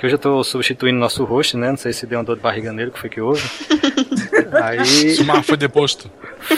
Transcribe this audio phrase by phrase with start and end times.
[0.00, 1.68] que hoje eu tô substituindo nosso host, né?
[1.68, 3.42] Não sei se deu uma dor de barriga nele, que foi que houve.
[4.64, 5.10] Aí.
[5.10, 6.10] Sumar foi deposto.
[6.40, 6.56] Foi...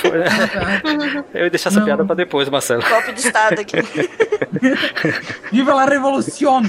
[1.34, 1.84] Eu ia deixar essa Não.
[1.84, 2.84] piada pra depois, Marcelo.
[2.88, 3.78] Golpe de estado aqui.
[5.50, 6.62] Viva la revolución!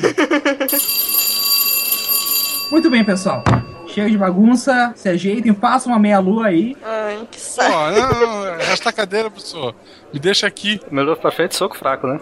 [2.71, 3.43] Muito bem, pessoal.
[3.87, 6.75] Chega de bagunça, se ajeitem, façam uma meia-lua aí.
[6.83, 7.69] Ai, que Pô, saco.
[7.71, 9.75] não, não, a cadeira, professor.
[10.11, 10.81] Me deixa aqui.
[10.89, 12.19] Meu novo pra frente, soco fraco, né?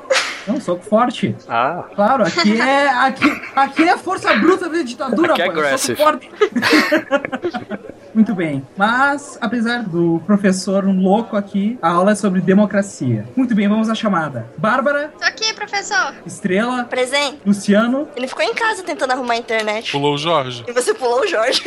[0.48, 1.36] Não, soco forte.
[1.48, 2.90] Ah, Claro, aqui é.
[2.90, 6.30] Aqui, aqui é força bruta da ditadura, Aqui é pô, soco forte.
[8.14, 8.66] Muito bem.
[8.78, 13.26] Mas, apesar do professor um louco aqui, a aula é sobre democracia.
[13.36, 14.48] Muito bem, vamos à chamada.
[14.58, 16.14] Bárbara, Tô aqui, professor.
[16.26, 17.40] Estrela, Presente.
[17.46, 18.08] Luciano.
[18.16, 19.92] Ele ficou em casa tentando arrumar a internet.
[19.92, 20.64] Pulou o Jorge.
[20.68, 21.64] E você pulou o Jorge.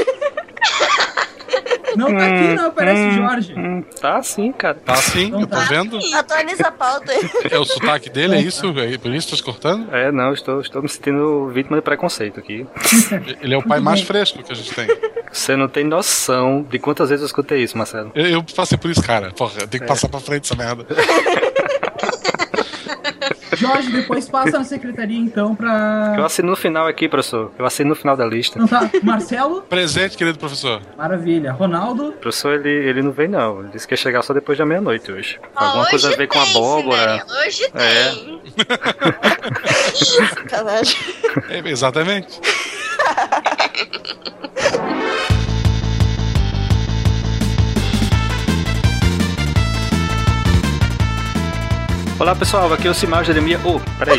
[1.96, 3.54] Não tá aqui, não aparece o Jorge.
[3.56, 4.74] hum, tá sim, cara.
[4.84, 5.64] Tá assim, Não eu tô tá.
[5.66, 5.98] vendo.
[6.14, 7.20] Atualiza a pauta aí.
[7.50, 8.66] É o sotaque dele, é isso?
[8.80, 9.94] É por isso que tá te cortando?
[9.94, 12.66] É, não, estou, estou me sentindo vítima de preconceito aqui.
[13.40, 14.88] Ele é o pai mais fresco que a gente tem.
[15.30, 16.33] Você não tem noção
[16.68, 18.10] de quantas vezes eu escutei isso, Marcelo.
[18.14, 19.30] Eu, eu passei por isso, cara.
[19.32, 20.86] Porra, eu tenho que passar pra frente essa merda.
[23.56, 26.24] Jorge, depois passa na secretaria então Eu pra.
[26.26, 27.52] assino no final aqui, professor.
[27.56, 28.58] Eu assino no final da lista.
[28.58, 28.90] Não tá?
[29.02, 29.62] Marcelo?
[29.70, 30.82] Presente, querido professor.
[30.98, 31.52] Maravilha.
[31.52, 32.08] Ronaldo?
[32.08, 33.60] O professor, ele, ele não vem, não.
[33.60, 35.38] Ele disse que ia chegar só depois da meia-noite hoje.
[35.54, 37.24] Alguma Hoje coisa a ver com tem, abóbora.
[37.46, 38.10] Hoje É.
[38.10, 38.42] tem.
[39.94, 40.98] Sacanagem.
[41.50, 42.40] É, exatamente.
[52.24, 52.72] Olá, pessoal.
[52.72, 53.60] Aqui é o Simar Jeremia.
[53.62, 54.18] Oh, peraí.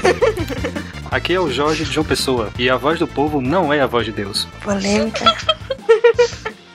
[1.09, 2.51] Aqui é o Jorge de João Pessoa.
[2.55, 4.47] E a voz do povo não é a voz de Deus.
[4.63, 5.25] Polêmica.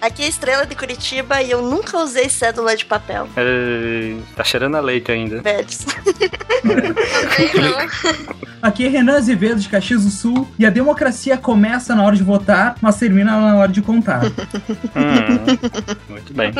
[0.00, 3.28] Aqui é a Estrela de Curitiba e eu nunca usei cédula de papel.
[3.36, 5.42] É, tá cheirando a leite ainda.
[5.42, 5.66] Também
[7.54, 8.50] não.
[8.62, 12.22] Aqui é Renan Azevedo de Caxias do Sul e a democracia começa na hora de
[12.22, 14.22] votar, mas termina na hora de contar.
[14.26, 16.52] Hum, muito bem.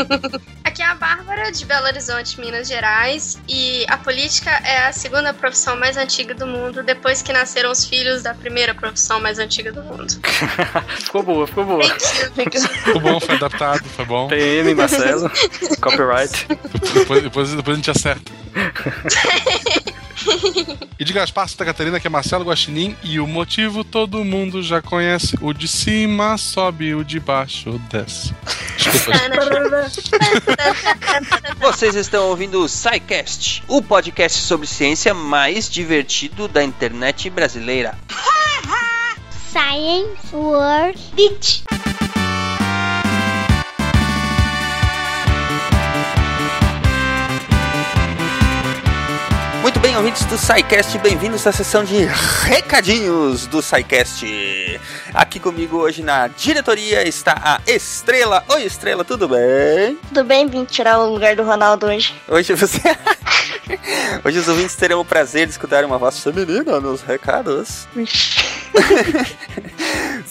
[0.64, 3.38] Aqui é a Bárbara, de Belo Horizonte, Minas Gerais.
[3.47, 7.84] E a política é a segunda profissão mais antiga do mundo, depois que nasceram os
[7.84, 10.19] filhos da primeira profissão mais antiga do mundo.
[11.00, 11.84] ficou boa, ficou boa.
[11.84, 14.28] Ficou bom, foi adaptado, foi bom.
[14.28, 15.30] PM, Marcelo.
[15.80, 16.46] Copyright.
[16.94, 18.32] Depois, depois, depois a gente acerta.
[20.98, 24.82] E de Gaspar Santa Catarina, que é Marcelo Guaxinim, e o motivo todo mundo já
[24.82, 25.34] conhece.
[25.40, 28.34] O de cima sobe, o de baixo desce.
[28.76, 29.19] Desculpa,
[31.58, 37.96] Vocês estão ouvindo o SciCast, o podcast sobre ciência mais divertido da internet brasileira.
[39.50, 41.64] Science World Beach.
[49.62, 52.06] Muito bem, ouvintes do SciCast, bem-vindos à sessão de
[52.44, 54.25] recadinhos do SciCast.
[55.12, 58.43] Aqui comigo hoje na diretoria está a Estrela.
[58.49, 59.99] Oi, Estrela, tudo bem?
[60.09, 62.15] Tudo bem, vim tirar o lugar do Ronaldo hoje.
[62.26, 62.81] Hoje você.
[64.25, 67.87] Hoje os ouvintes terão o prazer de escutar uma voz feminina nos recados.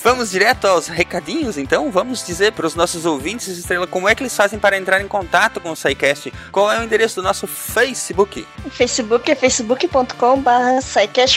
[0.01, 1.91] Vamos direto aos recadinhos, então?
[1.91, 5.07] Vamos dizer para os nossos ouvintes, Estrela, como é que eles fazem para entrar em
[5.07, 6.31] contato com o SciCast?
[6.51, 8.47] Qual é o endereço do nosso Facebook?
[8.65, 10.49] O Facebook é facebook.com.br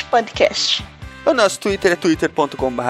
[0.08, 0.91] podcast.
[1.24, 2.82] O nosso Twitter é twitter.com.br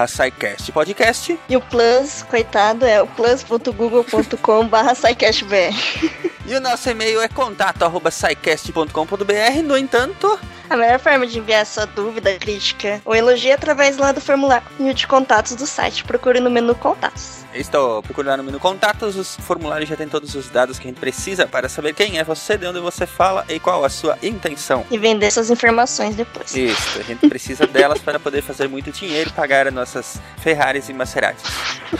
[0.73, 1.39] podcast.
[1.47, 4.95] E o Plus, coitado, é o plus.google.com.br
[6.45, 9.63] E o nosso e-mail é contato.scicast.com.br.
[9.63, 10.37] No entanto,
[10.69, 14.93] A melhor forma de enviar sua dúvida, crítica ou elogio é através lá do formulário
[14.93, 16.03] de contatos do site.
[16.03, 17.42] Procure no menu Contatos.
[17.55, 19.15] Estou procurando no menu contatos.
[19.15, 22.23] Os formulários já tem todos os dados que a gente precisa para saber quem é
[22.23, 24.85] você, de onde você fala e qual a sua intenção.
[24.89, 26.55] E vender suas informações depois.
[26.55, 30.89] Isso, a gente precisa delas para poder fazer muito dinheiro e pagar as nossas Ferraris
[30.89, 31.43] e Maseratis.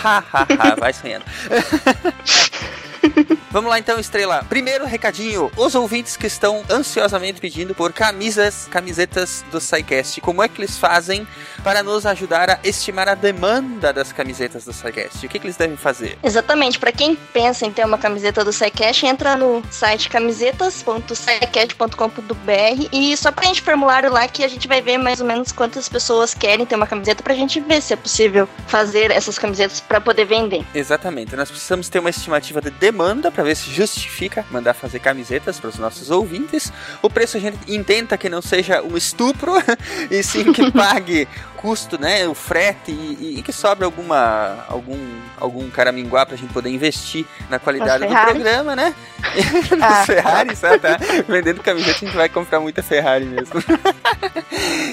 [0.04, 1.26] Ha, ha, ha, vai sonhando.
[3.54, 4.44] Vamos lá então, Estrela.
[4.50, 10.48] Primeiro recadinho: os ouvintes que estão ansiosamente pedindo por camisas, camisetas do SciCast, como é
[10.48, 11.28] que eles fazem
[11.64, 15.24] para nos ajudar a estimar a demanda das camisetas do SciCast?
[15.24, 16.18] O que, que eles devem fazer?
[16.24, 23.16] Exatamente, para quem pensa em ter uma camiseta do SciCast, entra no site camisetas.scicast.com.br e
[23.16, 26.34] só preenche o formulário lá que a gente vai ver mais ou menos quantas pessoas
[26.34, 30.26] querem ter uma camiseta pra gente ver se é possível fazer essas camisetas para poder
[30.26, 30.66] vender.
[30.74, 35.60] Exatamente, nós precisamos ter uma estimativa de demanda para ver se justifica mandar fazer camisetas
[35.60, 36.72] para os nossos ouvintes.
[37.02, 39.54] O preço a gente intenta que não seja um estupro,
[40.10, 45.00] e sim que pague custo, né, o frete e, e que sobre alguma algum
[45.40, 48.94] algum caraminguá pra gente poder investir na qualidade do programa, né?
[49.82, 50.06] Ah.
[50.06, 50.80] Ferrari, sabe?
[50.80, 50.98] Tá?
[51.28, 53.56] Vendendo camiseta a gente vai comprar muita Ferrari mesmo.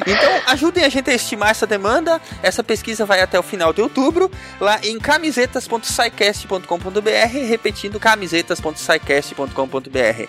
[0.07, 2.19] Então, ajudem a gente a estimar essa demanda.
[2.43, 4.31] Essa pesquisa vai até o final de outubro,
[4.61, 7.99] lá em camisetas.sicast.com.br, repetindo
[8.41, 10.29] camisetas.sicast.com.br.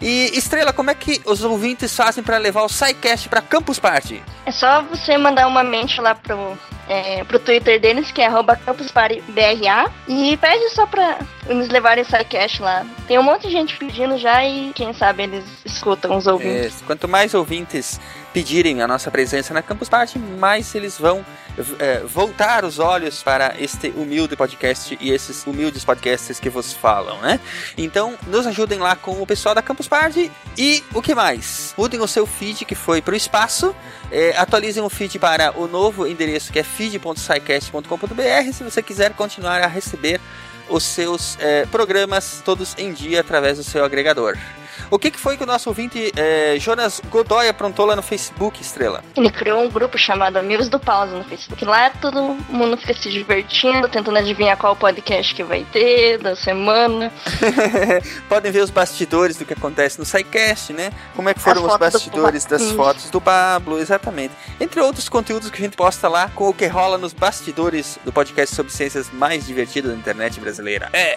[0.00, 4.22] E Estrela, como é que os ouvintes fazem para levar o SciCast para Campus Party?
[4.46, 6.56] É só você mandar uma mente lá pro,
[6.88, 8.28] é, pro Twitter deles, que é
[8.64, 12.86] campuspartybra, e pede só pra eles levarem esse SciCast lá.
[13.06, 16.82] Tem um monte de gente pedindo já e quem sabe eles escutam os ouvintes.
[16.82, 18.00] É, quanto mais ouvintes
[18.32, 21.24] pedirem a nossa presença na Campus Party, mais eles vão
[21.78, 27.20] é, voltar os olhos para este humilde podcast e esses humildes podcasts que vos falam,
[27.20, 27.40] né?
[27.76, 31.74] Então, nos ajudem lá com o pessoal da Campus Party e o que mais?
[31.76, 33.74] Mudem o seu feed que foi para o espaço,
[34.10, 39.62] é, atualizem o feed para o novo endereço que é feed.sicast.com.br se você quiser continuar
[39.62, 40.20] a receber
[40.68, 44.36] os seus é, programas todos em dia através do seu agregador.
[44.90, 48.60] O que, que foi que o nosso ouvinte é, Jonas Godoy aprontou lá no Facebook,
[48.60, 49.02] Estrela?
[49.16, 51.64] Ele criou um grupo chamado Amigos do Pause no Facebook.
[51.64, 57.12] Lá todo mundo fica se divertindo, tentando adivinhar qual podcast que vai ter da semana.
[58.28, 60.90] Podem ver os bastidores do que acontece no SciCast, né?
[61.14, 64.34] Como é que foram os do bastidores das fotos do Pablo, exatamente.
[64.60, 68.12] Entre outros conteúdos que a gente posta lá com o que rola nos bastidores do
[68.12, 70.88] podcast sobre ciências mais divertido da internet brasileira.
[70.92, 71.16] É.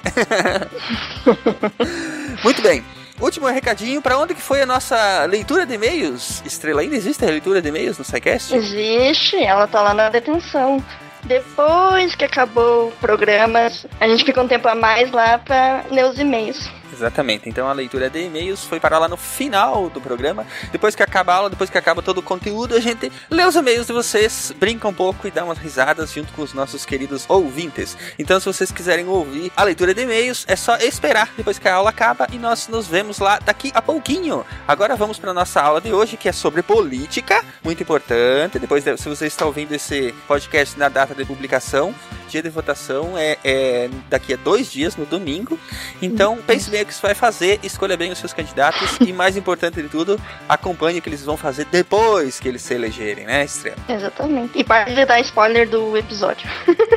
[2.43, 2.83] Muito bem.
[3.21, 6.41] Último recadinho, para onde que foi a nossa leitura de e-mails?
[6.43, 8.55] Estrela, ainda existe a leitura de e-mails no SciCast?
[8.55, 10.83] Existe, ela tá lá na detenção.
[11.23, 16.05] Depois que acabou o programa, a gente fica um tempo a mais lá pra ler
[16.05, 16.67] os e-mails.
[17.01, 17.49] Exatamente.
[17.49, 20.45] Então a leitura de e-mails foi parar lá no final do programa.
[20.71, 23.55] Depois que acaba a aula, depois que acaba todo o conteúdo, a gente lê os
[23.55, 27.25] e-mails de vocês, brinca um pouco e dá umas risadas junto com os nossos queridos
[27.27, 27.97] ouvintes.
[28.19, 31.73] Então, se vocês quiserem ouvir a leitura de e-mails, é só esperar depois que a
[31.73, 34.45] aula acaba e nós nos vemos lá daqui a pouquinho.
[34.67, 38.59] Agora vamos para nossa aula de hoje, que é sobre política, muito importante.
[38.59, 41.95] Depois, de- se você está ouvindo esse podcast na data de publicação,
[42.29, 45.59] dia de votação é, é daqui a dois dias, no domingo.
[46.01, 49.89] Então, pense bem você vai fazer, escolha bem os seus candidatos e, mais importante de
[49.89, 53.77] tudo, acompanhe o que eles vão fazer depois que eles se elegerem, né, Estrela?
[53.89, 54.57] Exatamente.
[54.59, 56.49] E para de dar spoiler do episódio.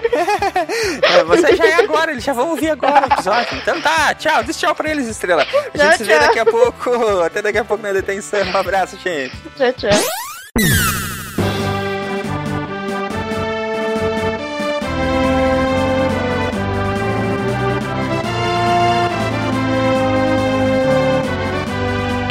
[1.02, 3.58] É, você já é agora, eles já vão ouvir agora o episódio.
[3.58, 5.42] Então tá, tchau, diz tchau pra eles, Estrela.
[5.42, 6.26] A gente Tchau, se vê tchau.
[6.28, 6.90] daqui a pouco.
[7.24, 8.40] Até daqui a pouco na detenção.
[8.44, 9.34] Um abraço, gente.
[9.56, 10.33] Tchau, tchau.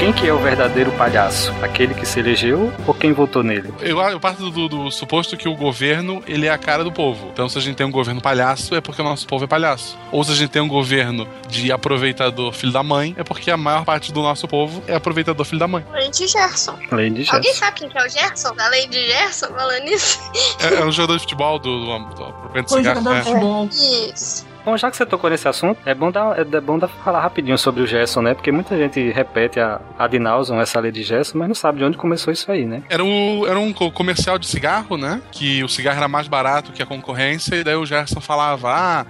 [0.04, 1.50] Quem que é o verdadeiro palhaço?
[1.62, 3.74] Aquele que se elegeu ou quem votou nele?
[3.80, 7.30] Eu, eu parto do, do suposto que o governo ele é a cara do povo.
[7.32, 9.98] Então, se a gente tem um governo palhaço, é porque o nosso povo é palhaço.
[10.12, 13.56] Ou se a gente tem um governo de aproveitador filho da mãe, é porque a
[13.56, 15.86] maior parte do nosso povo é aproveitador filho da mãe.
[15.94, 16.78] Lei de Gerson.
[16.92, 17.60] Lei de Alguém Gerson.
[17.60, 18.54] sabe quem que é o Gerson?
[18.56, 20.20] Da lei de Gerson, falando nisso?
[20.60, 23.00] É, é um jogador de futebol do, do, do de Foi cigarro.
[23.02, 23.24] jogador de É.
[23.24, 23.70] futebol.
[24.14, 24.53] Isso.
[24.66, 27.58] Bom, já que você tocou nesse assunto, é bom dar, é bom dar falar rapidinho
[27.58, 28.34] sobre o Gerson, né?
[28.34, 30.18] Porque muita gente repete a ad
[30.62, 32.82] essa lei de Gerson, mas não sabe de onde começou isso aí, né?
[32.90, 35.22] Era, o, era um co- comercial de cigarro, né?
[35.32, 39.06] Que o cigarro era mais barato que a concorrência, e daí o Gerson falava: Ah,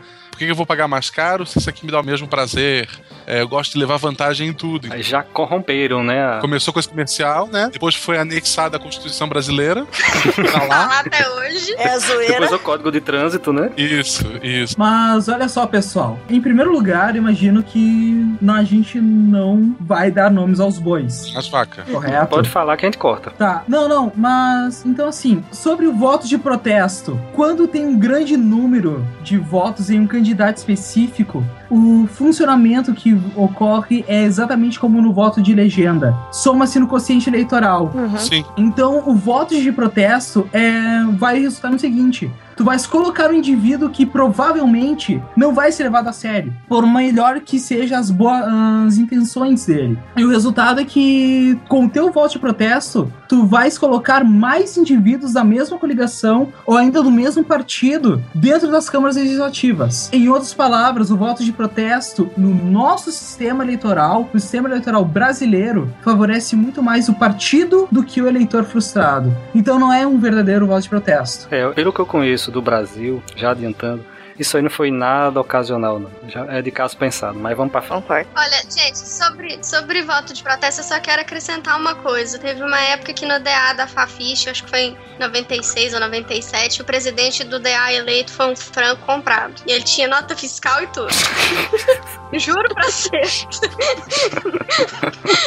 [0.46, 2.90] que eu vou pagar mais caro se isso aqui me dá o mesmo prazer?
[3.26, 4.88] É, eu gosto de levar vantagem em tudo.
[4.92, 6.40] Aí já corromperam, né?
[6.42, 7.70] Começou com esse comercial, né?
[7.72, 9.86] Depois foi anexada à Constituição Brasileira.
[10.36, 10.86] tá Tá lá.
[10.88, 11.74] lá até hoje.
[11.78, 12.34] É a zoeira.
[12.34, 13.72] Depois o código de trânsito, né?
[13.78, 14.76] Isso, isso.
[14.78, 16.20] Mas olha só, pessoal.
[16.30, 21.32] Em primeiro lugar, imagino que não- a gente não vai dar nomes aos bois.
[21.36, 21.86] As vacas.
[21.90, 22.28] Correto?
[22.28, 23.32] Pode falar que a gente corta.
[23.32, 28.36] Tá, não, não, mas então assim, sobre o voto de protesto, quando tem um grande
[28.38, 35.14] número de votos em um candidato específico, o funcionamento que ocorre é exatamente como no
[35.14, 36.16] voto de legenda.
[36.32, 37.92] Soma-se no quociente eleitoral.
[38.18, 38.44] Sim.
[38.58, 43.90] Então, o voto de protesto é, vai resultar no seguinte: tu vais colocar um indivíduo
[43.90, 48.44] que provavelmente não vai ser levado a sério, por melhor que sejam as boas
[48.88, 49.98] as intenções dele.
[50.18, 54.78] E o resultado é que, com o teu voto de protesto, tu vais colocar mais
[54.78, 60.10] indivíduos da mesma coligação ou ainda do mesmo partido dentro das câmaras legislativas.
[60.12, 65.94] Em outras palavras, o voto de protesto no nosso sistema eleitoral, no sistema eleitoral brasileiro,
[66.02, 69.36] favorece muito mais o partido do que o eleitor frustrado.
[69.54, 71.48] Então não é um verdadeiro voto de protesto.
[71.52, 74.06] É, pelo que eu conheço do Brasil, já adiantando,
[74.38, 76.12] Isso aí não foi nada ocasional, não.
[76.28, 78.02] Já é de caso pensado, mas vamos pra frente.
[78.02, 78.30] Concordo.
[78.36, 82.40] Olha, gente, sobre, sobre voto de protesto, eu só quero acrescentar uma coisa.
[82.40, 86.82] Teve uma época que no DA da Fafiche, acho que foi em 96 ou 97,
[86.82, 89.62] o presidente do DA eleito foi um franco comprado.
[89.68, 91.14] E ele tinha nota fiscal e tudo.
[92.40, 93.46] juro pra vocês.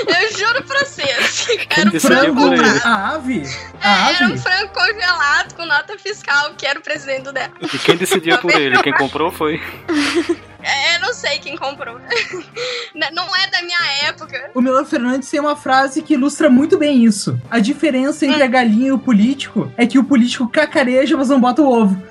[0.06, 1.46] eu juro pra vocês.
[1.76, 2.80] Era um frango comprado.
[2.84, 3.42] A ave?
[3.82, 4.38] A Era um ave?
[4.38, 7.50] frango congelado com nota fiscal, que era o presidente do DA.
[7.60, 8.75] E quem decidiu por ele?
[8.82, 9.60] Quem comprou foi.
[10.66, 11.94] É, eu não sei quem comprou.
[13.12, 13.78] Não é da minha
[14.08, 14.50] época.
[14.52, 17.40] O Melo Fernandes tem uma frase que ilustra muito bem isso.
[17.48, 21.40] A diferença entre a galinha e o político é que o político cacareja, mas não
[21.40, 22.02] bota o ovo.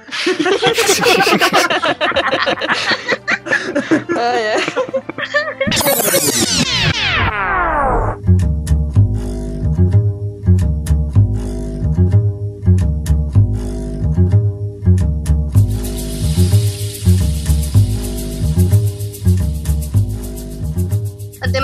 [4.17, 4.55] Ah, é.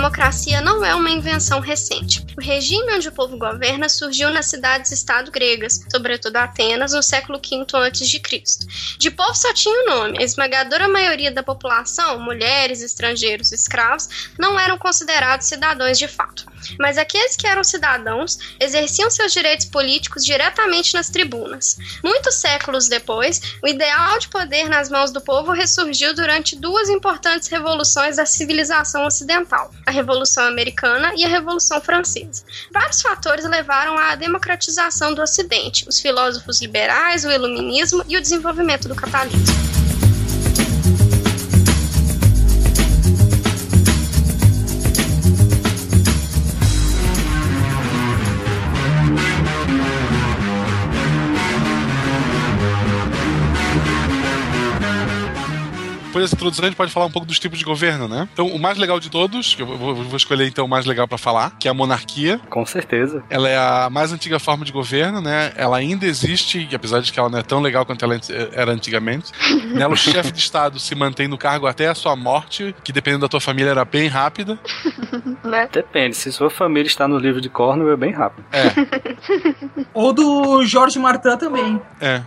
[0.01, 2.25] Democracia não é uma invenção recente.
[2.35, 7.63] O regime onde o povo governa surgiu nas cidades-estado gregas, sobretudo Atenas, no século V
[7.77, 8.43] a.C.
[8.97, 10.17] De povo só tinha o nome.
[10.17, 16.50] A esmagadora maioria da população, mulheres, estrangeiros, escravos, não eram considerados cidadãos de fato.
[16.79, 21.77] Mas aqueles que eram cidadãos exerciam seus direitos políticos diretamente nas tribunas.
[22.03, 27.47] Muitos séculos depois, o ideal de poder nas mãos do povo ressurgiu durante duas importantes
[27.47, 32.43] revoluções da civilização ocidental, a Revolução Americana e a Revolução Francesa.
[32.71, 38.87] Vários fatores levaram à democratização do Ocidente, os filósofos liberais, o iluminismo e o desenvolvimento
[38.87, 39.80] do capitalismo.
[56.11, 58.27] Depois dessa introdução, a gente pode falar um pouco dos tipos de governo, né?
[58.33, 61.07] Então, o mais legal de todos, que eu vou, vou escolher então o mais legal
[61.07, 62.37] pra falar, que é a monarquia.
[62.49, 63.23] Com certeza.
[63.29, 65.53] Ela é a mais antiga forma de governo, né?
[65.55, 68.19] Ela ainda existe, e apesar de que ela não é tão legal quanto ela
[68.51, 69.31] era antigamente.
[69.73, 73.21] Nela, o chefe de Estado se mantém no cargo até a sua morte, que dependendo
[73.21, 74.59] da tua família era bem rápida.
[75.43, 75.67] Né?
[75.71, 78.45] Depende, se sua família está no livro de Cornwell, é bem rápido.
[78.51, 78.71] É,
[79.91, 81.81] Ou do Jorge Martin também.
[81.99, 82.21] é.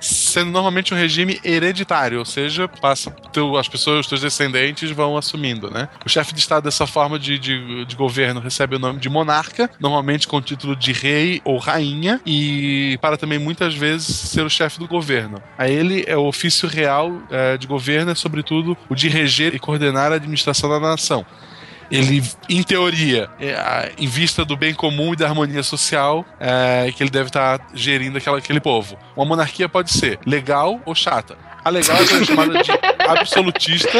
[0.00, 5.70] Sendo normalmente um regime hereditário, ou seja, passa teu, as pessoas, teus descendentes vão assumindo,
[5.70, 5.88] né?
[6.04, 9.70] O chefe de Estado dessa forma de, de, de governo recebe o nome de monarca,
[9.80, 14.50] normalmente com o título de rei ou rainha, e para também muitas vezes ser o
[14.50, 15.42] chefe do governo.
[15.56, 19.58] A ele é o ofício real eh, de governo, é sobretudo o de reger e
[19.58, 21.24] coordenar a administração da nação
[21.90, 27.02] ele, em teoria, é, em vista do bem comum e da harmonia social, é, que
[27.02, 28.96] ele deve estar gerindo aquela, aquele povo.
[29.16, 31.36] Uma monarquia pode ser legal ou chata.
[31.66, 32.70] A legal é chamada de
[33.08, 33.98] absolutista,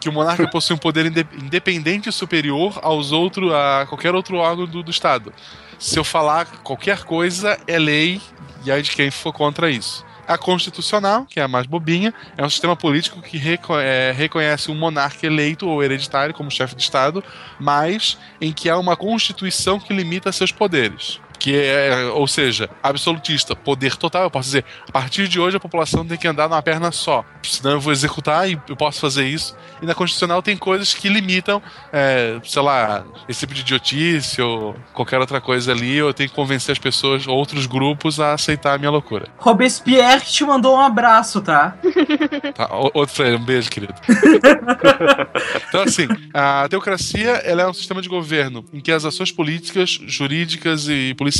[0.00, 4.38] que o monarca possui um poder inde- independente e superior aos outros, a qualquer outro
[4.38, 5.32] órgão do, do Estado.
[5.78, 8.20] Se eu falar qualquer coisa, é lei,
[8.64, 10.04] e aí de quem for contra isso.
[10.26, 14.68] A constitucional, que é a mais bobinha, é um sistema político que reco- é, reconhece
[14.68, 17.22] um monarca eleito ou hereditário como chefe de Estado,
[17.60, 21.20] mas em que há uma constituição que limita seus poderes.
[21.44, 24.22] Que é, ou seja, absolutista, poder total.
[24.22, 27.22] Eu posso dizer, a partir de hoje a população tem que andar numa perna só.
[27.42, 29.54] Senão eu vou executar e eu posso fazer isso.
[29.82, 31.60] E na Constitucional tem coisas que limitam,
[31.92, 35.96] é, sei lá, esse tipo de idiotice ou qualquer outra coisa ali.
[35.96, 39.28] Eu tenho que convencer as pessoas, outros grupos, a aceitar a minha loucura.
[39.36, 41.76] Robespierre te mandou um abraço, tá?
[42.54, 43.94] Tá, outro Freire, um beijo, querido.
[45.68, 49.98] então, assim, a teocracia ela é um sistema de governo em que as ações políticas,
[50.06, 51.33] jurídicas e policiais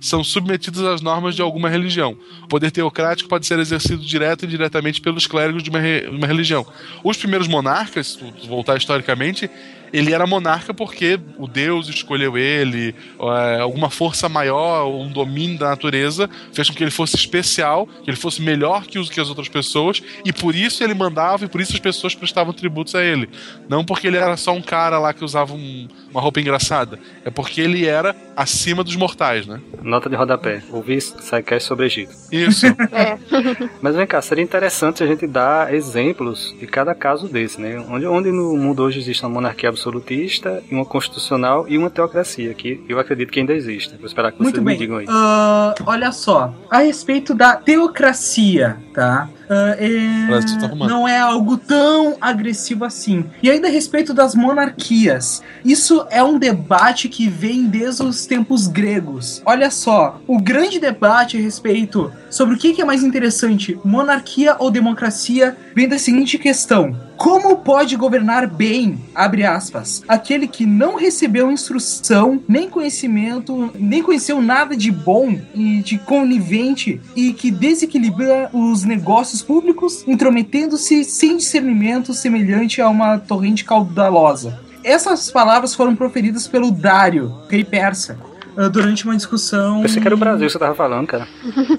[0.00, 2.16] são submetidas às normas de alguma religião.
[2.42, 6.26] O poder teocrático pode ser exercido direto e indiretamente pelos clérigos de uma, re- uma
[6.26, 6.66] religião.
[7.04, 9.50] Os primeiros monarcas, voltar historicamente,
[9.92, 15.68] ele era monarca porque o Deus escolheu ele, é, alguma força maior, um domínio da
[15.70, 19.28] natureza, fez com que ele fosse especial, que ele fosse melhor que, os, que as
[19.28, 23.02] outras pessoas, e por isso ele mandava e por isso as pessoas prestavam tributos a
[23.02, 23.28] ele.
[23.68, 27.30] Não porque ele era só um cara lá que usava um- uma roupa engraçada, é
[27.30, 29.60] porque ele era acima dos mortais, né?
[29.82, 30.62] Nota de rodapé.
[30.70, 32.12] Ouvi sidecast sobre Egito.
[32.30, 32.66] Isso.
[32.92, 33.18] É.
[33.80, 37.78] Mas vem cá, seria interessante a gente dar exemplos de cada caso desse, né?
[37.88, 42.54] Onde, onde no mundo hoje existe uma monarquia absoluta, absolutista, uma constitucional e uma teocracia,
[42.54, 43.96] que eu acredito que ainda existe.
[43.96, 44.78] Vou esperar que vocês Muito me bem.
[44.78, 45.06] digam aí.
[45.08, 49.28] Ah, olha só, a respeito da teocracia, tá?
[49.48, 53.24] Ah, é- não é algo tão agressivo assim.
[53.42, 58.66] E ainda a respeito das monarquias, isso é um debate que vem desde os tempos
[58.66, 59.42] gregos.
[59.44, 64.56] Olha só, o grande debate a respeito sobre o que que é mais interessante, monarquia
[64.58, 70.96] ou democracia, vem da seguinte questão: como pode governar bem, abre aspas, aquele que não
[70.96, 78.50] recebeu instrução, nem conhecimento, nem conheceu nada de bom e de conivente e que desequilibra
[78.52, 84.60] os negócios públicos, intrometendo-se sem discernimento semelhante a uma torrente caudalosa.
[84.84, 88.18] Essas palavras foram proferidas pelo Dário, rei persa,
[88.56, 89.82] ah, durante uma discussão.
[89.82, 91.26] Pensei que era o Brasil que você tava falando, cara.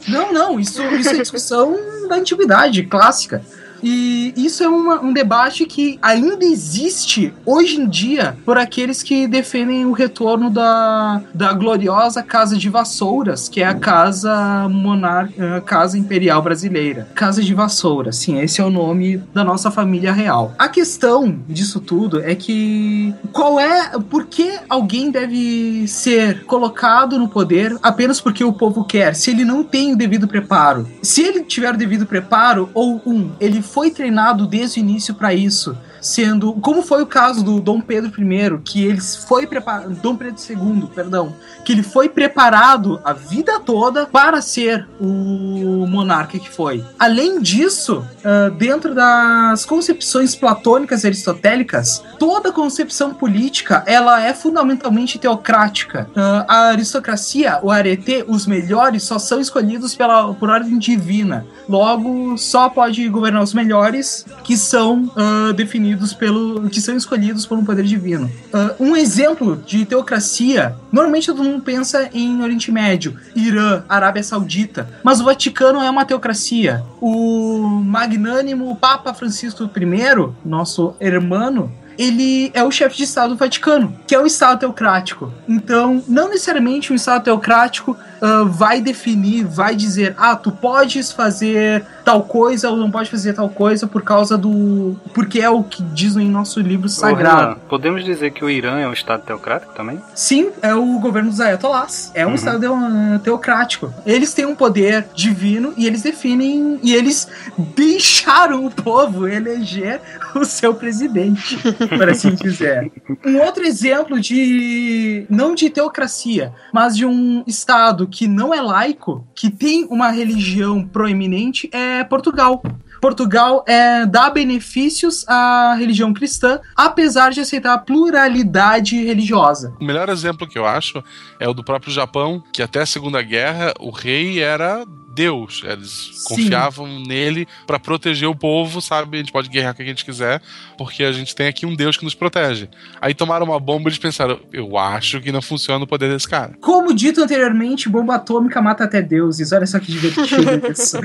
[0.08, 3.44] Não, não, isso, isso é discussão da antiguidade clássica.
[3.84, 9.28] E isso é uma- um debate que ainda existe hoje em dia por aqueles que
[9.28, 15.98] defendem o retorno da, da gloriosa Casa de Vassouras, que é a Casa Monarca, Casa
[15.98, 17.10] Imperial Brasileira.
[17.14, 20.54] Casa de Vassouras, sim, esse é o nome da nossa família real.
[20.58, 27.28] A questão disso tudo é que qual é, por que alguém deve ser colocado no
[27.28, 30.88] poder apenas porque o povo quer, se ele não tem o devido preparo?
[31.02, 35.34] Se ele tiver o devido preparo, ou um, ele foi treinado desde o início para
[35.34, 40.16] isso, sendo como foi o caso do Dom Pedro I, que ele foi preparado, Dom
[40.16, 41.34] Pedro II, perdão,
[41.64, 46.84] que ele foi preparado a vida toda para ser o monarca que foi.
[47.00, 55.18] Além disso, ah, dentro das concepções platônicas e aristotélicas, toda concepção política ela é fundamentalmente
[55.18, 56.10] teocrática.
[56.16, 61.46] Ah, a aristocracia, o arete, os melhores só são escolhidos pela, por ordem divina.
[61.70, 66.70] Logo, só pode governar os melhores que são ah, definidos pelo.
[66.70, 68.30] que são escolhidos por um poder divino.
[68.52, 74.90] Ah, um exemplo de teocracia, normalmente todo mundo pensa em Oriente Médio, Irã, Arábia Saudita,
[75.04, 76.84] mas o Vaticano é uma teocracia.
[77.02, 83.96] O magnânimo Papa Francisco I, nosso hermano, ele é o chefe de Estado do Vaticano,
[84.08, 85.32] que é um Estado teocrático.
[85.48, 91.86] Então, não necessariamente um Estado teocrático ah, vai definir, vai dizer, ah, tu podes fazer
[92.06, 94.96] tal coisa ou não pode fazer tal coisa por causa do.
[95.14, 97.42] porque é o que diz em nosso livro sagrado.
[97.42, 100.02] Renan, podemos dizer que o Irã é um estado teocrático também?
[100.16, 102.12] Sim, é o governo dos ayatollahs.
[102.16, 102.36] É um Uhum.
[102.36, 103.94] estado teo- teocrático.
[104.06, 107.28] Eles têm um poder divino e eles definem e eles
[107.76, 110.00] deixaram o povo eleger
[110.40, 111.58] o seu presidente,
[111.98, 112.92] por assim dizer.
[113.26, 119.28] Um outro exemplo de não de teocracia, mas de um estado que não é laico,
[119.36, 122.62] que tem uma religião proeminente é Portugal.
[123.04, 129.76] Portugal é, dá benefícios à religião cristã, apesar de aceitar a pluralidade religiosa.
[129.78, 131.04] O melhor exemplo que eu acho
[131.38, 135.62] é o do próprio Japão, que até a Segunda Guerra o rei era Deus.
[135.66, 136.36] Eles Sim.
[136.36, 139.18] confiavam nele pra proteger o povo, sabe?
[139.18, 140.42] A gente pode guerrear com o que a gente quiser,
[140.78, 142.70] porque a gente tem aqui um Deus que nos protege.
[143.00, 146.28] Aí tomaram uma bomba e eles pensaram: eu acho que não funciona o poder desse
[146.28, 146.54] cara.
[146.60, 149.52] Como dito anteriormente, bomba atômica mata até deuses.
[149.52, 151.00] Olha só que divertido isso.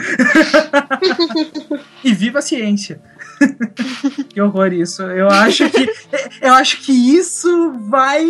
[2.04, 3.00] e viva a ciência.
[4.28, 5.02] que horror isso.
[5.02, 5.90] Eu acho que
[6.40, 8.24] eu acho que isso vai,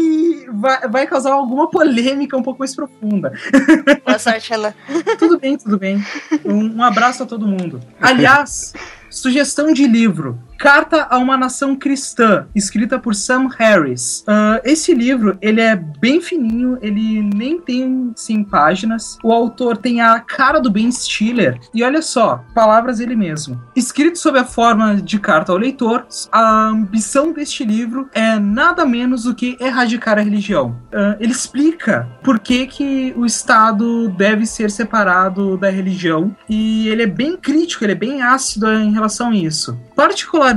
[0.52, 3.32] vai vai causar alguma polêmica um pouco mais profunda.
[4.04, 4.74] Boa sorte, Renan.
[5.18, 6.04] Tudo bem, tudo bem.
[6.44, 7.80] Um, um abraço a todo mundo.
[8.00, 8.72] Aliás,
[9.10, 10.38] sugestão de livro.
[10.58, 14.24] Carta a uma Nação Cristã, escrita por Sam Harris.
[14.26, 19.16] Ah, esse livro, ele é bem fininho, ele nem tem 100 páginas.
[19.22, 21.60] O autor tem a cara do Ben Stiller.
[21.72, 23.62] E olha só, palavras ele mesmo.
[23.76, 29.22] Escrito sob a forma de carta ao leitor, a ambição deste livro é nada menos
[29.22, 30.76] do que erradicar a religião.
[30.92, 37.04] Ah, ele explica por que, que o Estado deve ser separado da religião e ele
[37.04, 39.78] é bem crítico, ele é bem ácido em relação a isso.
[39.94, 40.47] Particularmente,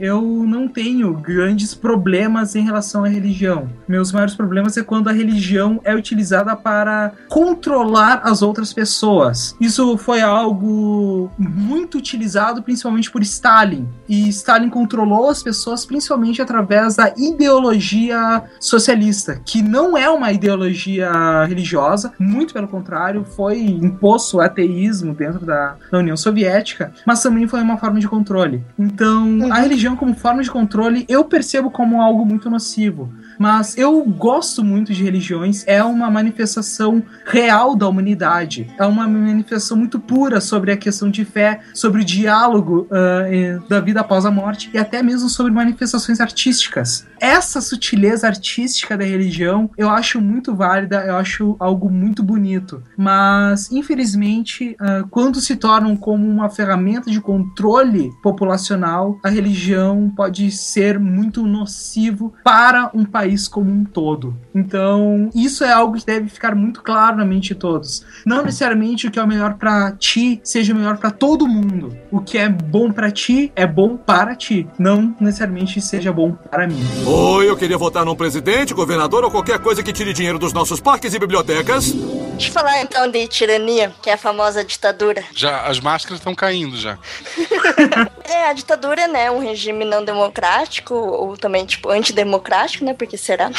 [0.00, 3.68] eu não tenho grandes problemas em relação à religião.
[3.88, 9.54] Meus maiores problemas é quando a religião é utilizada para controlar as outras pessoas.
[9.60, 13.88] Isso foi algo muito utilizado principalmente por Stalin.
[14.08, 21.44] E Stalin controlou as pessoas principalmente através da ideologia socialista, que não é uma ideologia
[21.44, 27.46] religiosa, muito pelo contrário, foi imposto o ateísmo dentro da, da União Soviética, mas também
[27.46, 28.64] foi uma forma de controle.
[28.78, 29.19] Então,
[29.50, 33.12] a religião como forma de controle eu percebo como algo muito nocivo.
[33.38, 39.78] Mas eu gosto muito de religiões, é uma manifestação real da humanidade, é uma manifestação
[39.78, 44.30] muito pura sobre a questão de fé, sobre o diálogo eh, da vida após a
[44.30, 47.06] morte e até mesmo sobre manifestações artísticas.
[47.20, 52.82] Essa sutileza artística da religião eu acho muito válida, eu acho algo muito bonito.
[52.96, 60.50] Mas, infelizmente, uh, quando se tornam como uma ferramenta de controle populacional, a religião pode
[60.50, 64.36] ser muito nocivo para um país como um todo.
[64.54, 68.04] Então, isso é algo que deve ficar muito claro na mente de todos.
[68.24, 71.96] Não necessariamente o que é o melhor para ti seja melhor para todo mundo.
[72.10, 76.66] O que é bom para ti é bom para ti, não necessariamente seja bom para
[76.66, 76.80] mim.
[77.12, 80.78] Oi, eu queria votar num presidente, governador ou qualquer coisa que tire dinheiro dos nossos
[80.78, 81.90] parques e bibliotecas.
[81.90, 85.24] Deixa eu falar então de tirania, que é a famosa ditadura.
[85.34, 86.96] Já, as máscaras estão caindo já.
[88.32, 93.50] É, a ditadura, né, um regime não democrático, ou também, tipo, antidemocrático, né, porque será?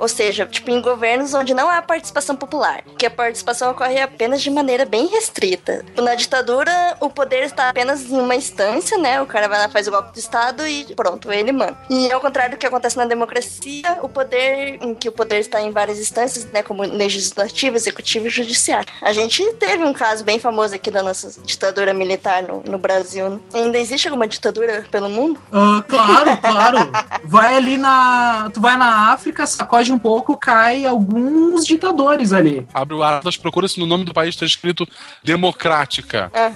[0.00, 4.40] Ou seja, tipo, em governos onde não há participação popular, que a participação ocorre apenas
[4.40, 5.84] de maneira bem restrita.
[5.96, 9.20] Na ditadura, o poder está apenas em uma instância, né?
[9.20, 11.76] O cara vai lá, faz o golpe do Estado e pronto, ele manda.
[11.90, 15.60] E ao contrário do que acontece na democracia, o poder, em que o poder está
[15.60, 16.62] em várias instâncias, né?
[16.62, 18.88] Como legislativo, executivo e judiciário.
[19.02, 23.28] A gente teve um caso bem famoso aqui da nossa ditadura militar no, no Brasil.
[23.28, 23.40] né?
[23.52, 25.38] Ainda existe alguma ditadura pelo mundo?
[25.52, 26.78] Ah, claro, claro.
[27.24, 28.50] Vai ali na.
[28.54, 32.66] Tu vai na África, sacode um pouco, cai alguns ditadores ali.
[32.72, 34.86] Abre o Atlas, procura se no nome do país está escrito
[35.22, 36.30] Democrática.
[36.34, 36.52] Ah.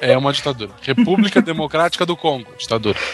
[0.00, 0.70] É uma ditadura.
[0.80, 2.46] República Democrática do Congo.
[2.58, 2.98] Ditadura.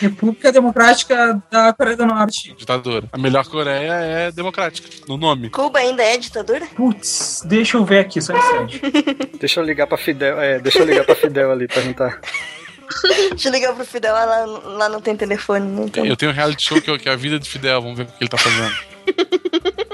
[0.00, 2.54] República Democrática da Coreia do Norte.
[2.56, 3.08] Ditadura.
[3.12, 4.88] A melhor Coreia é democrática.
[5.06, 5.50] No nome.
[5.50, 6.66] Cuba ainda é ditadura?
[6.74, 8.80] Putz, deixa eu ver aqui, só um instante.
[9.38, 10.40] Deixa eu ligar pra Fidel.
[10.40, 12.20] É, deixa eu ligar pra Fidel ali, perguntar.
[13.30, 15.84] Deixa eu ligar pro Fidel, lá, lá não tem telefone, né?
[15.84, 16.04] Então...
[16.04, 17.80] Eu tenho um reality show que é a vida de Fidel.
[17.80, 18.91] Vamos ver o que ele tá fazendo.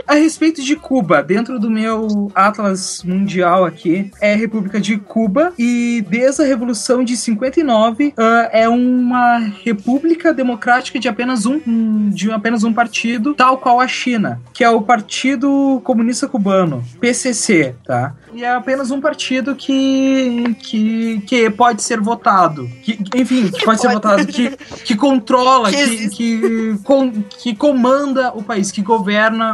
[0.06, 5.52] A respeito de Cuba, dentro do meu Atlas Mundial aqui, é a República de Cuba
[5.58, 12.30] e desde a Revolução de 59 ah, é uma república democrática de apenas um, de
[12.30, 18.14] apenas um partido, tal qual a China, que é o Partido Comunista Cubano, PCC, tá?
[18.32, 22.66] E é apenas um partido que, que, que pode ser votado.
[22.82, 27.10] Que, enfim, que pode ser votado, que, que controla, Que que, que, com-
[27.42, 28.97] que comanda o país, que governa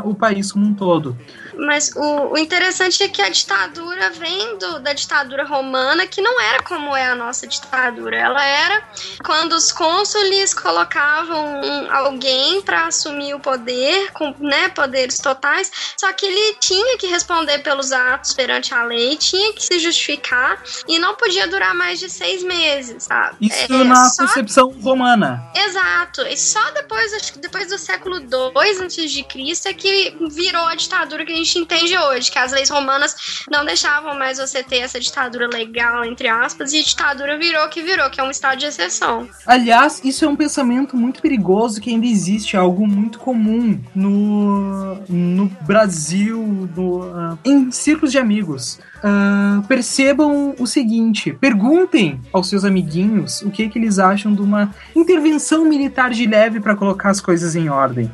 [0.05, 1.17] o país como um todo.
[1.59, 6.41] Mas o, o interessante é que a ditadura vem do, da ditadura romana, que não
[6.41, 8.17] era como é a nossa ditadura.
[8.17, 8.83] Ela era
[9.25, 16.13] quando os cônsules colocavam um- alguém para assumir o poder, com né, poderes totais, só
[16.13, 20.99] que ele tinha que responder pelos atos perante a lei, tinha que se justificar e
[20.99, 23.37] não podia durar mais de seis meses, sabe?
[23.41, 25.43] Isso É, na só concepção romana.
[25.55, 26.23] Exato.
[26.23, 30.67] E só depois, acho que depois do século II antes de Cristo é que virou
[30.67, 34.63] a ditadura que a gente entende hoje, que as leis romanas não deixavam mais você
[34.63, 38.59] ter essa ditadura legal, entre aspas, e ditadura virou que virou, que é um estado
[38.59, 39.29] de exceção.
[39.47, 44.97] Aliás, isso é um pensamento muito perigoso que ainda existe, é algo muito comum no,
[45.09, 48.79] no Brasil, no, ah, em círculos de amigos.
[49.03, 54.75] Ah, percebam o seguinte: perguntem aos seus amiguinhos o que, que eles acham de uma
[54.97, 58.11] intervenção militar de leve para colocar as coisas em ordem.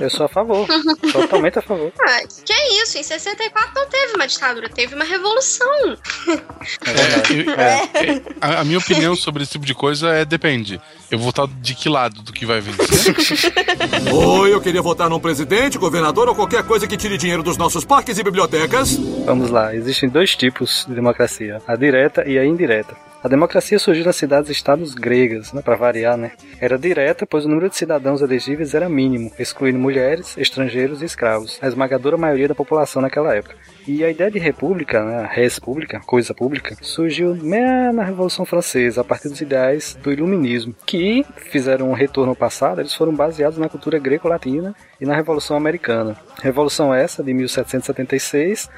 [0.00, 0.66] Eu sou a favor.
[1.12, 1.92] Totalmente a favor.
[2.00, 2.98] Ah, que é isso?
[2.98, 5.68] Em 64 não teve uma ditadura, teve uma revolução.
[6.86, 7.44] É verdade.
[7.46, 10.80] Eu- é, a, a minha opinião sobre esse tipo de coisa é depende.
[11.10, 13.14] Eu vou votar de que lado do que vai vencer?
[14.12, 17.84] Oi, eu queria votar num presidente, governador ou qualquer coisa que tire dinheiro dos nossos
[17.84, 18.96] parques e bibliotecas.
[19.24, 22.96] Vamos lá, existem dois tipos de democracia, a direta e a indireta.
[23.22, 26.32] A democracia surgiu nas cidades-estados gregas, né, para variar, né?
[26.60, 31.56] Era direta, pois o número de cidadãos elegíveis era mínimo, excluindo mulheres, estrangeiros e escravos,
[31.62, 33.54] a esmagadora maioria da população naquela época.
[33.86, 39.04] E a ideia de república, né, res pública, coisa pública, surgiu na Revolução Francesa, a
[39.04, 43.68] partir dos ideais do iluminismo, que fizeram um retorno ao passado, eles foram baseados na
[43.68, 46.16] cultura greco-latina e na Revolução Americana.
[46.42, 48.68] Revolução essa de 1776,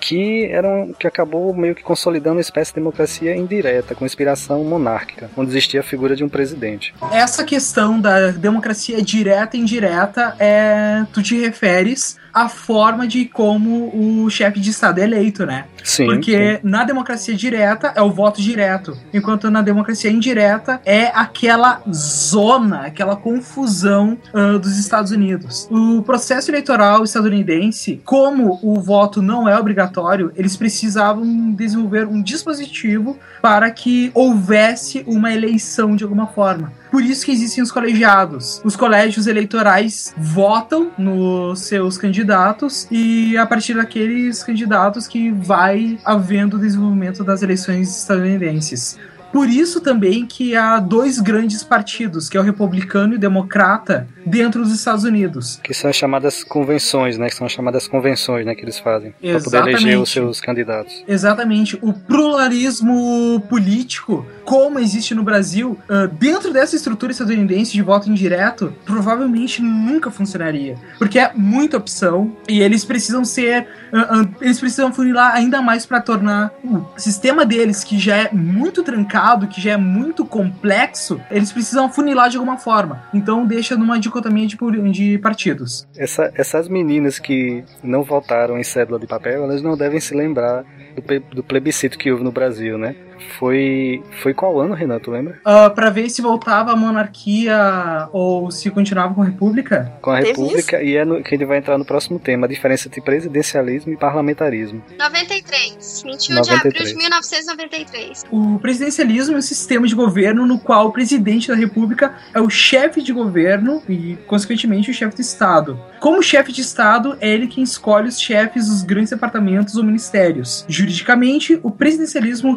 [0.00, 4.64] que era um, que acabou meio que consolidando uma espécie de democracia indireta, com inspiração
[4.64, 6.94] monárquica, onde existia a figura de um presidente.
[7.12, 11.04] Essa questão da democracia direta e indireta é.
[11.12, 15.64] Tu te referes à forma de como o chefe de Estado é eleito, né?
[15.82, 16.06] Sim.
[16.06, 22.86] Porque na democracia direta é o voto direto, enquanto na democracia indireta é aquela zona,
[22.86, 25.68] aquela confusão ah, dos Estados Unidos.
[25.70, 29.89] O processo eleitoral estadunidense, como o voto não é obrigatório,
[30.36, 36.72] eles precisavam desenvolver um dispositivo para que houvesse uma eleição de alguma forma.
[36.90, 38.60] Por isso que existem os colegiados.
[38.64, 46.56] Os colégios eleitorais votam nos seus candidatos e a partir daqueles candidatos que vai havendo
[46.56, 48.98] o desenvolvimento das eleições estadunidenses.
[49.32, 54.08] Por isso também que há dois grandes partidos, que é o republicano e o democrata,
[54.24, 55.60] dentro dos Estados Unidos.
[55.62, 57.28] Que são as chamadas convenções, né?
[57.28, 58.54] Que são as chamadas convenções, né?
[58.54, 59.14] Que eles fazem.
[59.20, 61.04] Pra poder eleger os seus candidatos.
[61.06, 61.78] Exatamente.
[61.80, 68.72] O pluralismo político, como existe no Brasil, ah, dentro dessa estrutura estadunidense de voto indireto,
[68.84, 70.76] provavelmente nunca funcionaria.
[70.98, 73.66] Porque é muita opção e eles precisam ser.
[73.92, 78.30] ah, ah, eles precisam funilar ainda mais para tornar o sistema deles, que já é
[78.32, 83.02] muito trancado, que já é muito complexo, eles precisam funilar de alguma forma.
[83.12, 84.56] Então deixa numa dicotomia de,
[84.92, 85.86] de partidos.
[85.96, 90.64] Essa- essas meninas que não votaram em cédula de papel, elas não devem se lembrar
[90.96, 92.94] do, do plebiscito que houve no Brasil, né?
[93.38, 94.02] Foi.
[94.22, 94.98] Foi qual ano, Renan?
[94.98, 95.38] Tu lembra?
[95.44, 99.92] Ah, para ver se voltava a monarquia ou se continuava com a república.
[100.00, 102.48] Com a Teve República, e é no, que ele vai entrar no próximo tema, a
[102.48, 104.82] diferença entre presidencialismo e parlamentarismo.
[104.98, 106.02] 93.
[106.04, 106.60] 21 de 93.
[106.60, 108.24] abril de 1993.
[108.30, 112.50] O presidencialismo é um sistema de governo no qual o presidente da república é o
[112.50, 115.78] chefe de governo e, consequentemente, o chefe de Estado.
[115.98, 120.64] Como chefe de Estado, é ele quem escolhe os chefes dos grandes departamentos ou ministérios.
[120.68, 122.56] Juridicamente, o presidencialismo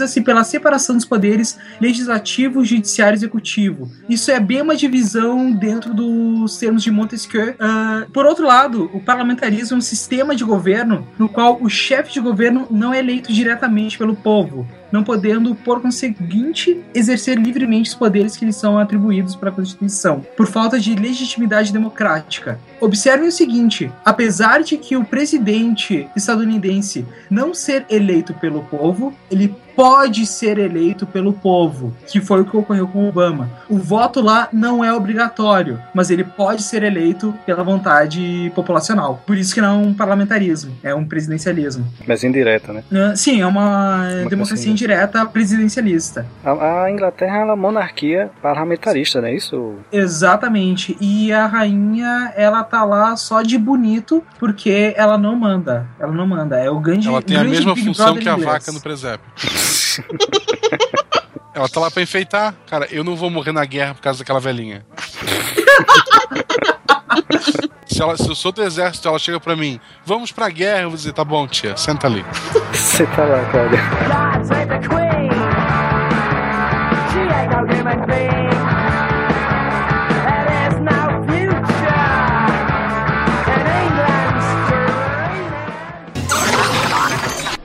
[0.00, 3.90] caracteriza-se pela separação dos poderes legislativo, judiciário e executivo.
[4.08, 7.54] Isso é bem uma divisão dentro dos termos de Montesquieu.
[7.58, 12.12] Ah, por outro lado, o parlamentarismo é um sistema de governo no qual o chefe
[12.12, 17.94] de governo não é eleito diretamente pelo povo, não podendo, por conseguinte, exercer livremente os
[17.94, 22.58] poderes que lhe são atribuídos pela Constituição, por falta de legitimidade democrática.
[22.80, 29.54] Observem o seguinte: apesar de que o presidente estadunidense não ser eleito pelo povo, ele
[29.76, 33.48] pode ser eleito pelo povo, que foi o que ocorreu com Obama.
[33.68, 39.22] O voto lá não é obrigatório, mas ele pode ser eleito pela vontade populacional.
[39.26, 41.86] Por isso que não é um parlamentarismo, é um presidencialismo.
[42.06, 42.82] Mas indireta, né?
[43.16, 46.26] Sim, é uma Democracia democracia indireta presidencialista.
[46.44, 49.74] A, a Inglaterra é uma monarquia parlamentarista, não é isso?
[49.92, 50.96] Exatamente.
[51.00, 55.86] E a rainha, ela tá lá só de bonito, porque ela não manda.
[55.98, 56.58] Ela não manda.
[56.58, 58.52] É o grande Ela tem a grande mesma Big função Brother que a inglês.
[58.52, 59.26] vaca no presépio.
[61.52, 62.54] Ela tá lá pra enfeitar.
[62.66, 64.86] Cara, eu não vou morrer na guerra por causa daquela velhinha.
[67.94, 70.90] se, ela, se eu sou do exército, ela chega pra mim, vamos pra guerra, eu
[70.90, 72.24] vou dizer, tá bom, tia, senta ali.
[72.72, 73.80] Você tá lá, dreaming.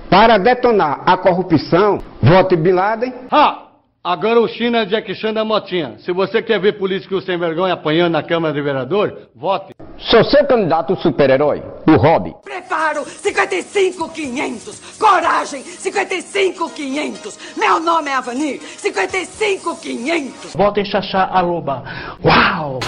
[0.09, 3.13] Para detonar a corrupção, vote Bin Laden.
[3.29, 3.64] Ha!
[4.05, 5.95] Agora o China é Jack Chan da Motinha.
[5.97, 9.73] Se você quer ver político sem vergonha apanhando na Câmara de Vereador, vote.
[9.97, 12.35] Sou seu candidato super-herói, o Hobby.
[12.43, 14.97] Preparo 55500.
[14.99, 17.57] Coragem 55500.
[17.57, 20.53] Meu nome é Avanir 55500.
[20.53, 21.83] Votem Xaxá Aruba.
[22.23, 22.79] Uau!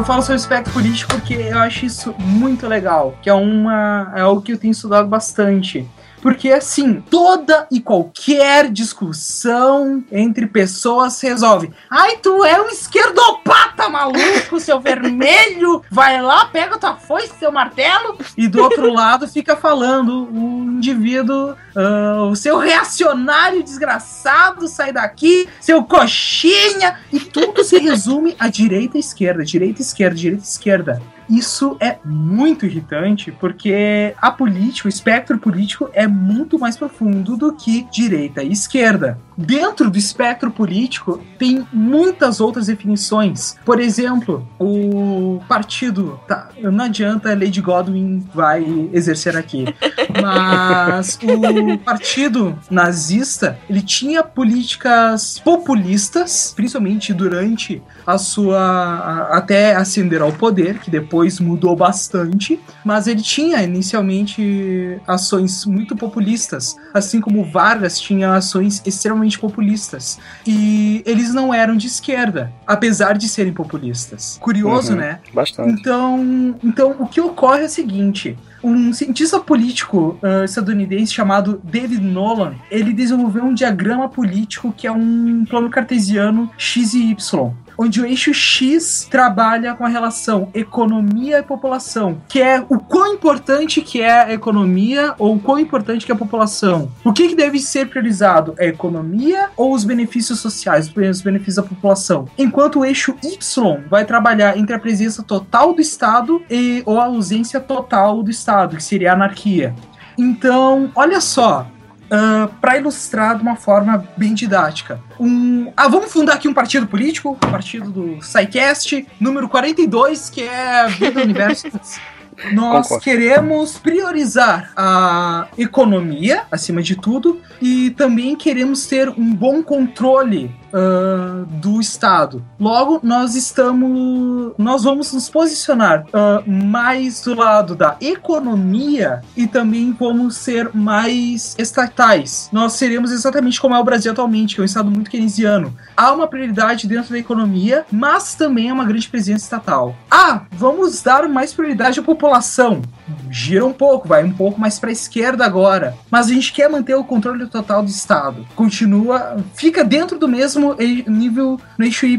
[0.00, 4.22] Eu falo sobre espectro político porque eu acho isso muito legal, que é uma é
[4.22, 5.86] algo que eu tenho estudado bastante.
[6.20, 11.72] Porque assim, toda e qualquer discussão entre pessoas resolve.
[11.90, 15.82] Ai, tu é um esquerdopata maluco, seu vermelho!
[15.90, 21.54] Vai lá, pega tua foice, seu martelo, e do outro lado fica falando o indivíduo,
[21.74, 28.96] ah, o seu reacionário desgraçado, sai daqui, seu coxinha, e tudo se resume a direita
[28.96, 31.02] e esquerda, direita e esquerda, direita e esquerda.
[31.30, 37.54] Isso é muito irritante porque a política, o espectro político é muito mais profundo do
[37.54, 39.16] que direita e esquerda.
[39.36, 43.56] Dentro do espectro político tem muitas outras definições.
[43.64, 46.20] Por exemplo, o partido.
[46.26, 49.64] Tá, não adianta, Lady Godwin vai exercer aqui.
[50.20, 57.80] Mas o partido nazista ele tinha políticas populistas, principalmente durante
[58.12, 58.58] a sua.
[58.60, 62.58] a- até ascender ao poder, que depois mudou bastante.
[62.84, 70.18] Mas ele tinha inicialmente ações muito populistas, assim como Vargas tinha ações extremamente populistas.
[70.46, 74.38] E eles não eram de esquerda, apesar de serem populistas.
[74.40, 74.98] Curioso, Uhum.
[74.98, 75.20] né?
[75.32, 75.72] Bastante.
[75.80, 82.02] Então, então, o que ocorre é o seguinte: um cientista político ah, estadunidense chamado David
[82.02, 87.52] Nolan, ele desenvolveu um diagrama político que é um plano cartesiano x e y.
[87.80, 93.14] onde o eixo X trabalha com a relação economia e população, que é o quão
[93.14, 96.92] importante que é a economia ou o quão importante que é a população.
[97.02, 98.54] O que, que deve ser priorizado?
[98.58, 102.28] É a economia ou os benefícios sociais, os benefícios da população?
[102.36, 107.04] Enquanto o eixo Y vai trabalhar entre a presença total do Estado e ou a
[107.04, 109.74] ausência total do Estado, que seria a anarquia.
[110.18, 111.66] Então, olha só,
[112.10, 115.00] Uh, para ilustrar de uma forma bem didática.
[115.18, 120.42] Um, ah, vamos fundar aqui um partido político, o partido do SciCast, número 42, que
[120.42, 121.68] é Vida Universo.
[122.52, 123.04] Nós Concordo.
[123.04, 131.44] queremos priorizar a economia, acima de tudo, e também queremos ter um bom controle ah,
[131.46, 132.44] do Estado.
[132.58, 134.52] Logo, nós estamos.
[134.56, 141.54] Nós vamos nos posicionar ah, mais do lado da economia e também vamos ser mais
[141.58, 142.48] estatais.
[142.52, 145.74] Nós seremos exatamente como é o Brasil atualmente, que é um Estado muito keynesiano.
[145.96, 149.94] Há uma prioridade dentro da economia, mas também há uma grande presença estatal.
[150.10, 152.82] Ah, vamos dar mais prioridade à população.
[153.30, 155.96] Gira um pouco, vai um pouco mais para a esquerda agora.
[156.10, 158.46] Mas a gente quer manter o controle total do Estado.
[158.54, 162.18] Continua, fica dentro do mesmo e- nível no eixo Y,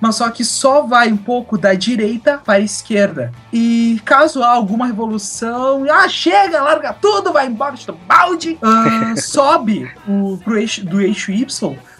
[0.00, 3.32] mas só que só vai um pouco da direita para a esquerda.
[3.52, 9.90] E caso há alguma revolução, ah, chega, larga tudo, vai embora, chuta balde, ah, sobe
[10.06, 11.46] o, pro eixo, do eixo Y,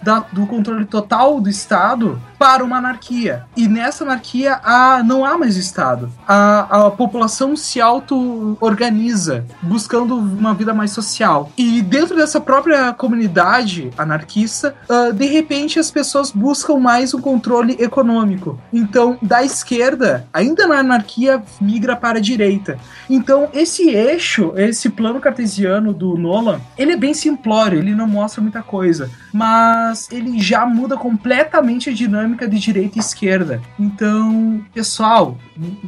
[0.03, 3.45] da- do controle total do Estado, para uma anarquia.
[3.55, 6.11] E nessa anarquia há, não há mais Estado.
[6.27, 11.51] A, a população se auto-organiza, buscando uma vida mais social.
[11.57, 17.77] E dentro dessa própria comunidade anarquista, ah, de repente as pessoas buscam mais um controle
[17.79, 18.59] econômico.
[18.71, 22.77] Então, da esquerda, ainda na anarquia, migra para a direita.
[23.09, 28.41] Então, esse eixo, esse plano cartesiano do Nolan, ele é bem simplório, ele não mostra
[28.41, 33.61] muita coisa, mas ele já muda completamente a dinâmica de direita e esquerda.
[33.79, 35.37] Então, pessoal,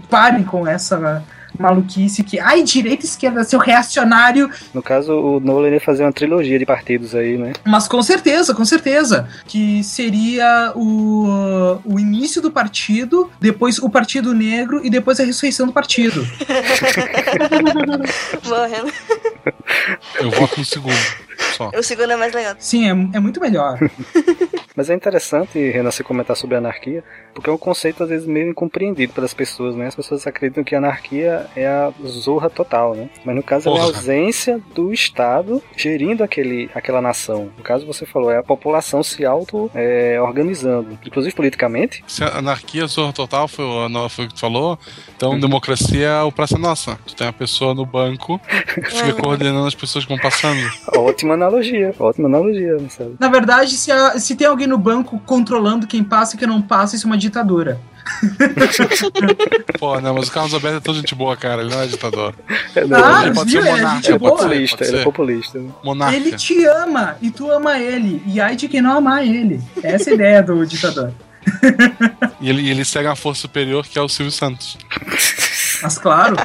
[0.09, 1.23] parem com essa
[1.59, 6.11] maluquice que, ai, direita e esquerda, seu reacionário, No caso, o Nolan ia fazer uma
[6.11, 7.53] trilogia de partidos aí, né?
[7.65, 9.27] mas com certeza, com certeza.
[9.45, 15.65] Que seria o, o início do partido, depois o Partido Negro e depois a ressurreição
[15.65, 16.25] do partido.
[18.43, 18.67] Boa.
[20.19, 21.24] Eu voto no segundo.
[21.37, 21.69] Só.
[21.75, 22.55] O segundo é mais legal.
[22.59, 23.77] Sim, é, é muito melhor.
[24.75, 27.03] Mas é interessante, Renan, você comentar sobre a anarquia,
[27.35, 29.87] porque é um conceito às vezes meio incompreendido pelas pessoas, né?
[29.87, 33.09] As pessoas acreditam que a anarquia é a zorra total, né?
[33.23, 33.85] Mas no caso é a Porra.
[33.87, 37.49] ausência do Estado gerindo aquele, aquela nação.
[37.57, 42.03] No caso você falou, é a população se auto-organizando, inclusive politicamente.
[42.07, 44.79] Se a anarquia, zorra total, foi, o- foi o que tu falou.
[45.15, 46.97] Então, democracia é o Praça Nossa.
[47.05, 48.39] Tu tem uma pessoa no banco
[48.73, 50.59] que fica coordenando as pessoas que vão passando.
[50.95, 53.15] Ótima analogia, ótima analogia, Marcelo.
[53.19, 56.61] Na verdade, se, a- se tem alguém no banco controlando quem passa e quem não
[56.61, 57.79] passa, isso é uma ditadura.
[59.79, 61.61] Pô, não, mas o Carlos Alberto é tão gente boa, cara.
[61.61, 62.35] Ele não é ditador.
[62.93, 63.61] Ah, ele pode viu?
[63.63, 64.07] ser é monarca.
[64.07, 65.03] Ele é populista, Pode ele é ser.
[65.03, 65.59] populista.
[65.59, 65.69] né?
[65.83, 66.15] Monarca.
[66.15, 68.21] Ele te ama e tu ama ele.
[68.25, 69.61] E ai de quem não amar ele.
[69.83, 71.11] Essa é a ideia do ditador.
[72.41, 74.77] E ele, ele segue uma força superior que é o Silvio Santos.
[75.81, 76.35] Mas claro,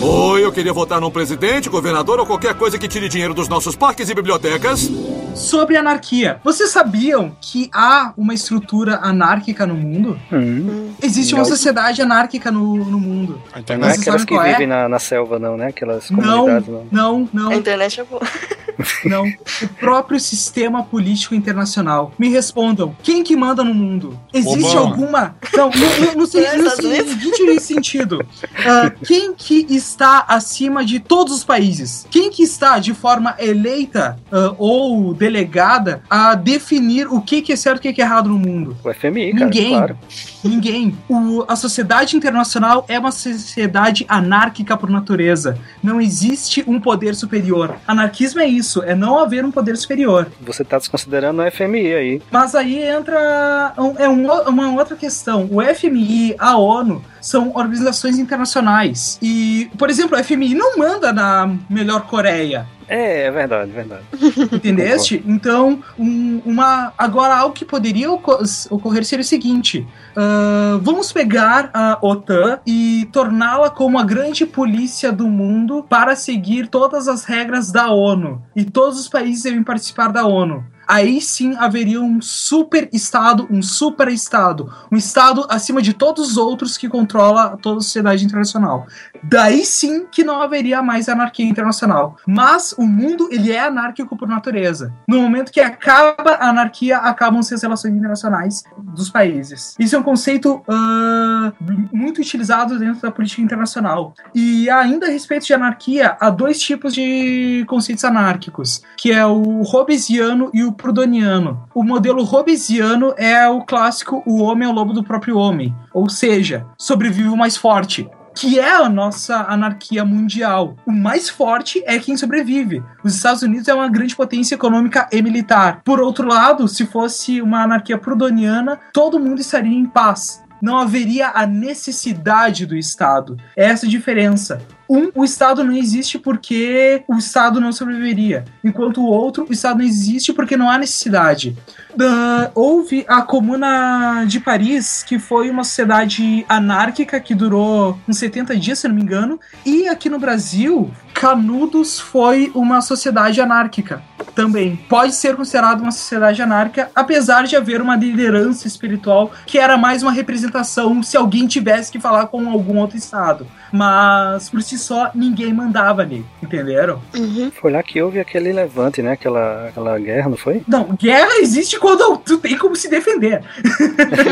[0.00, 3.74] Oi, eu queria votar num presidente, governador ou qualquer coisa que tire dinheiro dos nossos
[3.74, 4.88] parques e bibliotecas.
[5.34, 6.40] sobre anarquia.
[6.44, 10.18] Vocês sabiam que há uma estrutura anárquica no mundo?
[10.32, 10.90] Hum.
[11.02, 11.48] Existe uma Não.
[11.48, 13.40] sociedade anárquica no, no mundo.
[13.52, 14.00] A Não é internet.
[14.00, 14.52] Aquelas que é?
[14.52, 15.66] vivem na, na selva, não, né?
[15.68, 16.86] Aquelas Não, comunidades, não.
[16.90, 18.22] não, não, A internet é boa.
[19.04, 19.24] não.
[19.26, 22.12] O próprio sistema político internacional.
[22.18, 24.18] Me respondam, quem que manda no mundo?
[24.32, 24.80] Existe Obama.
[24.80, 25.36] alguma...
[25.54, 27.12] Não, no, no, no, se- É, no Estados Unidos.
[27.12, 28.24] seguinte sentido.
[28.68, 32.06] Ah, quem que está acima de todos os países?
[32.10, 37.56] Quem que está de forma eleita ah, ou delegada a definir o que, que é
[37.56, 38.76] certo e o que, que é errado no mundo?
[38.84, 39.68] O FMI, cara, Ninguém.
[39.70, 39.98] claro.
[40.44, 40.96] Ninguém.
[41.08, 45.58] O- a sociedade internacional é uma sociedade anárquica por natureza.
[45.82, 47.76] Não existe um poder superior.
[47.86, 50.26] Anarquismo é isso, é não haver um poder superior.
[50.40, 52.22] Você tá desconsiderando o FMI aí.
[52.30, 55.48] Mas aí entra um- é um uma outra questão.
[55.50, 59.18] O FMI, a ONU, são organizações internacionais.
[59.22, 62.66] E, por exemplo, o FMI não manda na melhor Coreia.
[62.90, 64.02] É, é verdade, verdade.
[64.50, 65.22] Entendeste?
[65.26, 68.38] Então, um- uma agora algo que poderia oco-
[68.70, 75.12] ocorrer seria o seguinte: ah, vamos pegar a OTAN e torná-la como a grande polícia
[75.12, 78.40] do mundo para seguir todas as regras da ONU.
[78.56, 80.64] E todos os países devem participar da ONU.
[80.88, 86.36] Aí sim haveria um super estado, um super estado, um estado acima de todos os
[86.38, 88.86] outros que controla toda a sociedade internacional.
[89.22, 92.16] Daí sim que não haveria mais anarquia internacional.
[92.26, 94.92] Mas o mundo ele é anárquico por natureza.
[95.06, 99.74] No momento que acaba a anarquia, acabam-se as relações internacionais dos países.
[99.78, 101.52] Isso é um conceito uh,
[101.92, 104.14] muito utilizado dentro da política internacional.
[104.34, 109.62] E ainda a respeito de anarquia, há dois tipos de conceitos anárquicos, que é o
[109.62, 111.68] hobbesiano e o prudoniano.
[111.74, 116.08] O modelo hobbesiano é o clássico o homem é o lobo do próprio homem, ou
[116.08, 120.76] seja, sobrevive o mais forte que é a nossa anarquia mundial.
[120.86, 122.80] O mais forte é quem sobrevive.
[123.02, 125.80] Os Estados Unidos é uma grande potência econômica e militar.
[125.84, 131.30] Por outro lado, se fosse uma anarquia prudoniana, todo mundo estaria em paz não haveria
[131.34, 133.36] a necessidade do Estado.
[133.56, 134.60] É essa a diferença.
[134.88, 139.78] Um, o Estado não existe porque o Estado não sobreviveria, enquanto o outro, o Estado
[139.78, 141.56] não existe porque não há necessidade.
[141.92, 148.56] Uh, houve a Comuna de Paris, que foi uma sociedade anárquica que durou uns 70
[148.56, 154.00] dias, se não me engano, e aqui no Brasil, Canudos foi uma sociedade anárquica
[154.36, 154.76] também.
[154.88, 160.02] Pode ser considerado uma sociedade anárquica, apesar de haver uma liderança espiritual que era mais
[160.04, 163.48] uma representação se alguém tivesse que falar com algum outro estado.
[163.72, 167.02] Mas por si só, ninguém mandava ali, entenderam?
[167.14, 167.50] Uhum.
[167.50, 169.12] Foi lá que houve aquele levante, né?
[169.12, 170.62] Aquela, aquela guerra, não foi?
[170.66, 173.42] Não, guerra existe quando tu tem como se defender.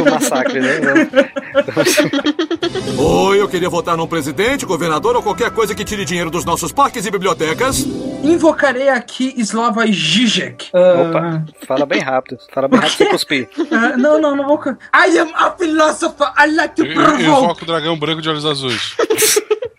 [0.00, 0.80] o massacre, né?
[2.98, 6.72] Oi, eu queria votar num presidente, governador ou qualquer coisa que tire dinheiro dos nossos
[6.72, 7.84] parques e bibliotecas.
[8.22, 10.68] Invocarei aqui Slava Zizek.
[10.72, 12.38] Opa, fala bem rápido.
[12.52, 13.48] Fala bem rápido sem cuspir.
[13.58, 14.56] Uh, não, não, não vou.
[14.94, 16.32] I am a philosopher.
[16.38, 17.22] I like to provoke.
[17.22, 18.96] invoco o dragão branco de olhos azuis.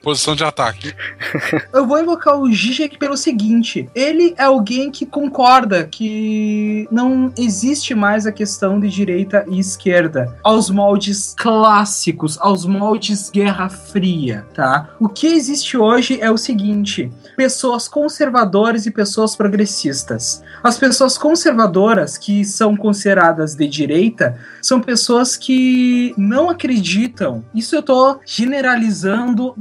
[0.08, 0.96] Posição de ataque.
[1.74, 7.94] Eu vou invocar o Zizek pelo seguinte: ele é alguém que concorda que não existe
[7.94, 14.92] mais a questão de direita e esquerda aos moldes clássicos, aos moldes Guerra Fria, tá?
[14.98, 20.42] O que existe hoje é o seguinte: pessoas conservadoras e pessoas progressistas.
[20.64, 27.44] As pessoas conservadoras, que são consideradas de direita, são pessoas que não acreditam.
[27.54, 29.54] Isso eu tô generalizando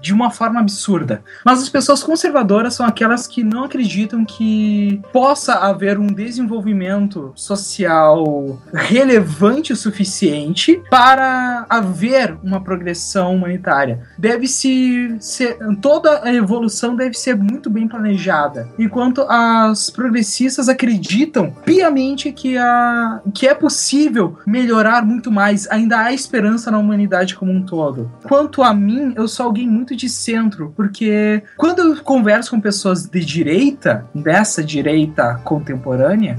[0.00, 1.22] de uma forma absurda.
[1.44, 8.60] Mas as pessoas conservadoras são aquelas que não acreditam que possa haver um desenvolvimento social
[8.72, 14.00] relevante o suficiente para haver uma progressão humanitária.
[14.18, 22.32] Deve-se ser toda a evolução deve ser muito bem planejada, enquanto as progressistas acreditam piamente
[22.32, 27.62] que a que é possível melhorar muito mais, ainda há esperança na humanidade como um
[27.62, 28.10] todo.
[28.24, 33.04] Quanto a mim, eu sou alguém muito de centro, porque quando eu converso com pessoas
[33.06, 36.38] de direita, dessa direita contemporânea,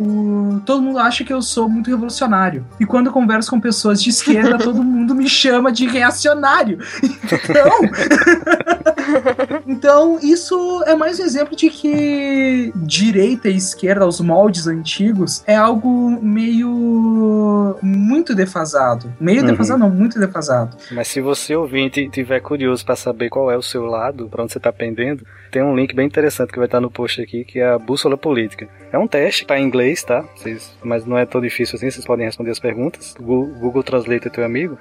[0.00, 2.66] o- todo mundo acha que eu sou muito revolucionário.
[2.80, 6.78] E quando eu converso com pessoas de esquerda, todo mundo me chama de reacionário.
[7.02, 7.70] Então,
[9.66, 15.54] então isso é mais um exemplo de que direita e esquerda, os moldes antigos, é
[15.56, 19.12] algo meio muito defasado.
[19.20, 19.46] Meio Uhum.
[19.46, 20.76] defasado, não, muito defasado.
[20.92, 24.52] Mas se você ouvinte tiver curioso pra saber qual é o seu lado, pra onde
[24.52, 27.58] você tá pendendo, tem um link bem interessante que vai estar no post aqui, que
[27.58, 28.68] é a bússola política.
[28.92, 30.24] É um teste, tá em inglês, tá?
[30.36, 33.14] Vocês, mas não é tão difícil assim, vocês podem responder as perguntas.
[33.18, 34.78] Google, Google Translate é teu amigo.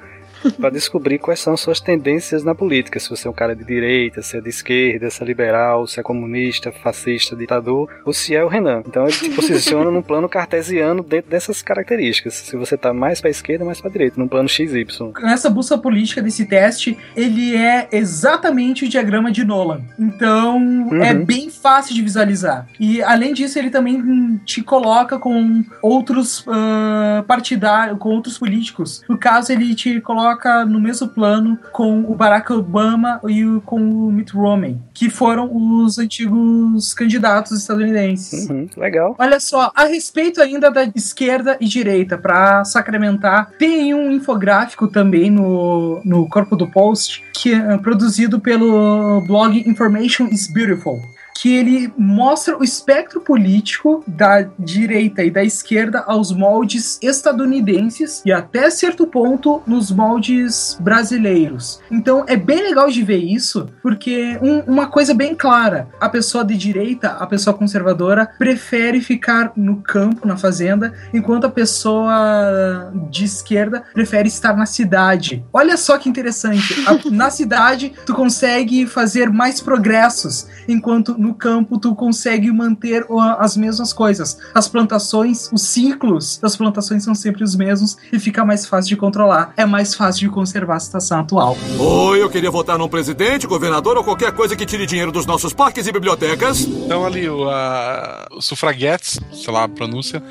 [0.57, 2.99] Pra descobrir quais são suas tendências na política.
[2.99, 5.99] Se você é um cara de direita, se é de esquerda, se é liberal, se
[5.99, 8.83] é comunista, fascista, ditador, ou se é o Renan.
[8.85, 12.33] Então ele te posiciona num plano cartesiano dentro dessas características.
[12.33, 14.85] Se você tá mais pra esquerda, mais pra direita, num plano XY.
[15.21, 19.81] Nessa bússola política desse teste, ele é exatamente o diagrama de Nolan.
[19.97, 22.67] Então, é bem fácil de visualizar.
[22.79, 29.03] E, além disso, ele também te coloca com outros ah, partidários, com outros políticos.
[29.07, 30.30] No caso, ele te coloca
[30.65, 35.49] no mesmo plano com o Barack Obama e o- com o Mitt Romney, que foram
[35.53, 38.49] os antigos candidatos estadunidenses.
[38.49, 39.15] Uhum, legal.
[39.17, 45.29] Olha só, a respeito ainda da esquerda e direita, para sacramentar, tem um infográfico também
[45.29, 51.01] no, no corpo do post, que é produzido pelo blog Information is Beautiful.
[51.41, 58.31] Que ele mostra o espectro político da direita e da esquerda aos moldes estadunidenses e
[58.31, 61.79] até certo ponto nos moldes brasileiros.
[61.89, 66.43] Então é bem legal de ver isso, porque um- uma coisa bem clara: a pessoa
[66.45, 73.25] de direita, a pessoa conservadora, prefere ficar no campo, na fazenda, enquanto a pessoa de
[73.25, 75.43] esquerda prefere estar na cidade.
[75.51, 76.73] Olha só que interessante.
[76.87, 83.05] A- na cidade, tu consegue fazer mais progressos, enquanto no no campo tu consegue manter
[83.07, 84.37] o- as mesmas coisas.
[84.53, 88.95] As plantações, os ciclos das plantações são sempre os mesmos e fica mais fácil de
[88.97, 89.53] controlar.
[89.55, 91.57] É mais fácil de conservar a situação atual.
[91.79, 95.53] Oi, eu queria votar num presidente, governador ou qualquer coisa que tire dinheiro dos nossos
[95.53, 96.61] parques e bibliotecas.
[96.61, 100.21] Então ali, o, a, os sufraguetes, sei lá a pronúncia,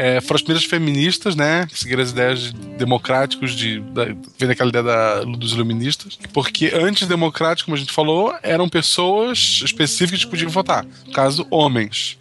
[0.00, 1.66] é, foram as primeiras feministas, né?
[1.66, 4.04] Que seguiram as ideias de- democráticos, de, da,
[4.38, 6.16] vem daquela ideia da- dos iluministas.
[6.32, 10.86] Porque antes democrático, como a gente falou, eram pessoas específicas que podiam votar.
[11.04, 12.16] No caso, homens.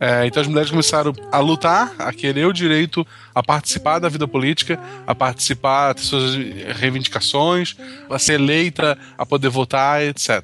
[0.00, 4.26] É, então as mulheres começaram a lutar, a querer o direito a participar da vida
[4.26, 6.34] política, a participar, ter suas
[6.78, 7.76] reivindicações,
[8.10, 10.42] a ser eleita, a poder votar, etc.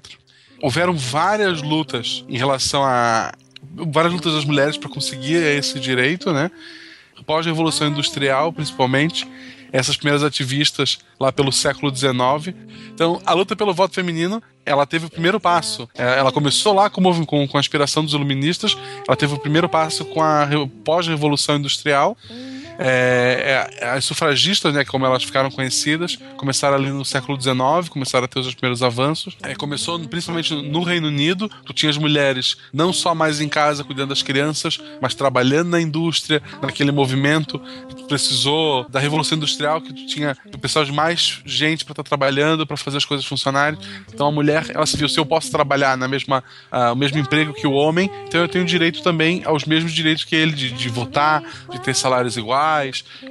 [0.63, 3.33] Houveram várias lutas em relação a.
[3.75, 6.51] várias lutas das mulheres para conseguir esse direito, né?
[7.25, 9.27] Pós-revolução industrial, principalmente,
[9.73, 12.55] essas primeiras ativistas lá pelo século XIX.
[12.95, 15.89] Então, a luta pelo voto feminino, ela teve o primeiro passo.
[15.95, 18.77] É, Ela começou lá com, com, com a inspiração dos iluministas,
[19.09, 22.17] ela teve o primeiro passo com a re- pós-revolução industrial.
[22.79, 28.25] É, é, as sufragistas, né, como elas ficaram conhecidas, começaram ali no século XIX, começaram
[28.25, 29.37] a ter os primeiros avanços.
[29.43, 33.85] É, começou principalmente no Reino Unido, tu tinha as mulheres não só mais em casa
[33.85, 37.59] cuidando das crianças, mas trabalhando na indústria, naquele movimento.
[37.97, 42.03] Tu precisou da Revolução Industrial, que tu tinha tu precisava de mais gente para estar
[42.03, 43.79] trabalhando, para fazer as coisas funcionarem.
[44.13, 47.19] Então a mulher, ela se viu, se eu posso trabalhar na mesma, ah, o mesmo
[47.19, 50.71] emprego que o homem, então eu tenho direito também aos mesmos direitos que ele, de,
[50.71, 52.66] de votar, de ter salários iguais,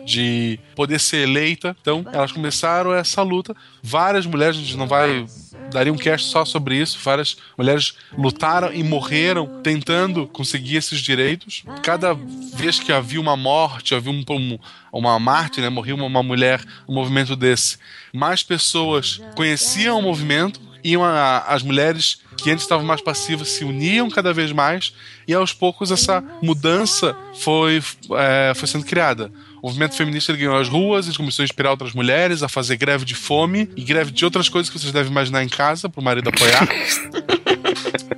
[0.06, 1.76] de poder ser eleita.
[1.82, 3.56] Então elas começaram essa luta.
[3.82, 5.26] Várias mulheres, a gente não vai
[5.72, 6.98] daria um cast só sobre isso.
[7.04, 11.64] Várias mulheres lutaram e morreram tentando conseguir esses direitos.
[11.84, 12.14] Cada
[12.54, 14.60] vez que havia uma morte, havia um, um-
[14.94, 17.78] uma mártir, né, morria uma, uma mulher no movimento desse,
[18.14, 20.62] mais pessoas conheciam o movimento.
[20.88, 24.94] Iam a- as mulheres que antes estavam mais passivas se uniam cada vez mais
[25.28, 27.82] e aos poucos essa mudança foi,
[28.18, 29.32] é, foi sendo criada.
[29.64, 33.04] O movimento feminista ganhou as ruas, ele começou a inspirar outras mulheres a fazer greve
[33.04, 36.04] de fome e greve de outras coisas que vocês devem imaginar em casa para o
[36.04, 36.68] marido apoiar.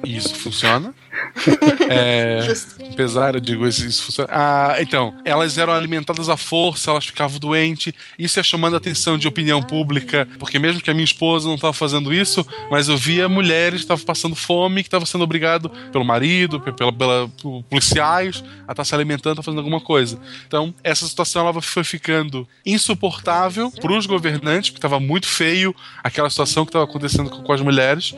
[0.04, 0.94] Isso funciona.
[1.90, 2.46] É,
[2.92, 4.30] apesar, eu digo, isso, isso funciona.
[4.32, 7.94] Ah, então, elas eram alimentadas à força, elas ficavam doentes.
[8.20, 11.56] Isso ia chamando a atenção de opinião pública, porque mesmo que a minha esposa não
[11.56, 15.70] estava fazendo isso, mas eu via mulheres que estavam passando fome, que estavam sendo obrigado
[15.92, 17.30] pelo marido, pe- pela, pela-
[17.70, 20.20] policiais, a estar se alimentando, a fazendo alguma coisa.
[20.46, 25.74] Então, essa situação ela foi ficando insuportável para os governantes, porque estava muito feio
[26.04, 28.14] aquela situação que estava acontecendo com, com as mulheres.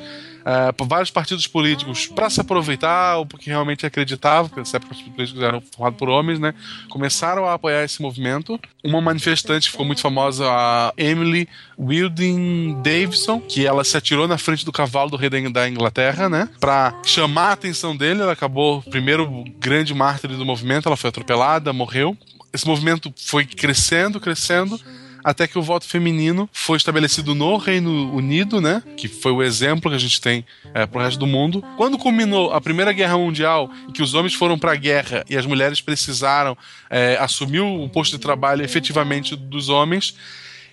[0.45, 4.93] Ah, por vários partidos políticos para se aproveitar ou porque realmente acreditavam, porque nessa época
[4.93, 6.53] os políticos eram formados por homens, né?
[6.89, 8.59] Começaram a apoiar esse movimento.
[8.83, 14.65] Uma manifestante ficou muito famosa, a Emily Wilding Davison, que ela se atirou na frente
[14.65, 16.49] do cavalo do rei da Inglaterra, né?
[16.59, 21.73] Para chamar a atenção dele, ela acabou primeiro grande mártir do movimento, ela foi atropelada,
[21.73, 22.17] morreu.
[22.51, 24.79] Esse movimento foi crescendo, crescendo
[25.23, 28.83] até que o voto feminino foi estabelecido no Reino Unido, né?
[28.97, 31.63] Que foi o exemplo que a gente tem é, pro resto do mundo.
[31.77, 35.37] Quando culminou a Primeira Guerra Mundial, em que os homens foram para a guerra e
[35.37, 36.57] as mulheres precisaram
[36.89, 40.15] é, assumir o posto de trabalho efetivamente dos homens,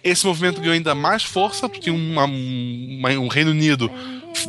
[0.02, 3.90] esse movimento ganhou ainda mais força, porque uma, uma, um Reino Unido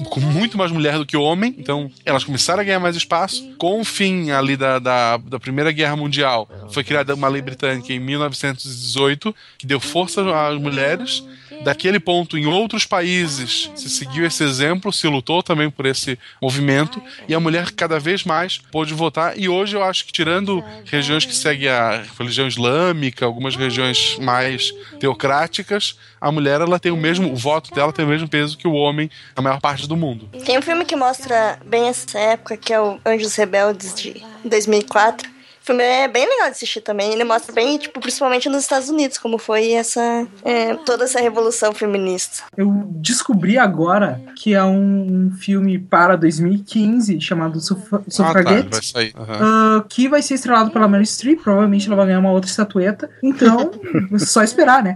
[0.10, 3.48] com muito mais mulher do que homem, então elas começaram a ganhar mais espaço.
[3.58, 7.94] Com o fim ali da, da, da Primeira Guerra Mundial, foi criada uma lei britânica
[7.94, 11.24] em 1918 que deu força às mulheres.
[11.64, 17.02] Daquele ponto, em outros países, se seguiu esse exemplo, se lutou também por esse movimento,
[17.28, 19.38] e a mulher cada vez mais pôde votar.
[19.38, 24.72] E hoje eu acho que, tirando regiões que seguem a religião islâmica, algumas regiões mais
[25.00, 28.68] teocráticas, a mulher ela tem o mesmo, o voto dela tem o mesmo peso que
[28.68, 30.30] o homem na maior parte do mundo.
[30.46, 35.37] Tem um filme que mostra bem essa época, que é o Anjos Rebeldes de 2004.
[35.68, 37.12] O filme é bem legal de assistir também.
[37.12, 41.74] Ele mostra bem, tipo, principalmente nos Estados Unidos, como foi essa é, toda essa revolução
[41.74, 42.44] feminista.
[42.56, 48.70] Eu descobri agora que há um, um filme para 2015 chamado Sufra Ah, tá, Suffragette.
[48.70, 49.14] vai sair.
[49.18, 49.40] Aham.
[49.42, 53.10] ah, que vai ser estrelado pela Meryl Streep, provavelmente ela vai ganhar uma outra estatueta.
[53.22, 53.70] Então,
[54.20, 54.96] só esperar, né?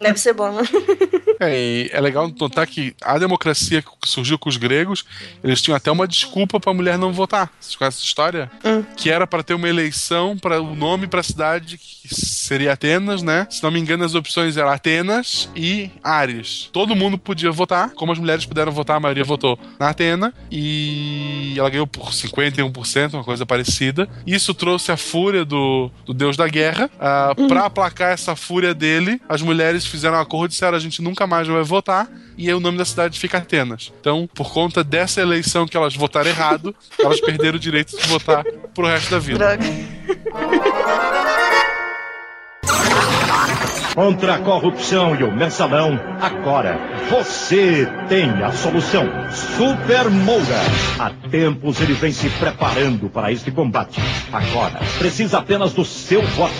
[0.00, 0.62] Deve ser bom, né?
[1.42, 5.04] É, e é legal notar que a democracia que surgiu com os gregos,
[5.42, 7.50] eles tinham até uma desculpa para a mulher não votar.
[7.58, 8.50] Vocês conhecem essa história?
[8.96, 13.22] Que era para ter uma eleição para o nome para a cidade que seria Atenas,
[13.22, 13.46] né?
[13.50, 16.70] Se não me engano, as opções eram Atenas e Ares.
[16.72, 21.54] Todo mundo podia votar, como as mulheres puderam votar, a maioria votou na Atena e
[21.56, 24.08] ela ganhou por 51%, uma coisa parecida.
[24.26, 26.90] Isso trouxe a fúria do, do deus da guerra.
[26.94, 31.00] Uh, Para aplacar essa fúria dele, as mulheres fizeram um acordo e disseram: a gente
[31.02, 33.92] nunca mais vai votar e aí o nome da cidade fica Atenas.
[34.00, 38.44] Então, por conta dessa eleição que elas votaram errado, elas perderam o direito de votar
[38.74, 39.58] pro resto da vida.
[43.94, 46.78] Contra a corrupção e o mensalão, agora
[47.10, 49.04] você tem a solução.
[49.30, 50.60] Super Moura.
[50.98, 54.00] Há tempos ele vem se preparando para este combate.
[54.32, 56.54] Agora, precisa apenas do seu voto.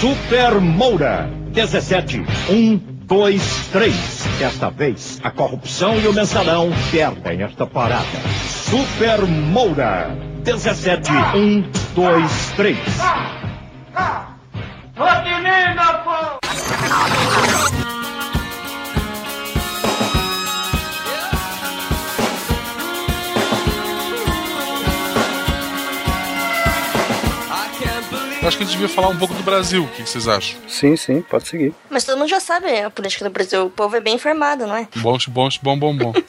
[0.00, 1.28] Super Moura.
[1.52, 3.94] 17, 1, 2, 3.
[4.40, 8.04] Desta vez, a corrupção e o mensalão perdem esta parada.
[8.44, 10.10] Super Moura.
[10.42, 12.76] 17, 1, 2, 3.
[14.96, 15.06] Eu
[28.46, 29.84] acho que a gente devia falar um pouco do Brasil.
[29.84, 30.60] O que vocês acham?
[30.68, 31.74] Sim, sim, pode seguir.
[31.88, 33.66] Mas todo mundo já sabe a política do Brasil.
[33.66, 34.86] O povo é bem informado, não é?
[34.96, 36.12] Bom, bom, bom, bom, bom.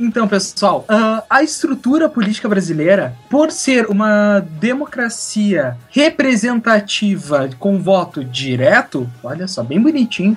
[0.00, 9.10] Então, pessoal, ah, a estrutura política brasileira, por ser uma democracia representativa com voto direto,
[9.24, 10.36] olha só, bem bonitinho,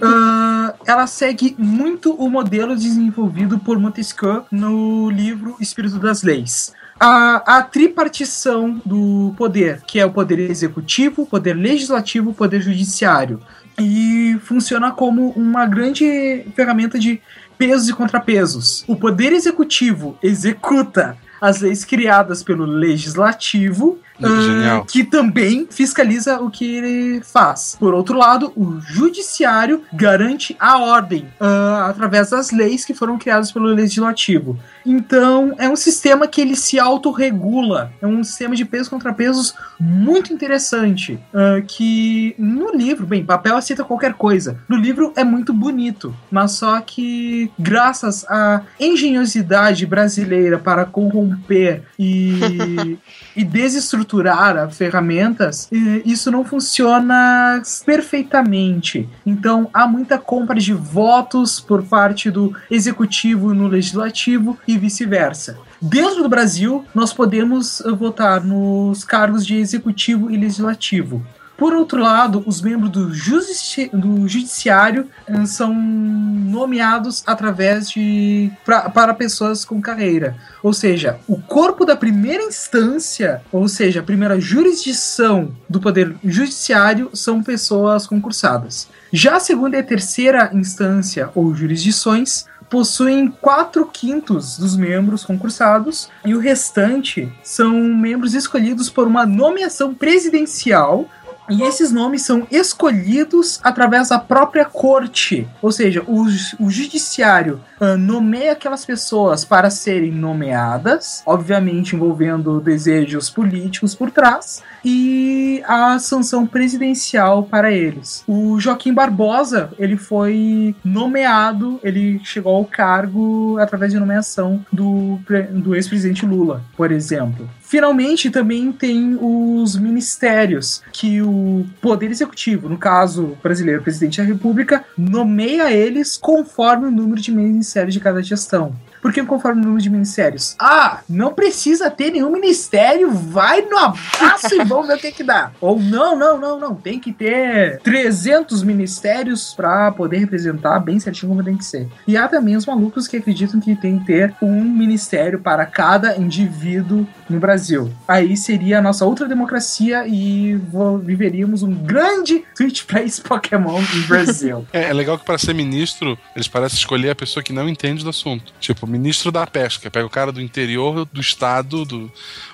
[0.00, 6.72] ah, ela segue muito o modelo desenvolvido por Montesquieu no livro Espírito das Leis.
[6.98, 12.62] A, a tripartição do poder, que é o poder executivo, o poder legislativo, o poder
[12.62, 13.40] judiciário.
[13.78, 17.20] E funciona como uma grande ferramenta de
[17.58, 18.84] pesos e contrapesos.
[18.86, 24.84] O poder executivo executa as leis criadas pelo legislativo, Genial.
[24.84, 27.76] que também fiscaliza o que ele faz.
[27.78, 33.50] Por outro lado, o judiciário garante a ordem ah, através das leis que foram criadas
[33.50, 34.58] pelo legislativo.
[34.86, 37.92] Então, é um sistema que ele se autorregula.
[38.00, 41.18] É um sistema de pesos e contrapesos muito interessante.
[41.32, 44.58] ah, que no livro, bem, papel aceita qualquer coisa.
[44.68, 52.98] No livro é muito bonito, mas só que graças à engenhosidade brasileira para corromper e,
[53.36, 55.68] e desestruturar a ferramentas,
[56.04, 59.08] isso não funciona perfeitamente.
[59.24, 65.58] Então há muita compra de votos por parte do executivo no legislativo e vice-versa.
[65.80, 71.22] Dentro do Brasil, nós podemos eh, votar nos cargos de executivo e legislativo.
[71.56, 79.14] Por outro lado, os membros do, do judiciário eh, são nomeados através de pra, para
[79.14, 80.36] pessoas com carreira.
[80.62, 87.10] Ou seja, o corpo da primeira instância, ou seja, a primeira jurisdição do poder judiciário
[87.14, 88.88] são pessoas concursadas.
[89.12, 96.08] Já a segunda e a terceira instância ou jurisdições possuem 4 quintos dos membros concursados
[96.24, 101.08] e o restante são membros escolhidos por uma nomeação presidencial
[101.48, 105.46] e esses nomes são escolhidos através da própria corte.
[105.60, 106.24] Ou seja, o,
[106.58, 114.62] o judiciário ah, nomeia aquelas pessoas para serem nomeadas, obviamente envolvendo desejos políticos por trás,
[114.84, 118.22] e a sanção presidencial para eles.
[118.26, 125.18] O Joaquim Barbosa, ele foi nomeado, ele chegou ao cargo através de nomeação do,
[125.50, 127.48] do ex-presidente Lula, por exemplo.
[127.66, 134.84] Finalmente, também tem os ministérios, que o Poder Executivo, no caso brasileiro, presidente da República,
[134.96, 138.76] nomeia eles conforme o número de ministérios de cada gestão.
[139.04, 140.56] Por que conforme o número de ministérios?
[140.58, 145.22] Ah, não precisa ter nenhum ministério, vai no abraço e vamos ver o que que
[145.22, 145.52] dá.
[145.60, 151.28] Ou não, não, não, não, tem que ter 300 ministérios para poder representar bem certinho
[151.28, 151.86] como tem que ser.
[152.08, 156.16] E há também os malucos que acreditam que tem que ter um ministério para cada
[156.16, 157.92] indivíduo no Brasil.
[158.08, 160.58] Aí seria a nossa outra democracia e
[161.02, 164.66] viveríamos um grande Twitch Plays Pokémon no Brasil.
[164.72, 168.02] É, é legal que para ser ministro, eles parecem escolher a pessoa que não entende
[168.02, 168.52] do assunto.
[168.58, 169.90] Tipo, ministro da pesca.
[169.90, 172.04] Pega o cara do interior do estado, do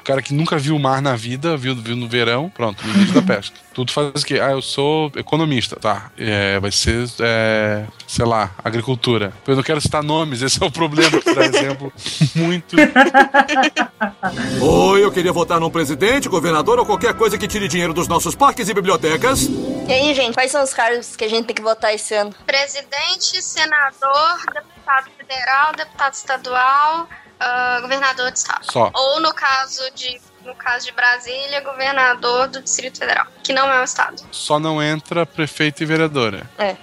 [0.01, 2.49] o cara que nunca viu o mar na vida, viu, viu no verão.
[2.49, 3.55] Pronto, ministro da pesca.
[3.75, 4.41] Tudo faz o quê?
[4.41, 5.77] Ah, eu sou economista.
[5.77, 6.11] Tá.
[6.17, 9.33] É, vai ser, é, sei lá, agricultura.
[9.47, 11.93] Eu não quero citar nomes, esse é o problema, que dá exemplo
[12.35, 12.77] muito.
[14.61, 18.35] Oi, eu queria votar num presidente, governador ou qualquer coisa que tire dinheiro dos nossos
[18.35, 19.49] parques e bibliotecas.
[19.87, 22.35] E aí, gente, quais são os cargos que a gente tem que votar esse ano?
[22.47, 24.80] Presidente, senador, deputado
[25.17, 28.71] federal, deputado estadual, ah, governador de estado.
[28.71, 28.91] Só.
[28.95, 33.81] Ou no caso de no caso de Brasília, governador do Distrito Federal, que não é
[33.81, 34.23] um estado.
[34.31, 36.49] Só não entra prefeito e vereadora.
[36.57, 36.77] É.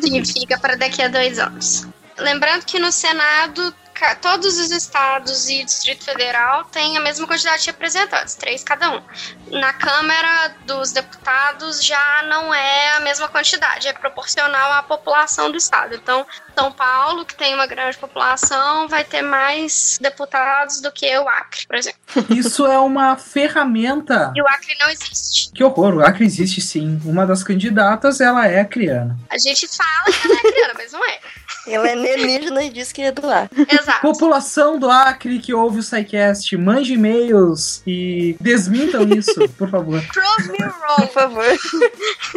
[0.00, 1.86] Que fica para daqui a dois anos.
[2.16, 3.74] Lembrando que no Senado
[4.20, 9.02] todos os estados e Distrito Federal têm a mesma quantidade de representantes, três cada um.
[9.50, 15.56] Na Câmara dos Deputados já não é a mesma quantidade, é proporcional à população do
[15.56, 15.94] estado.
[15.94, 16.26] Então,
[16.56, 21.66] São Paulo, que tem uma grande população, vai ter mais deputados do que o Acre,
[21.66, 22.00] por exemplo.
[22.30, 24.32] Isso é uma ferramenta.
[24.36, 25.50] E o Acre não existe.
[25.52, 27.00] Que horror, o Acre existe sim.
[27.04, 29.16] Uma das candidatas, ela é acriana.
[29.30, 31.18] A gente fala que ela é criana, mas não é.
[31.66, 33.48] Ela é alienígena e diz que é do ar.
[33.70, 34.00] Exato.
[34.00, 40.02] População do Acre que ouve o SciCast, mande e-mails e desmintam isso, por favor.
[40.12, 41.06] Prove me wrong.
[41.06, 41.44] Por favor.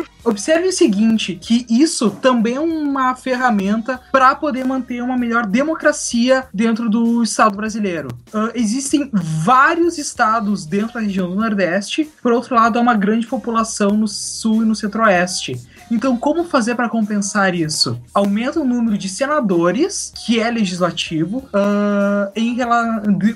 [0.25, 6.45] Observe o seguinte, que isso também é uma ferramenta para poder manter uma melhor democracia
[6.51, 8.07] dentro do Estado brasileiro.
[8.33, 13.27] Ah, existem vários estados dentro da região do Nordeste, por outro lado, há uma grande
[13.27, 15.61] população no Sul e no Centro-Oeste.
[15.91, 18.01] Então, como fazer para compensar isso?
[18.11, 22.57] Aumenta o número de senadores, que é legislativo, ah, em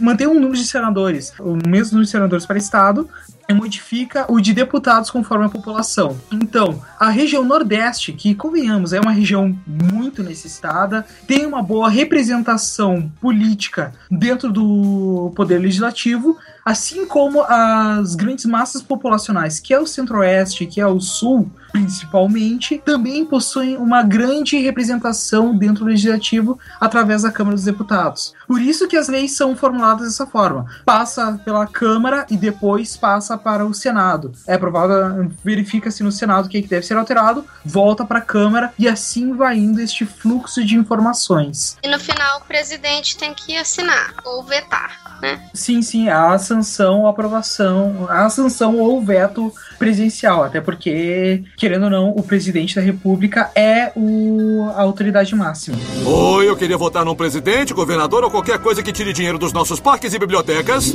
[0.02, 3.08] mantém um número de senadores, o mesmo número de senadores para estado,
[3.54, 6.18] modifica o de deputados conforme a população.
[6.32, 13.12] Então, a região Nordeste, que convenhamos, é uma região muito necessitada, tem uma boa representação
[13.20, 16.38] política dentro do poder legislativo,
[16.70, 22.80] assim como as grandes massas populacionais, que é o Centro-Oeste, que é o Sul, principalmente,
[22.86, 28.36] também possuem uma grande representação dentro do legislativo através da Câmara dos Deputados.
[28.48, 30.68] Por isso que as leis são formuladas dessa forma.
[30.86, 34.32] Passa pela Câmara e depois passa para o Senado.
[34.48, 38.22] É aprovada, verifica-se no Senado o que, é que deve ser alterado, volta para a
[38.24, 41.78] Câmara e assim vai indo este fluxo de informações.
[41.82, 45.42] E no final o presidente tem que assinar ou vetar, né?
[45.54, 51.44] Sim, sim, há a sanção ou aprovação, há a sanção ou veto presidencial, até porque,
[51.58, 55.78] querendo ou não, o presidente da república é o, a autoridade máxima.
[56.06, 59.80] Oi, eu queria votar num presidente, governador ou qualquer coisa que tire dinheiro dos nossos
[59.80, 60.88] parques e bibliotecas.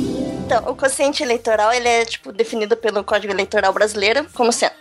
[0.45, 4.73] Então, o quociente eleitoral ele é tipo definido pelo Código Eleitoral Brasileiro como sendo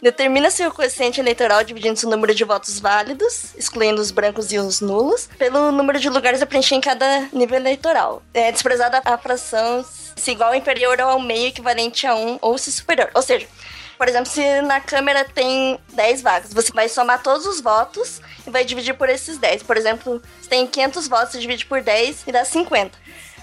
[0.00, 4.80] Determina-se o quociente eleitoral dividindo-se o número de votos válidos, excluindo os brancos e os
[4.80, 8.22] nulos, pelo número de lugares a preencher em cada nível eleitoral.
[8.32, 9.84] É desprezada a fração
[10.16, 13.10] se igual ou inferior ao meio equivalente a 1 ou se superior.
[13.14, 13.46] Ou seja,
[13.96, 18.50] por exemplo, se na Câmara tem 10 vagas, você vai somar todos os votos e
[18.50, 19.64] vai dividir por esses 10.
[19.64, 22.96] Por exemplo, se tem 500 votos, você divide por 10 e dá 50.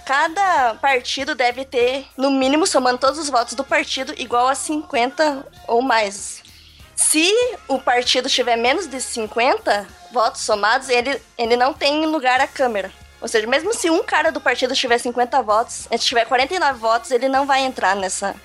[0.06, 5.46] Cada partido deve ter, no mínimo, somando todos os votos do partido, igual a 50
[5.68, 6.45] ou mais.
[6.96, 7.32] Se
[7.68, 12.92] o partido tiver menos de 50 votos somados, ele, ele não tem lugar à Câmara.
[13.22, 17.12] Ou seja, mesmo se um cara do partido tiver 50 votos, se tiver 49 votos,
[17.12, 18.36] ele não vai entrar nessa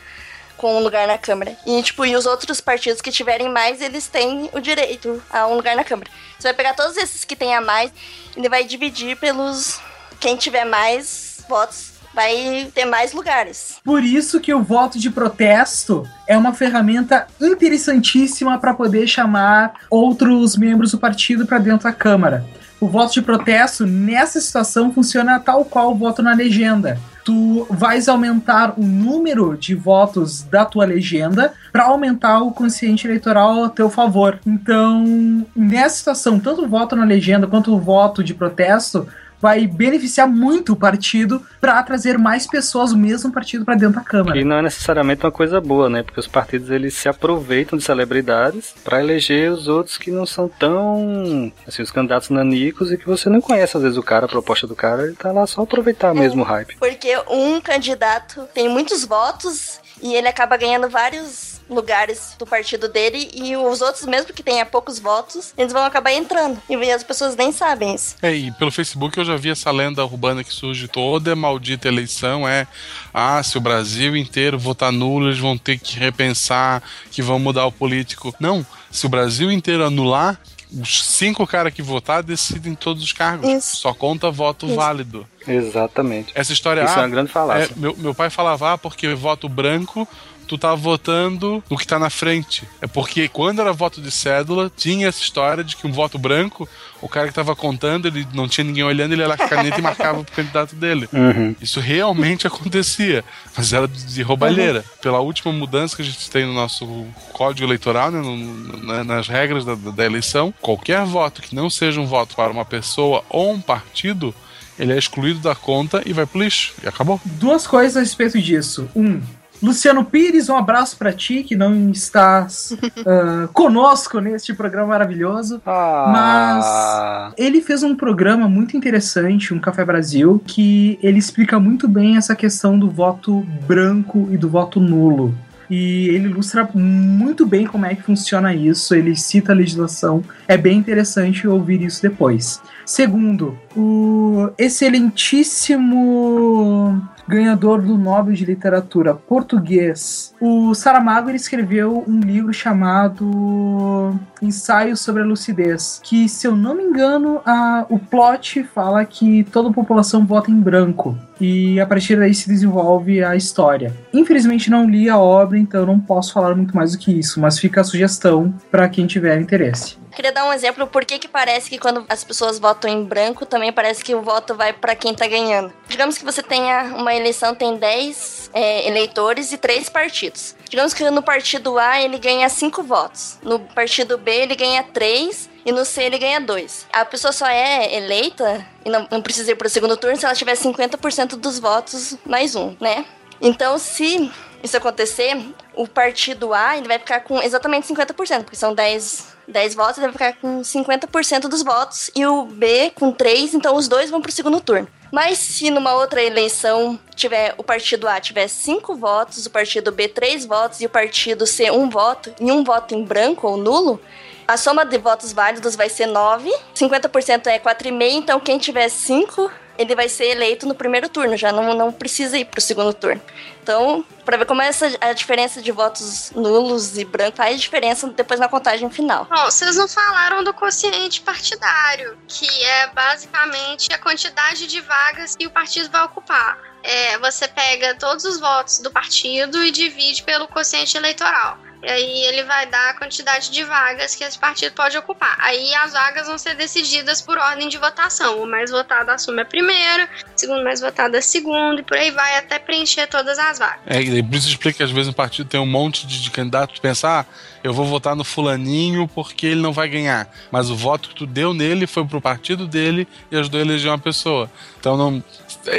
[0.56, 1.56] com um lugar na Câmara.
[1.66, 5.54] E, tipo, e os outros partidos que tiverem mais, eles têm o direito a um
[5.54, 6.10] lugar na Câmara.
[6.38, 7.90] Você vai pegar todos esses que têm a mais,
[8.36, 9.80] ele vai dividir pelos.
[10.18, 13.76] Quem tiver mais votos vai ter mais lugares.
[13.84, 20.56] Por isso que o voto de protesto é uma ferramenta interessantíssima para poder chamar outros
[20.56, 22.44] membros do partido para dentro da Câmara.
[22.80, 26.98] O voto de protesto nessa situação funciona tal qual o voto na legenda.
[27.22, 33.64] Tu vais aumentar o número de votos da tua legenda para aumentar o consciente eleitoral
[33.64, 34.40] a teu favor.
[34.46, 39.06] Então, nessa situação, tanto o voto na legenda quanto o voto de protesto
[39.40, 44.00] vai beneficiar muito o partido para trazer mais pessoas do mesmo partido para dentro da
[44.02, 44.38] Câmara.
[44.38, 46.02] E não é necessariamente uma coisa boa, né?
[46.02, 50.48] Porque os partidos eles se aproveitam de celebridades para eleger os outros que não são
[50.48, 54.28] tão, assim, os candidatos nanicos e que você não conhece às vezes o cara, a
[54.28, 56.76] proposta do cara, ele tá lá só aproveitar mesmo o hype.
[56.78, 63.30] Porque um candidato tem muitos votos e ele acaba ganhando vários lugares do partido dele
[63.32, 66.60] e os outros, mesmo que tenha poucos votos, eles vão acabar entrando.
[66.68, 68.16] E as pessoas nem sabem isso.
[68.20, 72.46] É, e pelo Facebook eu já vi essa lenda urbana que surge toda maldita eleição
[72.46, 72.66] é
[73.12, 77.66] ah, se o Brasil inteiro votar nulo, eles vão ter que repensar que vão mudar
[77.66, 78.34] o político.
[78.40, 80.40] Não, se o Brasil inteiro anular,
[80.72, 83.48] os cinco caras que votar decidem todos os cargos.
[83.48, 83.76] Isso.
[83.76, 84.76] Só conta voto Isso.
[84.76, 85.26] válido.
[85.46, 86.32] Exatamente.
[86.34, 87.72] Essa história Isso ah, é uma grande falácia.
[87.72, 90.06] é, meu, meu pai falava, ah, porque voto branco,
[90.50, 92.64] tu tá votando no que tá na frente.
[92.82, 96.68] É porque quando era voto de cédula, tinha essa história de que um voto branco,
[97.00, 99.48] o cara que tava contando, ele não tinha ninguém olhando, ele ia lá com a
[99.48, 101.08] caneta e marcava pro candidato dele.
[101.12, 101.54] Uhum.
[101.62, 103.24] Isso realmente acontecia,
[103.56, 104.84] mas era de roubalheira.
[105.00, 109.28] Pela última mudança que a gente tem no nosso código eleitoral, né, no- na- nas
[109.28, 113.52] regras da, da eleição, qualquer voto que não seja um voto para uma pessoa ou
[113.52, 114.34] um partido,
[114.76, 116.72] ele é excluído da conta e vai pro lixo.
[116.82, 117.20] E acabou.
[117.24, 118.88] Duas coisas a respeito disso.
[118.96, 119.20] Um,
[119.62, 125.60] Luciano Pires, um abraço pra ti, que não estás ah, conosco neste programa maravilhoso.
[125.66, 126.10] Ah.
[126.12, 132.16] Mas ele fez um programa muito interessante, um Café Brasil, que ele explica muito bem
[132.16, 135.34] essa questão do voto branco e do voto nulo.
[135.70, 140.24] E ele ilustra muito bem como é que funciona isso, ele cita a legislação.
[140.48, 142.60] É bem interessante ouvir isso depois.
[142.84, 147.00] Segundo, o excelentíssimo
[147.30, 155.24] ganhador do Nobel de Literatura português, o Saramago escreveu um livro chamado Ensaio sobre a
[155.24, 160.26] Lucidez, que, se eu não me engano, a, o plot fala que toda a população
[160.26, 161.16] vota em branco.
[161.40, 163.94] E a partir daí se desenvolve a história.
[164.12, 167.58] Infelizmente não li a obra, então não posso falar muito mais do que isso, mas
[167.58, 169.99] fica a sugestão para quem tiver interesse.
[170.20, 173.72] Queria dar um exemplo por que parece que quando as pessoas votam em branco, também
[173.72, 175.72] parece que o voto vai para quem tá ganhando.
[175.88, 180.54] Digamos que você tenha uma eleição, tem 10 é, eleitores e 3 partidos.
[180.68, 185.48] Digamos que no partido A ele ganha 5 votos, no partido B ele ganha 3
[185.64, 186.88] e no C ele ganha 2.
[186.92, 190.34] A pessoa só é eleita e não, não precisa ir pro segundo turno se ela
[190.34, 193.06] tiver 50% dos votos mais um, né?
[193.40, 194.30] Então, se
[194.62, 195.34] isso acontecer,
[195.74, 200.06] o partido A ele vai ficar com exatamente 50%, porque são 10, 10 votos, ele
[200.06, 204.20] vai ficar com 50% dos votos, e o B com 3, então os dois vão
[204.20, 204.88] pro segundo turno.
[205.12, 210.06] Mas se numa outra eleição tiver o partido A tiver 5 votos, o partido B
[210.06, 213.56] 3 votos e o partido C 1 um voto, e um voto em branco ou
[213.56, 214.00] nulo,
[214.46, 219.50] a soma de votos válidos vai ser 9, 50% é 4,5, então quem tiver 5
[219.80, 223.20] ele vai ser eleito no primeiro turno, já não, não precisa ir pro segundo turno.
[223.62, 228.38] Então, para ver como essa a diferença de votos nulos e brancos faz diferença depois
[228.38, 229.26] na contagem final.
[229.30, 235.46] Bom, vocês não falaram do quociente partidário, que é basicamente a quantidade de vagas que
[235.46, 236.58] o partido vai ocupar.
[236.82, 241.58] É, você pega todos os votos do partido e divide pelo quociente eleitoral.
[241.82, 245.36] E aí ele vai dar a quantidade de vagas que esse partido pode ocupar.
[245.38, 248.42] Aí as vagas vão ser decididas por ordem de votação.
[248.42, 252.10] O mais votado assume a primeira, o segundo mais votado a segunda, e por aí
[252.10, 253.80] vai até preencher todas as vagas.
[253.86, 256.30] É, e por isso explica que às vezes um partido tem um monte de, de
[256.30, 260.28] candidatos, pensar, ah, eu vou votar no fulaninho porque ele não vai ganhar.
[260.50, 263.90] Mas o voto que tu deu nele foi pro partido dele e ajudou a eleger
[263.90, 264.50] uma pessoa.
[264.78, 265.22] Então não.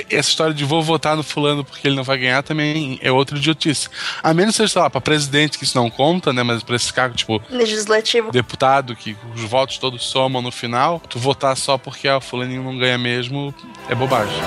[0.10, 3.38] Essa história de vou votar no fulano porque ele não vai ganhar também é outra
[3.38, 3.90] idiotice.
[4.22, 6.44] A menos seja, sei lá, pra presidente que isso não conta, né?
[6.44, 8.32] Mas pra esse cargo, tipo, Legislativo.
[8.32, 12.64] deputado, que os votos todos somam no final, tu votar só porque ah, o fulaninho
[12.64, 13.54] não ganha mesmo
[13.90, 14.42] é bobagem.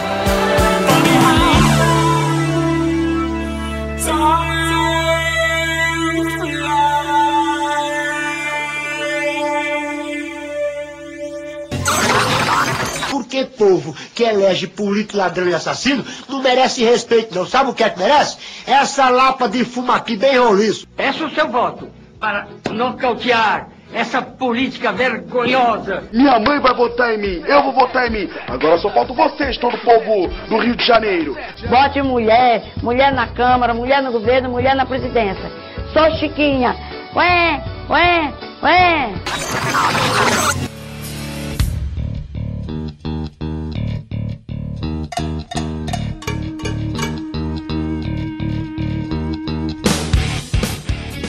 [13.34, 17.44] Porque povo que elege político, ladrão e assassino não merece respeito, não.
[17.44, 18.36] Sabe o que é que merece?
[18.64, 20.86] Essa lapa de fuma aqui bem roliço.
[20.96, 21.88] Peço o seu voto
[22.20, 26.04] para nocautear essa política vergonhosa.
[26.12, 28.30] Minha mãe vai votar em mim, eu vou votar em mim.
[28.46, 31.36] Agora só falta vocês, todo o povo do Rio de Janeiro.
[31.68, 35.50] Vote mulher, mulher na Câmara, mulher no governo, mulher na presidência.
[35.92, 36.76] Sou Chiquinha.
[37.16, 38.32] Ué, ué,
[38.62, 39.14] ué.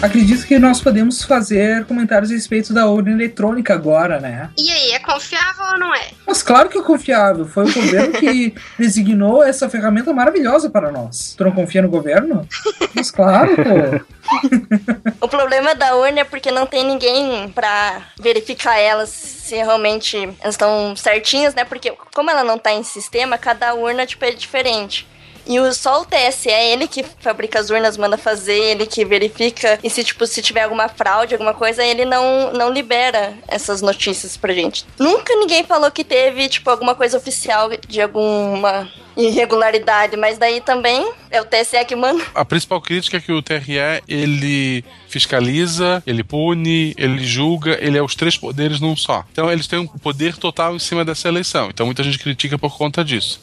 [0.05, 4.51] Acredito que nós podemos fazer comentários a respeito da urna eletrônica agora, né?
[4.55, 6.11] E aí, é confiável ou não é?
[6.27, 7.47] Mas claro que é confiável.
[7.47, 11.33] Foi o governo que designou essa ferramenta maravilhosa para nós.
[11.35, 12.47] Tu não confia no governo?
[12.93, 14.15] Mas claro, pô.
[15.21, 20.55] O problema da urna é porque não tem ninguém pra verificar elas se realmente elas
[20.55, 21.63] estão certinhas, né?
[21.63, 25.07] Porque como ela não tá em sistema, cada urna tipo, é diferente.
[25.47, 29.05] E o, só o TSE é ele que fabrica as urnas, manda fazer, ele que
[29.05, 29.79] verifica.
[29.83, 34.35] E se, tipo, se tiver alguma fraude, alguma coisa, ele não, não libera essas notícias
[34.37, 34.85] pra gente.
[34.99, 41.09] Nunca ninguém falou que teve, tipo, alguma coisa oficial de alguma irregularidade, mas daí também
[41.31, 42.23] é o TSE que manda.
[42.33, 48.03] A principal crítica é que o TRE, ele fiscaliza, ele pune, ele julga, ele é
[48.03, 49.23] os três poderes num só.
[49.31, 51.69] Então eles têm um poder total em cima dessa eleição.
[51.69, 53.39] Então muita gente critica por conta disso.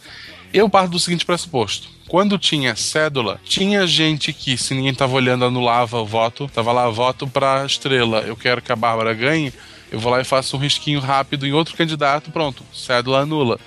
[0.52, 1.88] Eu parto do seguinte pressuposto.
[2.06, 6.46] Quando tinha cédula, tinha gente que, se ninguém tava olhando, anulava o voto.
[6.52, 8.20] Tava lá, voto pra estrela.
[8.20, 9.50] Eu quero que a Bárbara ganhe.
[9.90, 13.58] Eu vou lá e faço um risquinho rápido em outro candidato, pronto, cédula anula.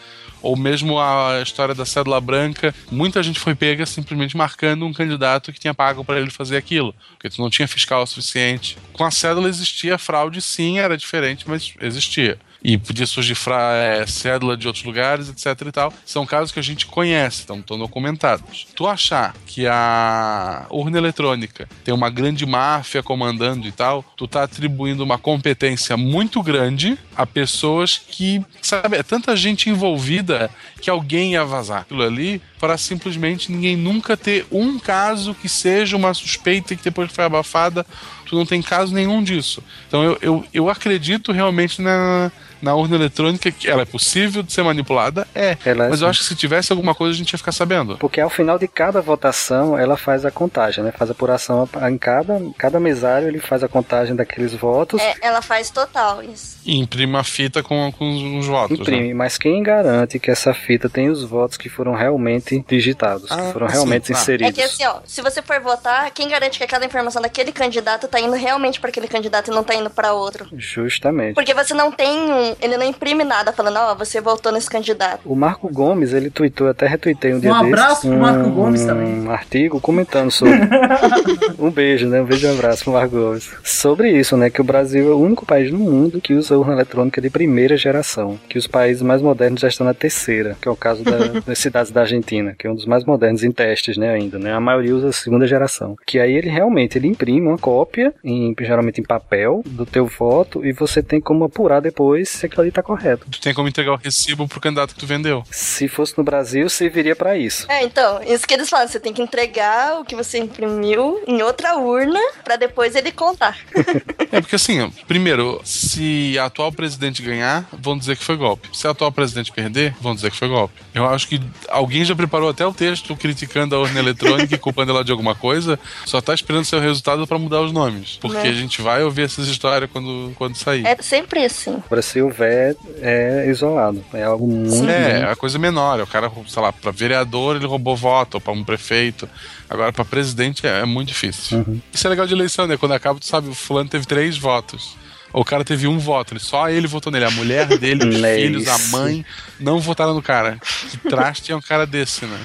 [0.43, 5.51] Ou mesmo a história da cédula branca, muita gente foi pega simplesmente marcando um candidato
[5.51, 8.77] que tinha pago para ele fazer aquilo, porque tu não tinha fiscal o suficiente.
[8.93, 12.37] Com a cédula existia fraude, sim, era diferente, mas existia.
[12.63, 13.35] E podia surgir
[13.73, 15.93] é, cédula de outros lugares, etc e tal.
[16.05, 18.67] São casos que a gente conhece, então estão documentados.
[18.75, 24.43] Tu achar que a urna eletrônica tem uma grande máfia comandando e tal, tu tá
[24.43, 30.49] atribuindo uma competência muito grande a pessoas que, sabe, é tanta gente envolvida
[30.81, 35.95] que alguém ia vazar aquilo ali para simplesmente ninguém nunca ter um caso que seja
[35.95, 37.85] uma suspeita que depois foi abafada.
[38.25, 39.63] Tu não tem caso nenhum disso.
[39.87, 42.31] Então eu, eu, eu acredito realmente na,
[42.65, 45.55] na urna eletrônica que ela é possível de ser manipulada, é.
[45.63, 47.95] Ela é mas eu acho que se tivesse alguma coisa a gente ia ficar sabendo.
[47.97, 50.91] Porque ao final de cada votação, ela faz a contagem, né?
[50.91, 54.99] Faz a apuração em cada, cada mesário, ele faz a contagem daqueles votos.
[54.99, 56.57] É, ela faz total isso.
[56.65, 58.79] E imprime uma fita com, com os votos.
[58.79, 59.13] Imprime, né?
[59.13, 63.53] mas quem garante que essa fita tem os votos que foram realmente digitados, Ah, que
[63.53, 64.17] foram sim, realmente tá.
[64.19, 64.49] inseridos?
[64.49, 68.07] É que assim, ó, se você for votar, quem garante que aquela informação daquele candidato
[68.07, 70.47] tá indo realmente pra aquele candidato e não tá indo pra outro?
[70.57, 71.35] Justamente.
[71.35, 72.54] Porque você não tem um.
[72.61, 75.21] Ele não imprime nada falando, ó, você votou nesse candidato.
[75.25, 78.85] O Marco Gomes, ele tweetou, até retuitei um dia Um abraço desses, pro Marco Gomes
[78.85, 79.21] também.
[79.21, 80.59] Um artigo comentando sobre...
[81.59, 82.21] um beijo, né?
[82.21, 83.49] Um beijo e um abraço pro Marco Gomes.
[83.63, 84.49] Sobre isso, né?
[84.49, 87.75] Que o Brasil é o único país no mundo que usa urna eletrônica de primeira
[87.77, 88.39] geração.
[88.49, 91.59] Que os países mais modernos já estão na terceira, que é o caso da- das
[91.59, 94.09] cidades da Argentina, que é um dos mais modernos em testes, né?
[94.11, 94.53] Ainda, né?
[94.53, 95.95] A maioria usa a segunda geração.
[96.05, 100.65] Que aí ele realmente ele imprime uma cópia, em, geralmente em papel, do teu voto,
[100.65, 103.25] e você tem como apurar depois se aquilo ali tá correto.
[103.29, 105.43] Tu tem como entregar o recibo pro candidato que tu vendeu.
[105.51, 107.65] Se fosse no Brasil, serviria pra isso.
[107.69, 111.41] É, então, isso que eles falam, você tem que entregar o que você imprimiu em
[111.41, 113.57] outra urna pra depois ele contar.
[114.31, 118.67] É porque assim, primeiro, se a atual presidente ganhar, vão dizer que foi golpe.
[118.73, 120.73] Se a atual presidente perder, vão dizer que foi golpe.
[120.93, 121.39] Eu acho que
[121.69, 125.35] alguém já preparou até o texto criticando a urna eletrônica e culpando ela de alguma
[125.35, 128.17] coisa, só tá esperando seu resultado pra mudar os nomes.
[128.19, 128.49] Porque Né?
[128.49, 130.85] a gente vai ouvir essas histórias quando, quando sair.
[130.85, 131.81] É sempre assim.
[131.85, 134.03] Agora, se houver, é isolado.
[134.13, 134.89] É algo muito.
[134.89, 135.99] É, muito- a coisa menor.
[136.01, 139.27] O cara, sei lá, pra vereador ele roubou voto, ou pra um prefeito.
[139.69, 141.59] Agora, pra presidente é, é muito difícil.
[141.59, 141.81] Uhum.
[141.93, 142.77] Isso é legal de eleição, né?
[142.77, 144.95] Quando acaba, tu sabe, o fulano teve três votos.
[145.33, 147.25] Ou o cara teve um voto, ele- só ele votou nele.
[147.25, 149.25] A mulher dele, os é filhos, a mãe
[149.59, 150.57] não votaram no cara.
[150.89, 152.39] Que traste é um cara desse, né?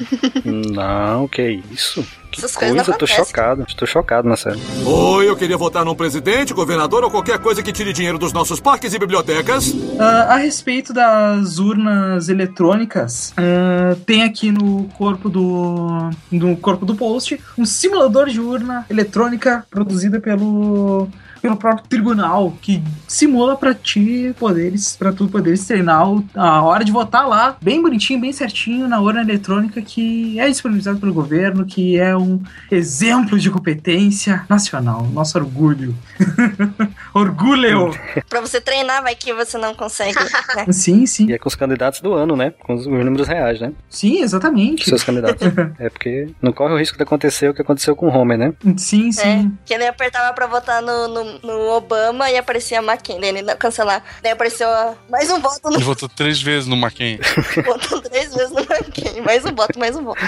[0.44, 2.04] Não, que isso?
[2.30, 3.64] Que Essas coisas coisa, eu tô chocado.
[3.66, 4.60] Estou chocado, Marcelo.
[4.86, 8.60] Oi, eu queria votar num presidente, governador ou qualquer coisa que tire dinheiro dos nossos
[8.60, 9.74] parques e bibliotecas.
[9.98, 16.94] Ah, a respeito das urnas eletrônicas, ah, tem aqui no corpo do no corpo do
[16.94, 21.08] post um simulador de urna eletrônica produzida pelo
[21.40, 26.02] pelo próprio tribunal que simula pra ti poderes para tu poderes treinar
[26.34, 30.98] a hora de votar lá bem bonitinho bem certinho na urna eletrônica que é disponibilizado
[30.98, 35.94] pelo governo que é um exemplo de competência nacional nosso orgulho
[37.14, 37.90] orgulho
[38.28, 40.18] Pra você treinar, vai que você não consegue.
[40.56, 40.66] né?
[40.72, 42.52] sim sim E é com os candidatos do ano, né?
[42.60, 43.72] Com os, os números reais, né?
[43.88, 44.84] Sim, exatamente.
[44.88, 45.46] Seus candidatos.
[45.78, 48.52] é porque não corre o risco de acontecer o que aconteceu com o Homer, né?
[48.76, 49.56] Sim, sim.
[49.64, 53.20] Que ele apertava pra votar no, no, no Obama e aparecia a McCain.
[53.20, 54.02] Daí ele não cancelar.
[54.22, 54.68] Daí apareceu
[55.08, 57.18] mais um voto no Ele votou três vezes no McCain.
[57.64, 59.20] voto três vezes no McCain.
[59.22, 60.20] Mais um voto, mais um voto.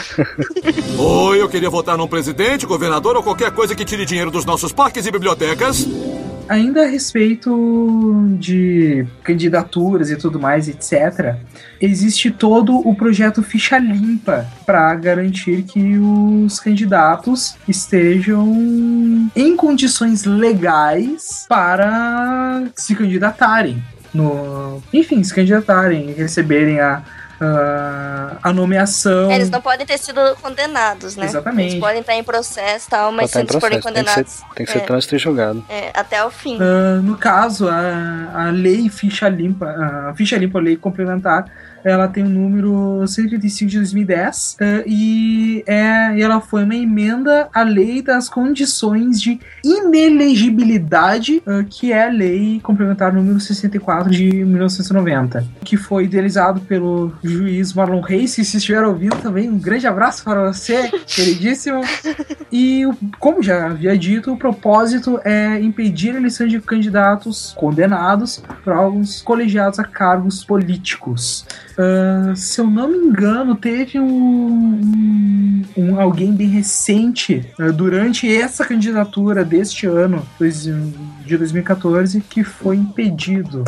[0.98, 4.72] Oi, eu queria votar num presidente, governador ou qualquer coisa que tire dinheiro dos nossos
[4.72, 5.86] parques e bibliotecas.
[6.48, 11.36] Ainda a respeito de candidaturas e tudo mais, etc.,
[11.80, 21.46] existe todo o projeto Ficha Limpa para garantir que os candidatos estejam em condições legais
[21.48, 23.82] para se candidatarem.
[24.12, 27.02] No, enfim, se candidatarem, receberem a,
[27.44, 29.30] a, a nomeação.
[29.30, 31.26] Eles não podem ter sido condenados, né?
[31.26, 31.72] Exatamente.
[31.72, 34.04] Eles podem estar em processo e tal, mas Tá se em eles forem processo, tem
[34.04, 34.42] que ser, condenados.
[34.54, 35.64] tem que ser é, trânsito e julgado.
[35.68, 36.58] é, até o fim.
[36.60, 39.66] Ah, no caso, a, a lei ficha limpa,
[40.10, 41.44] a ficha limpa, a lei complementar,
[41.84, 47.48] ela tem o número 135 de 2010 ah, e, é, e ela foi uma emenda
[47.52, 54.30] à lei das condições de inelegibilidade, ah, que é a lei complementar número 64 de
[54.44, 59.86] 1990, que foi idealizado pelo juiz Marlon Reis, que se estiver ouvindo também, um grande
[59.86, 61.80] abraço para você, queridíssimo.
[62.50, 62.84] E,
[63.18, 69.22] como já havia dito, o propósito é impedir a eleição de candidatos condenados por órgãos
[69.22, 71.46] colegiados a cargos políticos.
[71.78, 78.30] Ah, se eu não me engano, teve um, um- um alguém bem recente ah, durante
[78.32, 80.64] essa candidatura deste ano, dois-
[81.24, 83.64] de 2014, que foi impedido.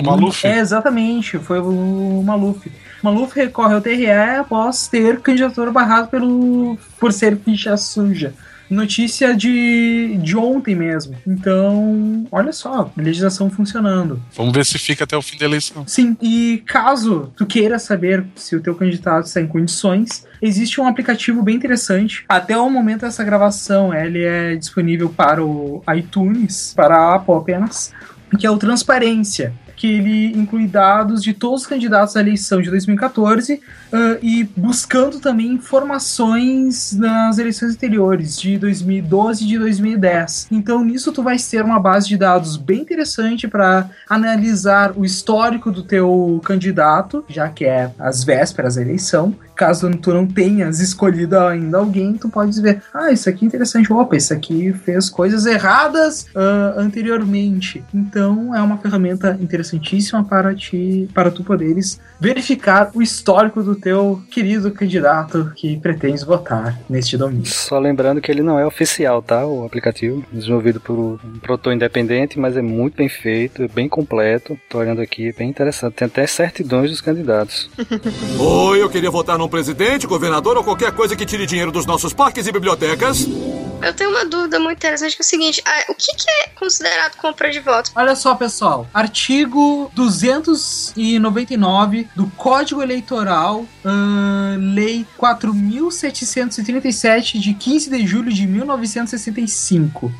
[0.00, 0.44] O Maluf?
[0.46, 2.70] É, exatamente, foi o Maluf.
[3.02, 8.32] Maluf recorre ao TRE após ter candidatura barrado pelo, por ser ficha suja.
[8.72, 11.14] Notícia de, de ontem mesmo.
[11.26, 14.22] Então, olha só, legislação funcionando.
[14.34, 15.84] Vamos ver se fica até o fim da eleição.
[15.86, 20.86] Sim, e caso tu queira saber se o teu candidato está em condições, existe um
[20.86, 22.24] aplicativo bem interessante.
[22.26, 27.92] Até o momento dessa gravação, ele é disponível para o iTunes, para a Apple apenas,
[28.38, 29.52] que é o Transparência.
[29.82, 33.60] Que ele inclui dados de todos os candidatos à eleição de 2014
[33.92, 40.46] ah, e buscando também informações nas eleições anteriores, de 2012 e de 2010.
[40.52, 45.72] Então, nisso, tu vai ter uma base de dados bem interessante para analisar o histórico
[45.72, 49.34] do teu candidato, já que é as vésperas da eleição.
[49.62, 53.92] Caso tu não tenhas escolhido ainda alguém, tu pode ver, ah, isso aqui é interessante,
[53.92, 57.84] opa, isso aqui fez coisas erradas ah, anteriormente.
[57.94, 64.20] Então é uma ferramenta interessantíssima para ti, para tu poderes verificar o histórico do teu
[64.32, 67.46] querido candidato que pretendes votar neste domingo.
[67.46, 69.46] Só lembrando que ele não é oficial, tá?
[69.46, 74.58] O aplicativo, desenvolvido por um produtor independente, mas é muito bem feito, é bem completo.
[74.68, 75.94] Tô olhando aqui, é bem interessante.
[75.94, 77.70] Tem até certidões dos candidatos.
[78.40, 82.14] Oi, eu queria votar num presidente, governador ou qualquer coisa que tire dinheiro dos nossos
[82.14, 83.28] parques e bibliotecas.
[83.82, 87.16] Eu tenho uma dúvida muito interessante que é o seguinte: ah, o que, é considerado
[87.16, 87.92] compra de votos?
[87.94, 88.88] Olha só, pessoal.
[88.94, 100.10] Artigo 299 do Código Eleitoral, ahn, Lei 4.737, de 15 de julho de 1965.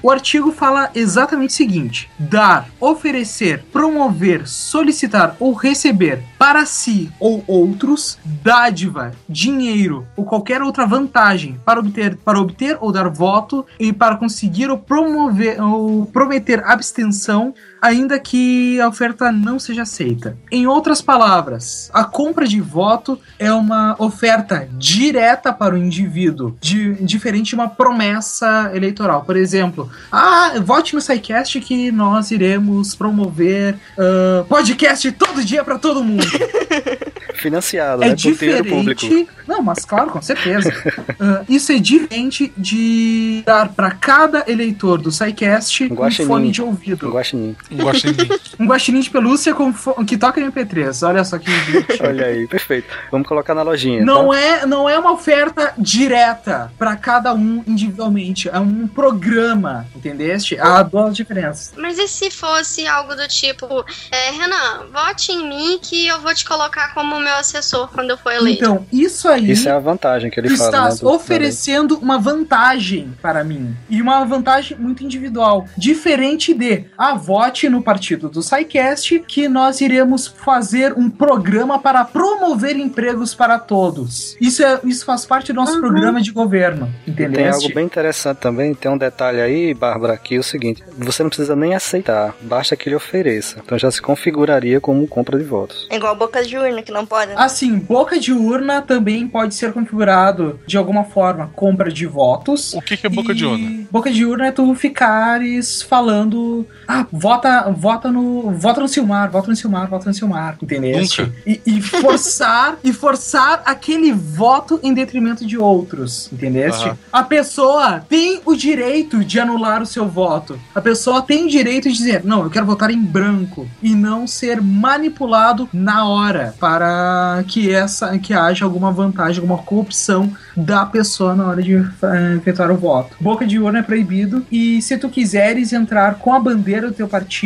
[0.00, 7.42] O artigo fala exatamente o seguinte: dar, oferecer, promover, solicitar ou receber para si ou
[7.46, 13.92] outros dádiva, dinheiro ou qualquer outra vantagem para obter, para obter ou dar voto e
[13.92, 20.36] para conseguir ou promover ou prometer abstenção, ainda que a oferta não seja aceita.
[20.50, 26.94] Em outras palavras, a compra de voto é uma oferta direta para o indivíduo, di-
[27.04, 29.22] diferente de uma promessa eleitoral.
[29.24, 35.78] Por exemplo, ah, vote no SciCast que nós iremos promover ah, podcast todo dia para
[35.78, 36.24] todo mundo.
[37.34, 38.14] Financiado, É né?
[38.14, 39.00] Dinheiro público.
[39.00, 39.28] diferente.
[39.46, 40.72] Não, mas claro, com certeza.
[41.20, 47.08] Ah, isso é diferente de dar para cada eleitor do SciCast um fone de ouvido.
[47.08, 47.56] Um guaxinim.
[47.70, 48.16] Um guaxinim.
[48.58, 49.72] Um guaxinim de pelúcia com
[50.04, 51.06] que toca MP3.
[51.06, 51.50] Olha só que
[52.00, 52.88] Olha aí, perfeito.
[53.10, 54.04] Vamos colocar na lojinha.
[54.04, 54.40] Não tá?
[54.40, 58.48] é, não é uma oferta direta para cada um individualmente.
[58.48, 60.58] É um programa, entendeste?
[60.58, 61.72] Há duas diferenças.
[61.76, 66.34] Mas e se fosse algo do tipo, é, Renan, vote em mim que eu vou
[66.34, 68.62] te colocar como meu assessor quando eu for eleito?
[68.64, 69.50] Então, isso aí.
[69.50, 70.68] Isso é a vantagem que ele tu fala.
[70.70, 73.76] estás né, do- oferecendo uma vantagem para mim.
[73.88, 75.66] E uma vantagem muito individual.
[75.76, 82.04] Diferente de a vote no partido do SciCast, que nós iremos fazer um programa para
[82.04, 84.36] promover empregos para todos.
[84.38, 86.92] Isso, é, isso faz parte do nosso programa de governo.
[87.06, 87.42] Entendeu?
[87.42, 91.22] Tem algo bem interessante também, tem um detalhe aí, Bárbara, que é o seguinte: você
[91.22, 93.60] não precisa nem aceitar, basta que ele ofereça.
[93.64, 95.86] Então já se configuraria como compra de votos.
[95.90, 97.28] É igual boca de urna, que não pode.
[97.28, 97.34] né?
[97.38, 102.74] Assim, boca de urna também pode ser configurado de alguma forma compra de votos.
[102.74, 103.86] O que, que é boca de urna?
[103.90, 109.48] Boca de urna é tu ficares falando, ah, vota, vota no, vota no Silmar, vota
[109.48, 111.00] no Silmar, vota no Silmar, entendeu?
[111.46, 116.84] E, e forçar e forçar aquele voto em detrimento de outros, entendeste?
[116.84, 116.98] Aham.
[117.12, 120.58] A pessoa tem o direito de anular o seu voto.
[120.74, 124.26] A pessoa tem o direito de dizer, não, eu quero votar em branco e não
[124.26, 131.34] ser manipulado na hora para que essa que haja alguma vantagem, alguma corrupção da pessoa
[131.34, 133.16] na hora de eh, efetuar o voto.
[133.20, 137.08] Boca de urna é proibido e se tu quiseres entrar com a bandeira do teu
[137.08, 137.37] partido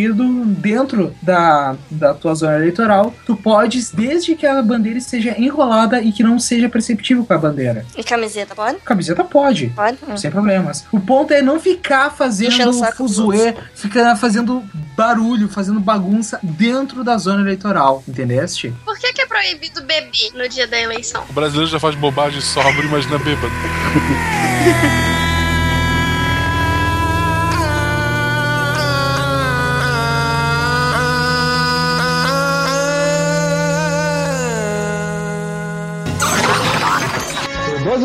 [0.59, 6.13] dentro da, da tua zona eleitoral, tu podes, desde que a bandeira esteja enrolada e
[6.13, 7.85] que não seja perceptível com a bandeira.
[7.97, 8.79] E camiseta, pode?
[8.79, 9.69] Camiseta pode.
[9.69, 9.99] Pode?
[10.09, 10.17] Hum.
[10.17, 10.85] Sem problemas.
[10.93, 14.63] O ponto é não ficar fazendo fuzuê, ficar fazendo
[14.97, 18.73] barulho, fazendo bagunça dentro da zona eleitoral, entendeste?
[18.85, 21.25] Por que, que é proibido beber no dia da eleição?
[21.29, 23.53] O brasileiro já faz bobagem sóbrio, imagina bêbado.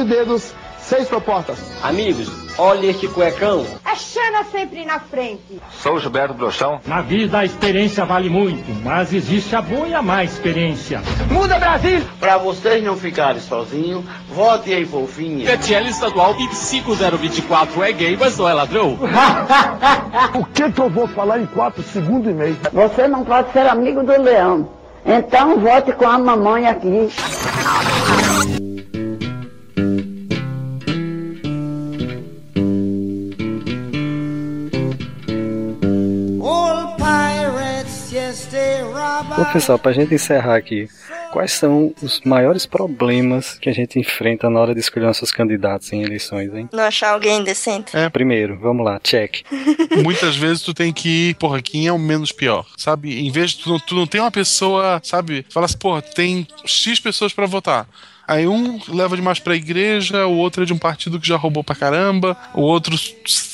[0.08, 1.60] dedos, seis propostas.
[1.84, 3.66] Amigos, olha este cuecão.
[3.86, 5.62] A Xana sempre na frente.
[5.82, 6.80] Sou Gilberto Brochão.
[6.86, 11.02] Na vida a experiência vale muito, mas existe a boa e a má experiência.
[11.30, 12.02] Muda Brasil!
[12.20, 15.46] Pra vocês não ficarem sozinhos, votem aí, fofinha.
[15.58, 18.98] PTL estadual 25024 é gay, mas não é ladrão.
[20.34, 22.58] O que que eu vou falar em quatro segundos e meio?
[22.74, 24.70] Você não pode ser amigo do leão.
[25.06, 27.10] Então vote com a mamãe aqui.
[39.54, 40.88] Pessoal, pra gente encerrar aqui,
[41.32, 45.92] quais são os maiores problemas que a gente enfrenta na hora de escolher nossos candidatos
[45.92, 46.70] em eleições, hein?
[46.72, 47.96] Não achar alguém decente.
[47.96, 48.10] É.
[48.10, 49.44] Primeiro, vamos lá, check.
[50.04, 52.66] Muitas vezes tu tem que ir, porra, quem é o menos pior?
[52.78, 53.20] Sabe?
[53.20, 55.46] Em vez de tu não, tu não tem uma pessoa, sabe?
[55.50, 57.88] Fala assim, porra, tem X pessoas pra votar.
[58.28, 61.64] Aí um leva demais pra igreja, o outro é de um partido que já roubou
[61.64, 62.94] pra caramba, o outro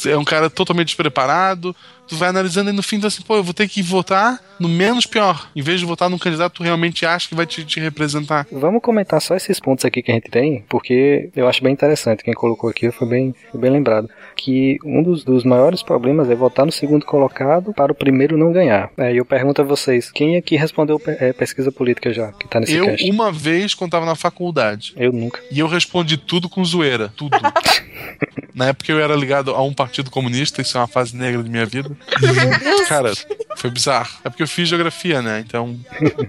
[0.08, 1.76] é um cara totalmente despreparado.
[2.14, 4.70] Tu vai analisando e no fim tu assim, pô, eu vou ter que votar no
[4.70, 7.66] menos pior, em vez de votar num candidato que tu realmente acha que vai te,
[7.66, 8.46] te representar.
[8.52, 12.24] Vamos comentar só esses pontos aqui que a gente tem, porque eu acho bem interessante.
[12.24, 14.08] Quem colocou aqui foi bem, foi bem lembrado.
[14.36, 18.52] Que um dos, dos maiores problemas é votar no segundo colocado para o primeiro não
[18.52, 18.90] ganhar.
[18.98, 22.74] Aí eu pergunto a vocês, quem aqui respondeu é, pesquisa política já, que tá nesse
[22.74, 23.10] Eu, cast?
[23.10, 25.40] uma vez, quando tava na faculdade, Eu nunca.
[25.52, 27.38] e eu respondi tudo com zoeira, tudo.
[28.54, 31.50] Na época eu era ligado a um partido comunista, isso é uma fase negra de
[31.50, 31.90] minha vida.
[32.88, 33.12] Cara,
[33.56, 34.10] foi bizarro.
[34.24, 35.44] É porque eu fiz geografia, né?
[35.46, 35.80] Então.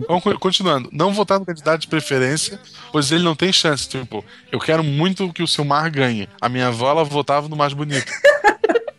[0.08, 0.88] Vamos co- continuando.
[0.90, 2.58] Não votar no candidato de preferência,
[2.90, 3.86] pois ele não tem chance.
[3.86, 6.26] Tipo, eu quero muito que o Silmar ganhe.
[6.40, 7.93] A minha avó, ela votava no mais bonito.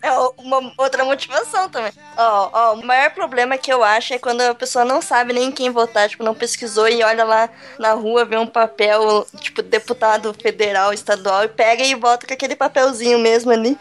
[0.05, 1.91] É uma outra motivação também.
[2.15, 5.51] Ó, ó, o maior problema que eu acho é quando a pessoa não sabe nem
[5.51, 7.49] quem votar, tipo, não pesquisou e olha lá
[7.79, 12.55] na rua, vê um papel, tipo, deputado federal, estadual, e pega e vota com aquele
[12.55, 13.75] papelzinho mesmo ali.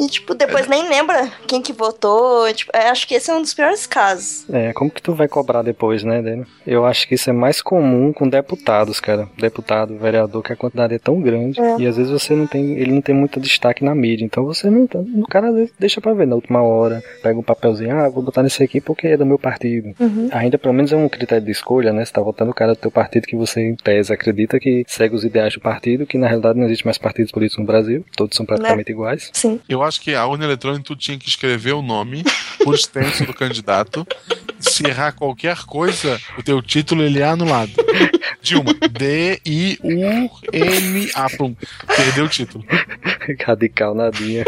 [0.00, 2.50] E, tipo, depois nem lembra quem que votou.
[2.54, 4.48] Tipo, eu acho que esse é um dos piores casos.
[4.50, 6.46] É, como que tu vai cobrar depois, né, dele?
[6.66, 9.28] Eu acho que isso é mais comum com deputados, cara.
[9.36, 11.60] Deputado, vereador, que a quantidade é tão grande.
[11.60, 11.76] É.
[11.78, 12.78] E às vezes você não tem.
[12.78, 14.24] Ele não tem muito destaque na mídia.
[14.24, 14.88] Então você não.
[15.16, 17.02] O cara às vezes deixa pra ver na última hora.
[17.22, 19.94] Pega um papelzinho, ah, vou botar nesse aqui porque é do meu partido.
[20.00, 20.28] Uhum.
[20.32, 22.04] Ainda pelo menos é um critério de escolha, né?
[22.04, 25.14] Você tá votando o cara do teu partido que você, em tese, acredita que segue
[25.14, 28.04] os ideais do partido, que na realidade não existe mais partidos políticos no Brasil.
[28.16, 29.30] Todos são praticamente iguais.
[29.32, 29.60] Sim.
[29.68, 32.22] Eu acho que a urna eletrônica tu tinha que escrever o nome
[32.62, 34.06] por extenso do candidato.
[34.58, 37.72] Se errar qualquer coisa, o teu título ele é anulado.
[38.42, 39.80] Dilma, D-I-U-M-A.
[41.36, 41.54] Pum.
[41.86, 42.64] Perdeu o título.
[43.44, 44.44] Radical nadinha.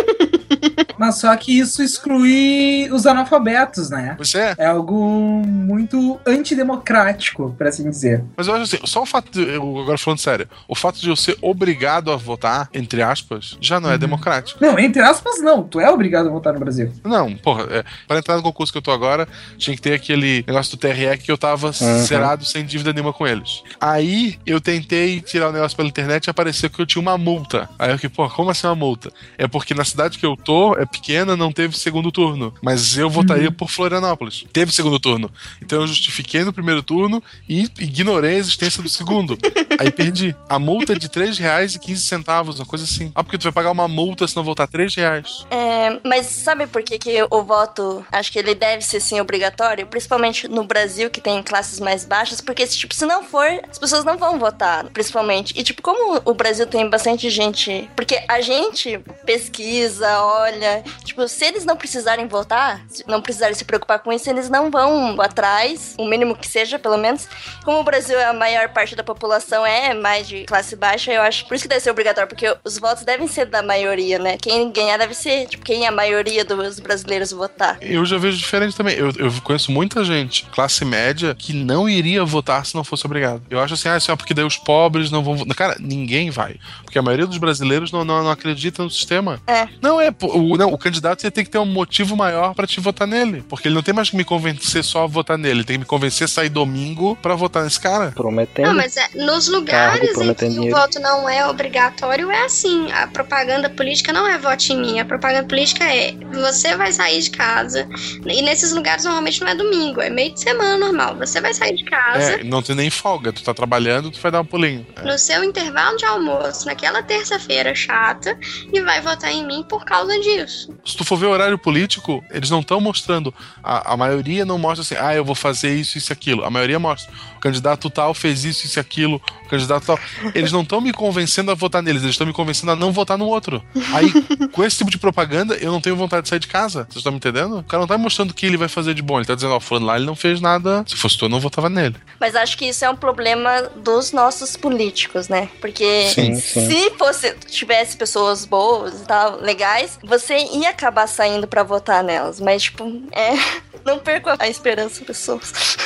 [0.99, 4.15] Mas só que isso exclui os analfabetos, né?
[4.17, 4.55] Pois é.
[4.59, 8.25] É algo muito antidemocrático, por assim dizer.
[8.37, 9.43] Mas eu acho assim, só o fato de.
[9.55, 13.81] Eu, agora falando sério, o fato de eu ser obrigado a votar, entre aspas, já
[13.81, 14.59] não é democrático.
[14.65, 15.63] Não, entre aspas, não.
[15.63, 16.93] Tu é obrigado a votar no Brasil.
[17.05, 19.27] Não, porra, é, para entrar no concurso que eu tô agora,
[19.59, 21.99] tinha que ter aquele negócio do TRE que eu tava Uhum.
[22.05, 23.63] zerado sem dívida nenhuma com eles.
[23.81, 27.69] Aí eu tentei tirar o negócio pela internet e apareceu que eu tinha uma multa.
[27.79, 29.11] Aí eu fiquei, pô, como assim uma multa?
[29.39, 32.55] É porque na cidade que eu tô, é pequena, não teve segundo turno.
[32.63, 34.45] Mas eu votaria por Florianópolis.
[34.53, 35.31] Teve segundo turno.
[35.61, 39.37] Então eu justifiquei no primeiro turno e ignorei a existência do segundo.
[39.79, 40.37] Aí perdi.
[40.49, 43.13] A multa é de R$ 3,15, uma coisa assim.
[43.15, 45.47] Ah, porque tu vai pagar uma multa se não votar 3 reais.
[45.51, 49.87] É, mas sabe por que, que o voto, acho que ele deve ser sim obrigatório?
[49.87, 54.05] Principalmente no Brasil, que tem classes mais baixas, porque tipo, se não for, as pessoas
[54.05, 55.59] não vão votar, principalmente.
[55.59, 61.45] E tipo, como o Brasil tem bastante gente, porque a gente pesquisa, olha, tipo, se
[61.45, 66.07] eles não precisarem votar, não precisarem se preocupar com isso, eles não vão atrás, o
[66.07, 67.29] mínimo que seja, pelo menos.
[67.65, 71.23] Como o Brasil é a maior parte da população é mais de classe baixa, eu
[71.23, 74.37] acho por isso que deve ser obrigatório, porque os votos devem ser da maioria, né?
[74.37, 77.79] Quem ganhar deve ser, tipo, quem a maioria dos brasileiros votar.
[77.81, 78.97] Eu já vejo diferente também.
[78.97, 83.43] Eu, eu conheço muita gente, classe média, que não iria votar se não fosse obrigado.
[83.51, 85.57] Eu acho assim, ah, só porque daí os pobres não vão votar.
[85.57, 86.57] Cara, ninguém vai.
[86.85, 89.41] Porque a maioria dos brasileiros não, não, não acredita no sistema.
[89.47, 89.69] É.
[89.81, 90.15] Não é.
[90.23, 93.43] O, não, o candidato ia ter que ter um motivo maior pra te votar nele.
[93.49, 95.61] Porque ele não tem mais que me convencer só a votar nele.
[95.61, 98.13] Ele tem que me convencer a sair domingo pra votar nesse cara.
[98.13, 98.69] Prometendo.
[98.69, 100.77] Não, mas é, nos lugares em que prometendo o dinheiro.
[100.77, 102.91] voto não é obrigatório, é assim.
[102.93, 104.99] A propaganda política não é vote em mim.
[104.99, 107.89] A propaganda política é você vai sair de casa.
[108.27, 111.17] E nesses lugares normalmente não é domingo, é meio de semana normal.
[111.17, 112.41] Você vai sair de casa.
[112.41, 113.33] É, não tem nem folga.
[113.33, 114.87] Tu tá trabalhando, tu vai dar um pulinho.
[115.05, 118.39] No seu intervalo de almoço, naquela terça-feira chata,
[118.73, 120.75] e vai votar em mim por causa disso.
[120.85, 123.35] Se tu for ver o horário político, eles não estão mostrando.
[123.63, 126.45] A, a maioria não mostra assim, ah, eu vou fazer isso, isso e aquilo.
[126.45, 127.13] A maioria mostra.
[127.43, 129.21] O candidato tal fez isso, isso e aquilo.
[129.45, 129.99] O candidato tal.
[130.33, 133.19] Eles não estão me convencendo a votar neles, eles estão me convencendo a não votar
[133.19, 133.61] no outro.
[133.93, 134.13] Aí,
[134.53, 136.85] com esse tipo de propaganda, eu não tenho vontade de sair de casa.
[136.85, 137.59] Vocês estão me entendendo?
[137.59, 139.19] O cara não tá me mostrando o que ele vai fazer de bom.
[139.19, 140.85] Ele tá dizendo, ó, fulano lá, ele não fez nada.
[140.87, 141.97] Se fosse tu, eu não votava nele.
[142.21, 145.49] Mas acho que isso é um problema dos nossos políticos, né?
[145.61, 146.69] Porque Sim, sim.
[146.69, 152.41] se fosse tivesse pessoas boas e tal, legais, você ia acabar saindo pra votar nelas.
[152.41, 153.33] Mas, tipo, é.
[153.85, 155.77] Não perca a esperança, pessoas.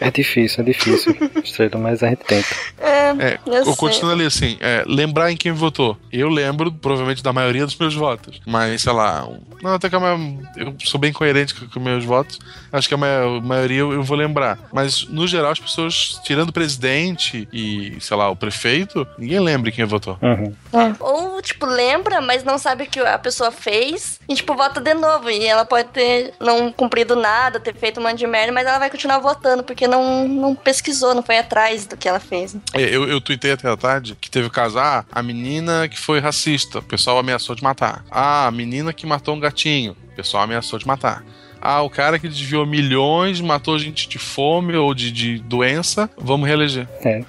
[0.00, 0.95] É difícil, é difícil.
[1.44, 2.46] Estrela, mas a gente tenta.
[2.78, 5.96] É, É, eu continuo ali assim, é, lembrar em quem votou.
[6.12, 8.40] Eu lembro, provavelmente, da maioria dos meus votos.
[8.46, 9.26] Mas, sei lá,
[9.62, 10.18] não, até que a ma-
[10.56, 12.38] eu sou bem coerente com, com meus votos.
[12.72, 14.58] Acho que a ma- maioria eu, eu vou lembrar.
[14.72, 19.70] Mas, no geral, as pessoas, tirando o presidente e, sei lá, o prefeito, ninguém lembra
[19.70, 20.18] em quem votou.
[20.22, 20.52] Uhum.
[20.72, 20.94] É.
[21.00, 24.94] Ou, tipo, lembra, mas não sabe o que a pessoa fez e, tipo, vota de
[24.94, 25.30] novo.
[25.30, 28.78] E ela pode ter não cumprido nada, ter feito um monte de merda, mas ela
[28.78, 32.54] vai continuar votando, porque não, não pesquisou, não foi atrás do que ela fez.
[32.54, 32.60] né?
[32.74, 35.98] É, Eu, eu tuitei até a tarde que teve o caso, ah, a menina que
[35.98, 38.04] foi racista, o pessoal ameaçou de matar.
[38.10, 41.24] Ah, a menina que matou um gatinho, o pessoal ameaçou de matar.
[41.60, 46.46] Ah, o cara que desviou milhões, matou gente de fome ou de, de doença, vamos
[46.46, 46.86] reeleger.
[47.02, 47.24] É.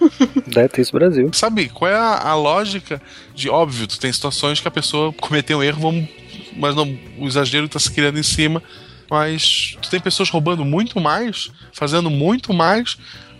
[0.45, 1.29] Deve ter isso no Brasil.
[1.33, 3.01] Sabe, qual é a, a lógica
[3.33, 6.07] de, óbvio, tu tem situações que a pessoa cometeu um erro, vamos,
[6.55, 6.85] mas não,
[7.17, 8.61] o exagero tá se criando em cima,
[9.09, 12.97] mas tu tem pessoas roubando muito mais, fazendo muito mais,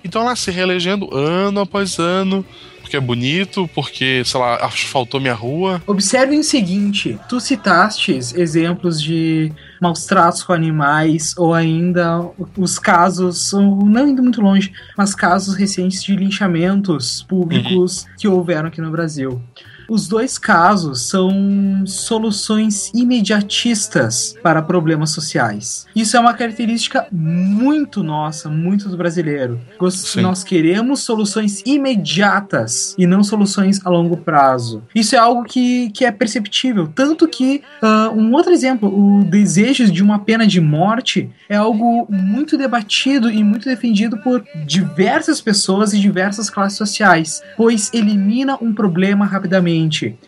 [0.08, 2.46] então lá se reelegendo ano após ano,
[2.88, 5.82] porque é bonito, porque, sei lá, asfaltou minha rua.
[5.86, 9.52] Observe o seguinte: tu citaste exemplos de
[9.82, 12.26] maus tratos com animais, ou ainda
[12.58, 18.80] os casos, não indo muito longe, mas casos recentes de linchamentos públicos que houveram aqui
[18.80, 19.42] no Brasil.
[19.90, 25.86] Os dois casos são soluções imediatistas para problemas sociais.
[25.96, 29.60] Isso é uma característica muito nossa, muito do brasileiro.
[29.92, 30.22] Sim.
[30.22, 34.84] Nós queremos soluções imediatas e não soluções a longo prazo.
[34.94, 36.88] Isso é algo que, que é perceptível.
[36.94, 42.08] Tanto que, ah, um outro exemplo, o desejo de uma pena de morte é algo
[42.10, 48.74] muito debatido e muito defendido por diversas pessoas e diversas classes sociais, pois elimina um
[48.74, 49.77] problema rapidamente.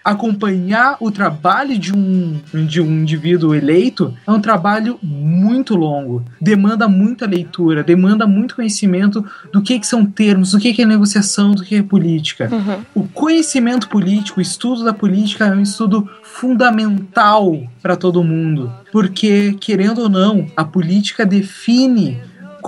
[0.04, 6.88] Acompanhar o trabalho de um, de um indivíduo eleito é um trabalho muito longo, demanda
[6.88, 11.52] muita leitura, demanda muito conhecimento do que, que são termos, do que, que é negociação,
[11.52, 12.50] do que é política.
[12.94, 19.56] O conhecimento político, o estudo da política é um estudo fundamental para todo mundo, porque,
[19.60, 22.18] querendo ou não, a política define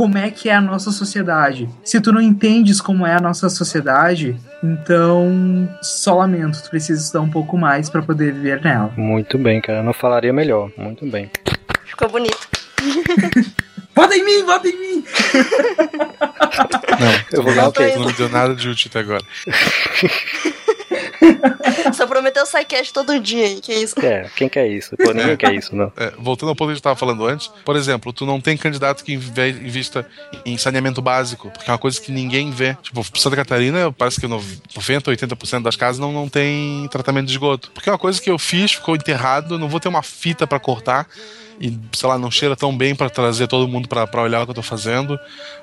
[0.02, 1.69] como é que é a nossa sociedade.
[1.84, 7.22] Se tu não entendes como é a nossa sociedade, então só lamento, tu precisa estudar
[7.22, 8.91] um pouco mais para poder viver nela.
[8.98, 9.78] Muito bem, cara.
[9.78, 10.72] Eu não falaria melhor.
[10.76, 11.30] Muito bem.
[11.86, 12.48] Ficou bonito.
[13.94, 15.06] Vota em mim, vota em mim!
[16.98, 17.94] Não, eu vou dar o quê?
[17.98, 19.23] Não me deu nada de útil até agora.
[21.93, 23.99] Só prometeu o SciCast todo dia aí, que isso?
[23.99, 24.95] É, quem quer isso?
[24.98, 25.91] Pô, ninguém quer isso, não.
[25.98, 28.57] É, voltando ao ponto que a gente estava falando antes, por exemplo, tu não tem
[28.57, 30.06] candidato que invista
[30.45, 32.76] em saneamento básico, porque é uma coisa que ninguém vê.
[32.81, 37.72] Tipo, Santa Catarina, parece que 90, 80% das casas não, não tem tratamento de esgoto.
[37.72, 40.60] Porque é uma coisa que eu fiz, ficou enterrado, não vou ter uma fita para
[40.60, 41.07] cortar.
[41.61, 44.49] E, sei lá, não cheira tão bem para trazer todo mundo para olhar o que
[44.51, 45.19] eu tô fazendo.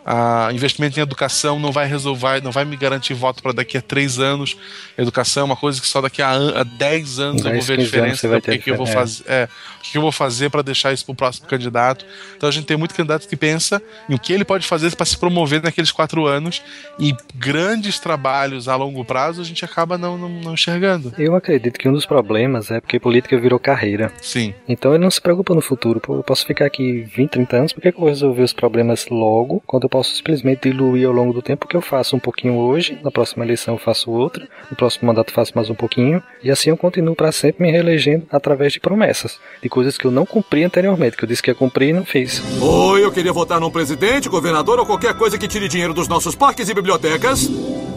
[0.06, 3.82] Ah, investimento em educação não vai resolver, não vai me garantir voto para daqui a
[3.82, 4.56] três anos.
[4.96, 7.66] Educação é uma coisa que só daqui a, an- a 10 anos eu 10, vou
[7.66, 8.26] ver a 15 anos diferença.
[8.26, 9.24] então, o que, que eu vou fazer?
[9.26, 9.48] É,
[9.78, 12.06] o que eu vou fazer para deixar isso pro próximo candidato?
[12.36, 15.04] Então a gente tem muito candidato que pensa em o que ele pode fazer para
[15.06, 16.62] se promover naqueles quatro anos
[16.98, 21.12] e grandes trabalhos a longo prazo a gente acaba não, não, não enxergando.
[21.18, 24.12] Eu acredito que um dos problemas é porque política virou carreira.
[24.22, 24.54] Sim.
[24.68, 25.87] Então ele não se preocupa no futuro.
[26.00, 28.52] Pô, eu posso ficar aqui 20, 30 anos, por que, que eu vou resolver os
[28.52, 32.18] problemas logo, quando eu posso simplesmente diluir ao longo do tempo, porque eu faço um
[32.18, 35.74] pouquinho hoje, na próxima eleição eu faço outra, no próximo mandato eu faço mais um
[35.74, 40.04] pouquinho, e assim eu continuo para sempre me reelegendo através de promessas, de coisas que
[40.04, 42.42] eu não cumpri anteriormente, que eu disse que ia cumprir e não fiz.
[42.60, 46.34] Oi, eu queria votar num presidente, governador ou qualquer coisa que tire dinheiro dos nossos
[46.34, 47.48] parques e bibliotecas.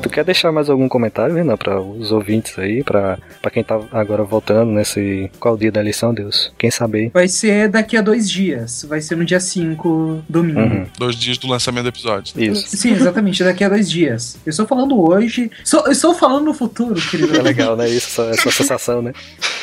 [0.01, 3.19] Tu quer deixar mais algum comentário, Renan, para os ouvintes aí, para
[3.51, 5.29] quem tá agora votando nesse.
[5.39, 6.51] Qual dia da eleição, Deus?
[6.57, 7.11] Quem saber?
[7.13, 10.59] Vai ser daqui a dois dias, vai ser no dia 5, domingo.
[10.59, 10.85] Uhum.
[10.99, 12.33] Dois dias do lançamento do episódio.
[12.41, 12.75] Isso.
[12.77, 14.37] Sim, exatamente, daqui a dois dias.
[14.45, 15.49] Eu estou falando hoje.
[15.63, 17.31] sou- eu estou falando no futuro, querido.
[17.39, 17.89] É legal, né?
[17.89, 19.13] Isso, essa sensação, né?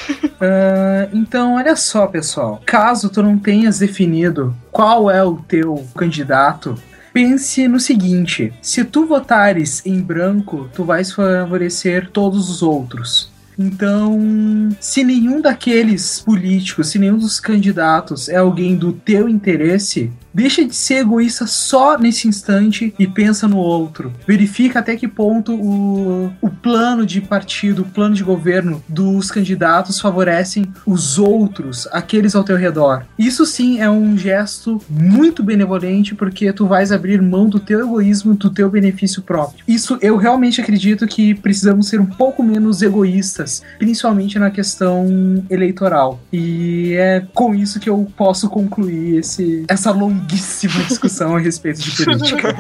[0.41, 2.63] Ah, então, olha só, pessoal.
[2.65, 6.81] Caso tu não tenhas definido qual é o teu candidato,
[7.13, 13.31] pense no seguinte: se tu votares em branco, tu vais favorecer todos os outros.
[13.59, 20.65] Então, se nenhum daqueles políticos, se nenhum dos candidatos é alguém do teu interesse, deixa
[20.65, 24.13] de ser egoísta só nesse instante e pensa no outro.
[24.25, 29.99] Verifica até que ponto o, o plano de partido, o plano de governo dos candidatos
[29.99, 33.03] favorecem os outros, aqueles ao teu redor.
[33.19, 38.35] Isso sim é um gesto muito benevolente porque tu vais abrir mão do teu egoísmo,
[38.35, 39.65] do teu benefício próprio.
[39.67, 46.21] Isso eu realmente acredito que precisamos ser um pouco menos egoístas, principalmente na questão eleitoral.
[46.33, 51.81] E é com isso que eu posso concluir esse, essa longínqua longuíssima discussão a respeito
[51.81, 52.55] de política.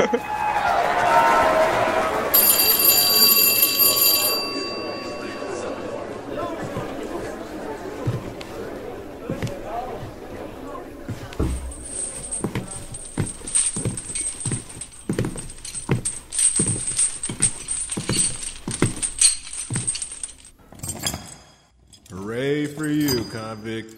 [22.10, 23.97] Hooray for you, convict.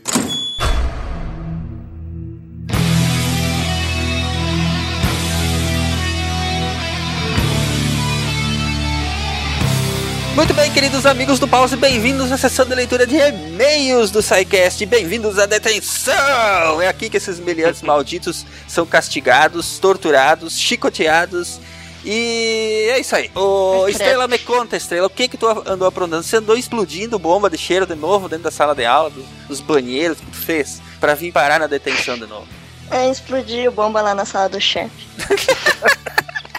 [10.81, 14.87] Queridos amigos do Pause, bem-vindos à sessão de leitura de e-mails do SciCast.
[14.87, 16.81] Bem-vindos à detenção!
[16.81, 21.61] É aqui que esses meliantes malditos são castigados, torturados, chicoteados.
[22.03, 23.31] E é isso aí.
[23.35, 26.23] Ô, Estrela, me conta, Estrela, o que que tu andou aprontando?
[26.23, 29.13] Você andou explodindo bomba de cheiro de novo dentro da sala de aula,
[29.47, 30.81] dos, banheiros, que tu fez?
[30.99, 32.49] Pra vir parar na detenção de novo.
[32.91, 35.07] É, explodiu bomba lá na sala do chefe.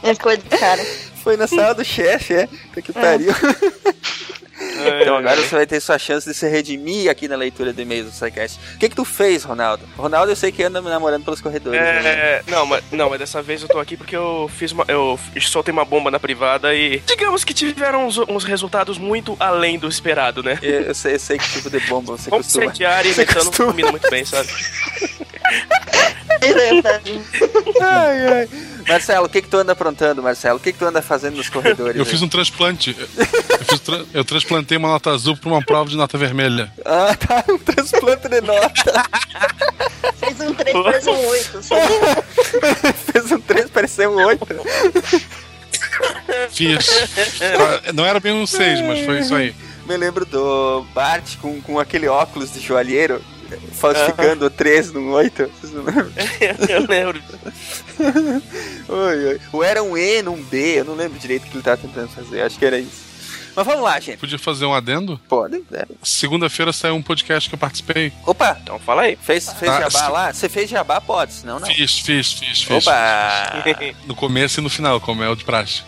[0.04, 0.86] Ele ficou de cara.
[1.24, 2.50] Foi na sala do chefe, é?
[2.82, 3.34] Que pariu.
[5.02, 8.08] Então agora você vai ter sua chance de se redimir aqui na leitura de e-mails
[8.08, 8.60] do SciCast.
[8.76, 9.84] O que que tu fez, Ronaldo?
[9.98, 11.80] Ronaldo eu sei que anda me namorando pelos corredores.
[11.80, 12.02] né?
[12.06, 14.86] É, não, mas, não, mas dessa vez eu tô aqui porque eu fiz uma.
[14.88, 17.00] Eu soltei uma bomba na privada e.
[17.00, 20.58] Digamos que tiveram uns, uns resultados muito além do esperado, né?
[20.62, 22.66] Eu, eu sei, eu sei que tipo de bomba você Como costuma.
[22.66, 23.68] incendiária e costuma.
[23.72, 24.48] combina muito bem, sabe?
[27.82, 28.50] Ai, ai.
[28.92, 30.58] Marcelo, o que que tu anda aprontando, Marcelo?
[30.58, 31.96] O que que tu anda fazendo nos corredores?
[31.96, 32.10] Eu aí?
[32.10, 32.96] fiz um transplante.
[33.00, 36.72] Eu, fiz tra- eu transplantei uma nota azul pra uma prova de nota vermelha.
[36.86, 39.04] Ah, tá, um transplante de nota.
[40.18, 41.64] Fez um 3, parece um 8.
[41.64, 42.94] sabe?
[43.12, 44.48] Fez um 3, pareceu um 8.
[46.52, 46.90] Fiz.
[47.94, 49.56] Não era bem um 6, mas foi isso aí.
[49.86, 53.22] Me lembro do Bart com, com aquele óculos de joalheiro,
[53.74, 55.52] falsificando o 3 num 8.
[55.60, 56.12] Vocês não lembram?
[56.70, 57.22] eu lembro.
[58.90, 59.42] Oi, oi.
[59.52, 62.10] Ou era um E num B, eu não lembro direito o que ele tava tentando
[62.10, 63.12] fazer, acho que era isso.
[63.54, 64.18] Mas vamos lá, gente.
[64.18, 65.20] Podia fazer um adendo?
[65.28, 65.86] Pode, é.
[66.02, 68.14] Segunda-feira saiu um podcast que eu participei.
[68.26, 68.58] Opa!
[68.64, 69.18] Então fala aí.
[69.22, 70.34] Fez, fez Tá, jabá se- lá?
[70.34, 71.02] Você fez jabá?
[71.02, 71.68] Pode, senão não.
[71.68, 72.88] Fiz, fiz, fiz, fiz.
[72.88, 73.62] Opa!
[74.08, 75.84] No começo e no final, como é o de praxe.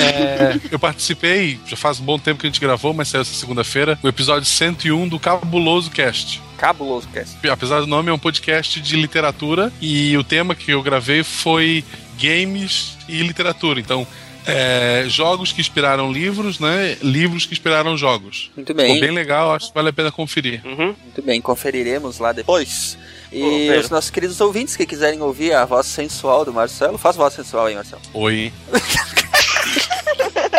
[0.00, 3.34] É, eu participei, já faz um bom tempo que a gente gravou, mas saiu essa
[3.34, 6.40] segunda-feira, o episódio 101 do Cabuloso Cast.
[6.64, 7.36] Cabuloso cast.
[7.46, 11.84] Apesar do nome, é um podcast de literatura e o tema que eu gravei foi
[12.18, 13.78] games e literatura.
[13.78, 14.06] Então,
[14.46, 16.96] é, jogos que inspiraram livros, né?
[17.02, 18.50] Livros que inspiraram jogos.
[18.56, 18.94] Muito bem.
[18.94, 20.62] Ficou bem legal, acho que vale a pena conferir.
[20.64, 22.96] Muito bem, conferiremos lá depois.
[23.30, 23.80] E Pedro.
[23.80, 27.66] os nossos queridos ouvintes que quiserem ouvir a voz sensual do Marcelo, faz voz sensual
[27.66, 28.00] aí, Marcelo.
[28.14, 28.50] Oi.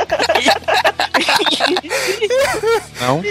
[3.00, 3.22] Não?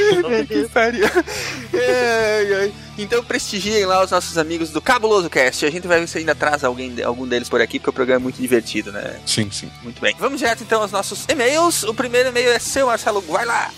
[0.47, 1.05] que pariu.
[1.07, 2.73] Ai, ai.
[2.97, 5.67] Então prestigiem lá os nossos amigos do Cabuloso Cast.
[5.67, 8.21] A gente vai ver se ainda traz alguém, algum deles por aqui, porque o programa
[8.21, 9.19] é muito divertido, né?
[9.27, 9.71] Sim, sim.
[9.83, 10.15] Muito bem.
[10.19, 11.83] Vamos direto então aos nossos e-mails.
[11.83, 13.21] O primeiro e-mail é seu, Marcelo.
[13.23, 13.71] Vai lá.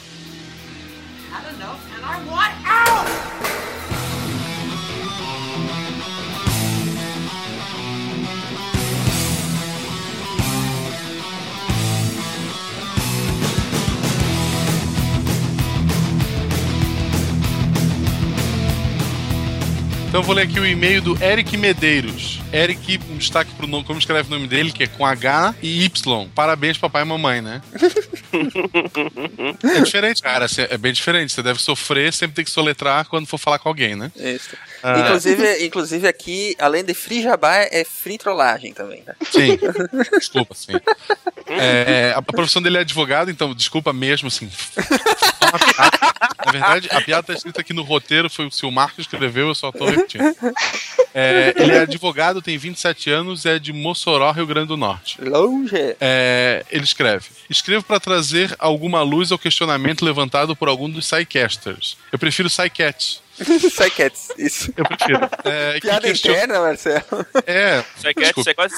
[20.08, 22.40] Então eu vou ler aqui o e-mail do Eric Medeiros.
[22.52, 25.84] Eric, um destaque pro nome, como escreve o nome dele, que é com H e
[25.84, 26.28] Y.
[26.34, 27.60] Parabéns, papai e mamãe, né?
[29.64, 30.44] É diferente, cara.
[30.44, 31.32] assim, É bem diferente.
[31.32, 34.10] Você deve sofrer, sempre tem que soletrar quando for falar com alguém, né?
[34.16, 34.50] Isso.
[34.88, 35.00] Ah.
[35.00, 39.16] Inclusive, inclusive aqui, além de free jabá, é free trollagem também, tá?
[39.28, 39.58] Sim.
[40.16, 40.74] Desculpa, sim.
[41.48, 44.48] É, a profissão dele é advogado, então desculpa mesmo, assim.
[46.46, 49.48] Na verdade, a piada tá escrita aqui no roteiro, foi o seu Marcos que escreveu,
[49.48, 50.36] eu só tô repetindo.
[51.12, 55.20] É, ele é advogado, tem 27 anos, é de Mossoró, Rio Grande do Norte.
[55.20, 55.96] Longe.
[56.00, 61.96] É, ele escreve: Escrevo para trazer alguma luz ao questionamento levantado por algum dos Psycasters.
[62.12, 63.25] Eu prefiro Psycats.
[63.70, 64.72] Psycats, isso.
[64.76, 65.20] Eu prefiro.
[65.44, 67.26] É, que Piada question- interna, Marcelo.
[67.46, 67.82] É.
[67.96, 68.74] Psycats, é quase.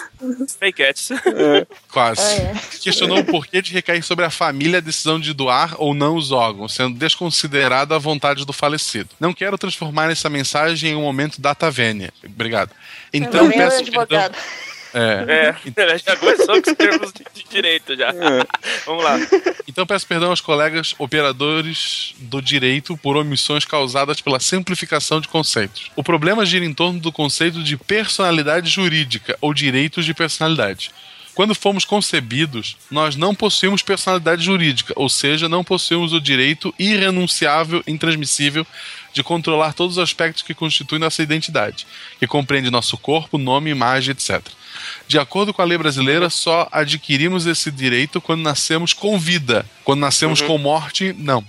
[0.47, 1.09] Psycats.
[1.93, 2.20] Quase.
[2.20, 2.55] Ah, é.
[2.80, 6.30] Questionou o porquê de recair sobre a família a decisão de doar ou não os
[6.32, 9.09] órgãos, sendo desconsiderada a vontade do falecido.
[9.18, 12.12] Não quero transformar essa mensagem em um momento data vênia.
[12.24, 12.70] Obrigado.
[13.12, 14.30] Então Meu peço perdão.
[14.99, 15.55] É.
[15.77, 18.12] É, já começou com os termos de direito já.
[18.85, 19.16] Vamos lá.
[19.66, 25.91] Então peço perdão aos colegas operadores do direito por omissões causadas pela simplificação de conceitos.
[25.95, 30.91] O problema gira em torno do conceito de personalidade jurídica ou direitos de personalidade.
[31.39, 37.81] Quando fomos concebidos, nós não possuímos personalidade jurídica, ou seja, não possuímos o direito irrenunciável,
[37.87, 38.66] intransmissível
[39.12, 41.87] de controlar todos os aspectos que constituem nossa identidade,
[42.19, 44.43] que compreende nosso corpo, nome, imagem, etc.
[45.06, 49.64] De acordo com a lei brasileira, só adquirimos esse direito quando nascemos com vida.
[49.84, 50.46] Quando nascemos Uhum.
[50.46, 51.44] com morte, não.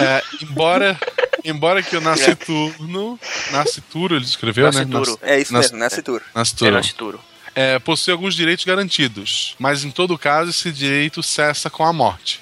[0.00, 0.98] É, embora,
[1.44, 3.18] embora que o nasciturno,
[3.52, 5.18] nascituro, ele escreveu, Nascituro.
[5.22, 5.32] né?
[5.34, 6.24] É isso mesmo, nascituro.
[6.34, 6.70] Nascituro.
[6.70, 7.20] É nascituro.
[7.54, 12.40] É, possui alguns direitos garantidos, mas em todo caso esse direito cessa com a morte.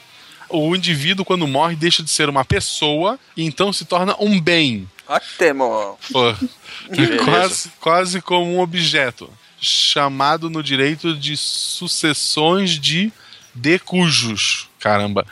[0.51, 4.89] O indivíduo, quando morre, deixa de ser uma pessoa e então se torna um bem.
[5.07, 5.99] Ótimo.
[6.13, 6.35] Pô,
[7.25, 9.31] quase, quase como um objeto,
[9.61, 13.13] chamado no direito de sucessões de
[13.55, 14.69] decujos.
[14.79, 15.27] Caramba.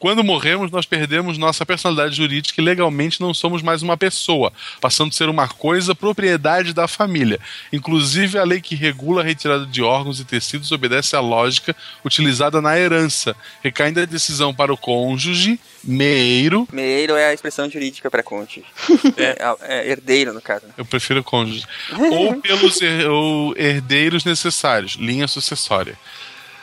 [0.00, 4.50] Quando morremos, nós perdemos nossa personalidade jurídica e legalmente não somos mais uma pessoa,
[4.80, 7.38] passando a ser uma coisa propriedade da família.
[7.72, 12.60] Inclusive, a lei que regula a retirada de órgãos e tecidos obedece à lógica utilizada
[12.62, 16.66] na herança, recaindo a decisão para o cônjuge, meiro.
[16.72, 18.64] Meiro é a expressão jurídica para cônjuge.
[19.16, 19.36] É.
[19.62, 20.66] é herdeiro, no caso.
[20.66, 20.72] né?
[20.78, 21.64] Eu prefiro cônjuge.
[22.10, 25.98] ou pelos her- ou herdeiros necessários, linha sucessória.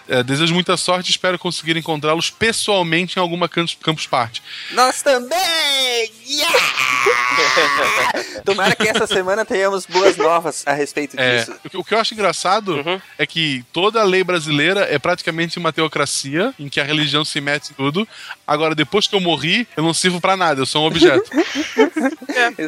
[0.07, 4.41] É, desejo muita sorte e espero conseguir encontrá-los pessoalmente em alguma campus, campus party.
[4.71, 6.11] Nós também!
[6.25, 6.57] Yeah!
[8.45, 11.55] Tomara que essa semana tenhamos boas novas a respeito É, disso.
[11.65, 12.83] o que- o que eu acho engraçado
[13.17, 17.39] é que toda a lei brasileira é praticamente uma teocracia em que a religião se
[17.41, 18.07] mete em tudo.
[18.45, 21.29] Agora, depois que eu morri, eu não sirvo pra nada, eu sou um objeto.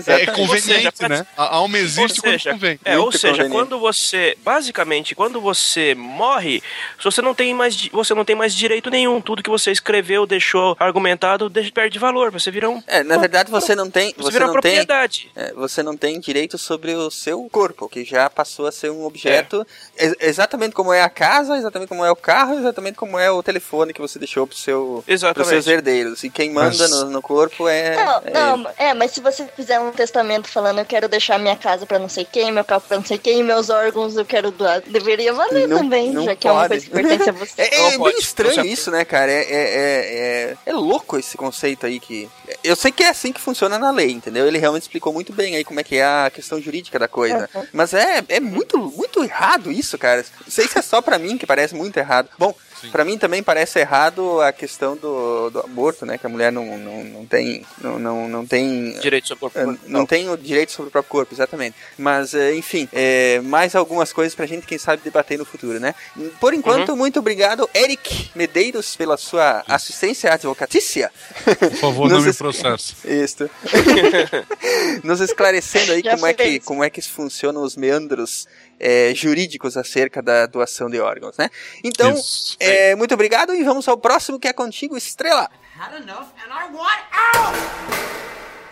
[0.07, 1.25] É, conveniente, né?
[1.37, 2.79] A alma existe ou quando seja, convém.
[2.83, 6.63] É, ou seja, quando você, basicamente, quando você morre,
[7.03, 9.19] você não tem mais, você não tem mais direito nenhum.
[9.21, 12.31] Tudo que você escreveu, deixou argumentado, perde valor.
[12.31, 12.81] Você vira um.
[12.87, 15.29] É, na verdade você não tem, Você você vira não propriedade.
[15.33, 18.89] tem, é, você não tem direito sobre o seu corpo, que já passou a ser
[18.91, 19.65] um objeto,
[19.97, 23.41] ex- exatamente como é a casa, exatamente como é o carro, exatamente como é o
[23.43, 25.03] telefone que você deixou pro seu,
[25.33, 26.23] pros seus herdeiros.
[26.23, 29.45] E quem manda Mas- no, no corpo é, Não, é não, é, mas se você
[29.55, 32.81] fizer um testamento falando eu quero deixar minha casa pra não sei quem, meu carro
[32.87, 36.35] pra não sei quem, meus órgãos eu quero doar, deveria valer Não- também, não já
[36.35, 36.69] que é uma pode.
[36.69, 37.61] coisa que pertence a você.
[37.61, 39.31] É, é bem estranho isso, né, cara?
[39.31, 42.29] É, é, é, é, é louco esse conceito aí que.
[42.63, 44.47] Eu sei que é assim que funciona na lei, entendeu?
[44.47, 47.49] Ele realmente explicou muito bem aí como é que é a questão jurídica da coisa.
[47.53, 47.67] Uhum.
[47.73, 50.25] Mas é, é muito, muito errado isso, cara.
[50.41, 52.29] Não sei se é só pra mim que parece muito errado.
[52.37, 52.53] Bom,
[52.91, 56.17] pra mim também parece errado a questão do, do aborto, né?
[56.17, 57.65] Que a mulher não, não, não tem.
[57.81, 58.97] Não, não, não tem.
[58.99, 59.59] Direito sobre o corpo.
[59.59, 61.75] eh, Não tem o direito sobre o próprio corpo, exatamente.
[61.97, 65.93] Mas, eh, enfim, eh, mais algumas coisas pra gente, quem sabe, debater no futuro, né?
[66.39, 66.95] Por enquanto, Uhum.
[66.97, 71.11] muito obrigado, Eric Medeiros, pela sua assistência advocatícia.
[71.59, 72.95] Por favor, não me es- processe.
[73.05, 73.49] Isso.
[75.03, 76.63] Nos esclarecendo aí Já como é, que, fez.
[76.65, 78.47] como é que funcionam os meandros
[78.79, 81.49] eh, jurídicos acerca da doação de órgãos, né?
[81.83, 82.55] Então, Isso.
[82.69, 85.49] Eh, muito obrigado e vamos ao próximo que é contigo, Estrela.
[85.79, 87.03] Had enough and I want
[87.35, 87.55] out!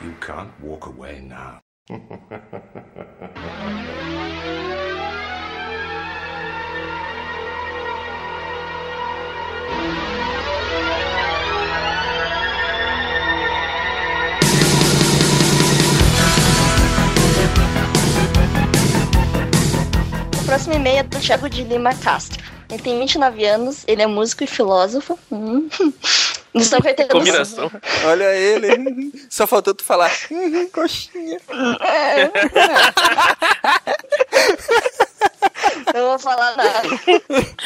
[0.02, 1.62] You can't walk away now.
[20.30, 22.57] O próximo e-mail é do Thiago de Lima Castro.
[22.70, 25.18] Ele tem 29 anos, ele é músico e filósofo.
[25.32, 25.70] Hum.
[26.54, 27.72] Do Sul.
[28.06, 29.12] Olha ele.
[29.30, 30.12] Só faltou tu falar.
[30.32, 31.40] "Uhum, Coxinha.
[35.94, 36.82] Não vou falar nada.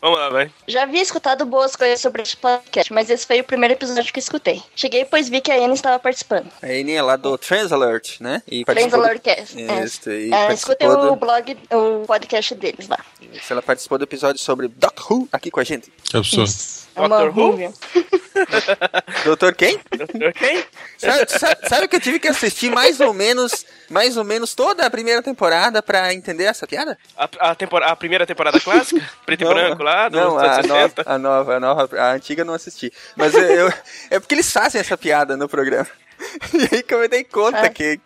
[0.00, 0.50] Vamos lá, vai.
[0.66, 4.18] Já havia escutado boas coisas sobre esse podcast, mas esse foi o primeiro episódio que
[4.18, 4.62] escutei.
[4.74, 6.48] Cheguei pois vi que a Ana estava participando.
[6.62, 8.42] A Eni é lá do Transalert, né?
[8.46, 9.60] E do- Alert Cast.
[9.60, 9.84] É.
[9.84, 11.16] Isso, e É, escutem participou o do...
[11.16, 12.98] blog, o podcast deles lá.
[13.32, 15.92] Isso, ela participou do episódio sobre Doc Who aqui com a gente.
[16.04, 16.50] Que absurdo.
[16.96, 17.50] É Doctor Who?
[17.50, 17.72] rúvia.
[19.24, 19.78] Doutor quem?
[19.96, 20.64] Doutor quem?
[20.96, 24.84] Sabe, sabe- sabe que eu tive que assistir mais ou menos, mais ou menos toda
[24.86, 26.98] a primeira temporada pra entender essa piada?
[27.16, 29.00] A, a, tempora- a primeira temporada clássica?
[29.24, 30.68] Preto Não, e branco lá, dos Não, a 60?
[30.68, 32.92] nova, a nova, a nova, a antiga eu não assisti.
[33.16, 33.72] Mas eu, eu-
[34.10, 35.86] é porque eles fazem essa piada no programa.
[36.52, 38.00] E aí que eu me dei conta que,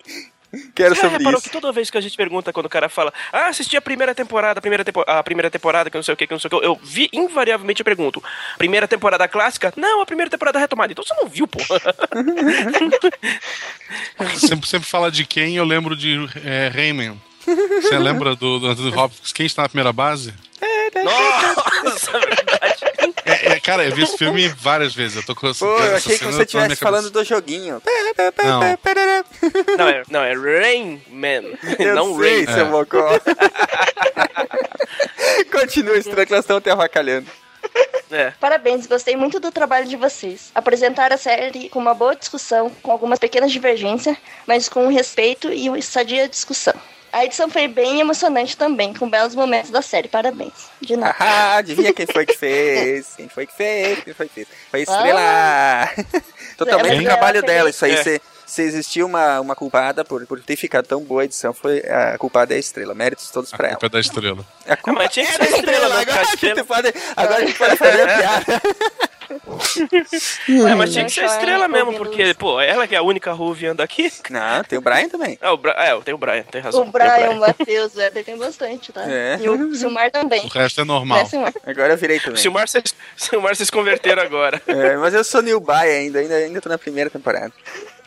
[0.74, 1.48] que era Você sobre reparou isso.
[1.48, 4.14] que toda vez que a gente pergunta quando o cara fala, ah, assisti a primeira
[4.14, 6.48] temporada, a primeira, tempo a primeira temporada, que não sei o que, que não sei
[6.52, 8.22] o que, eu vi, invariavelmente eu pergunto,
[8.58, 9.72] primeira temporada clássica?
[9.78, 10.92] Não, a primeira temporada retomada.
[10.92, 11.58] Então você não viu, pô.
[14.36, 17.18] sempre, sempre fala de quem, eu lembro de é, Rayman.
[17.44, 19.32] Você lembra do, do Anthony Hopkins?
[19.32, 20.34] Quem está na primeira base?
[21.04, 22.82] Nossa, verdade.
[23.24, 25.16] É, é, cara, eu vi esse filme várias vezes.
[25.16, 27.80] Eu tô com essa, Pô, eu achei que você estivesse falando do joguinho.
[28.44, 28.60] Não.
[29.78, 31.42] Não, é, não, é Rain Man.
[31.78, 32.54] Eu não sei, Rain.
[32.54, 33.08] seu mocó.
[35.50, 37.26] Continua, estranho que nós estamos te avacalhando.
[38.10, 38.30] É.
[38.32, 40.50] Parabéns, gostei muito do trabalho de vocês.
[40.54, 44.16] Apresentaram a série com uma boa discussão, com algumas pequenas divergências,
[44.46, 46.74] mas com respeito e uma sadia discussão.
[47.12, 50.08] A edição foi bem emocionante também, com belos momentos da série.
[50.08, 50.52] Parabéns.
[50.80, 51.14] De nada.
[51.18, 53.14] Ah, adivinha quem foi que fez?
[53.16, 54.02] Quem foi que fez?
[54.02, 54.48] Quem foi que fez?
[54.70, 55.90] Foi a Estrela!
[56.56, 57.92] Totalmente Ela- o trabalho ela dela, isso aí.
[57.92, 58.02] É.
[58.02, 61.80] Se, se existia uma, uma culpada por, por ter ficado tão boa a edição, foi
[61.80, 62.94] a culpada é a Estrela.
[62.94, 63.76] Méritos todos pra ela.
[63.76, 64.46] Culpa é da estrela.
[64.66, 66.64] A culpa tinha que é ser da estrela, agora, ficar a estrela.
[66.64, 68.62] pode, agora a gente pode fazer a piada.
[70.48, 73.32] É, mas tinha que ser Não, estrela mesmo, porque, pô, ela que é a única
[73.32, 74.12] Ruvianda aqui.
[74.30, 75.38] Não, tem o Brian também.
[75.40, 76.82] É, o Bra é, tem o Brian, tem razão.
[76.82, 79.04] O tem Brian, o Matheus, Wesley tem bastante, tá?
[79.10, 79.38] É.
[79.40, 80.44] E o Silmar também.
[80.44, 81.18] O resto é normal.
[81.18, 81.52] É, Silmar.
[81.66, 82.36] Agora eu virei também.
[82.36, 84.60] Silmar, vocês, Silmar, vocês converteram agora.
[84.66, 87.52] É, mas eu sou New Buy ainda, ainda, ainda tô na primeira temporada.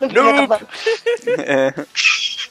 [0.00, 0.66] Noob.
[1.38, 1.72] É.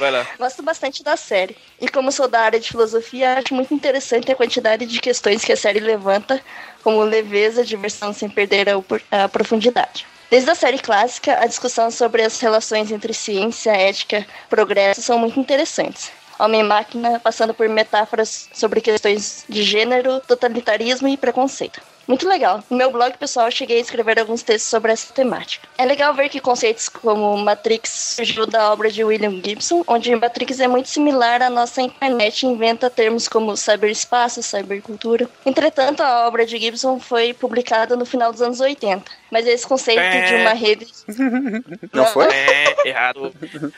[0.00, 0.26] Vai lá.
[0.38, 1.54] Gosto bastante da série.
[1.78, 5.52] E como sou da área de filosofia, acho muito interessante a quantidade de questões que
[5.52, 6.42] a série levanta,
[6.82, 10.06] como leveza, diversão sem perder a, a profundidade.
[10.30, 15.38] Desde a série clássica, a discussão sobre as relações entre ciência, ética, progresso são muito
[15.38, 16.10] interessantes.
[16.38, 21.82] Homem e máquina passando por metáforas sobre questões de gênero, totalitarismo e preconceito.
[22.10, 22.60] Muito legal.
[22.68, 25.68] No meu blog pessoal, cheguei a escrever alguns textos sobre essa temática.
[25.78, 30.58] É legal ver que conceitos como Matrix surgiu da obra de William Gibson, onde Matrix
[30.58, 35.30] é muito similar à nossa internet inventa termos como cyberespaço, cybercultura.
[35.46, 39.98] Entretanto, a obra de Gibson foi publicada no final dos anos 80, mas esse conceito
[40.00, 40.26] É.
[40.26, 40.86] de uma rede...
[41.92, 42.26] Não foi?
[42.32, 43.32] É, errado.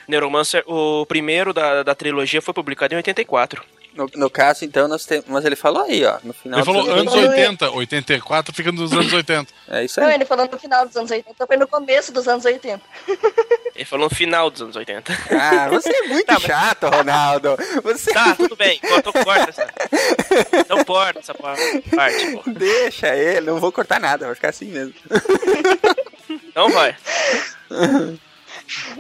[0.09, 3.63] Neuromancer, o primeiro da, da trilogia foi publicado em 84.
[3.95, 5.27] No, no caso, então, nós temos.
[5.29, 6.17] Mas ele falou aí, ó.
[6.25, 9.53] No final Ele falou dos anos 80, 84 fica nos anos 80.
[9.69, 10.15] É isso Não, aí.
[10.15, 12.81] ele falou no final dos anos 80, foi no começo dos anos 80.
[13.75, 15.13] Ele falou no final dos anos 80.
[15.31, 17.57] Ah, você é muito chato, Ronaldo.
[17.83, 18.79] Você Tá, tudo bem.
[18.81, 19.67] Corta, corta essa.
[20.69, 21.55] Não corta essa pa-
[21.97, 22.43] parte, pô.
[22.51, 24.93] deixa ele, não vou cortar nada, vai ficar assim mesmo.
[26.55, 26.97] Não vai.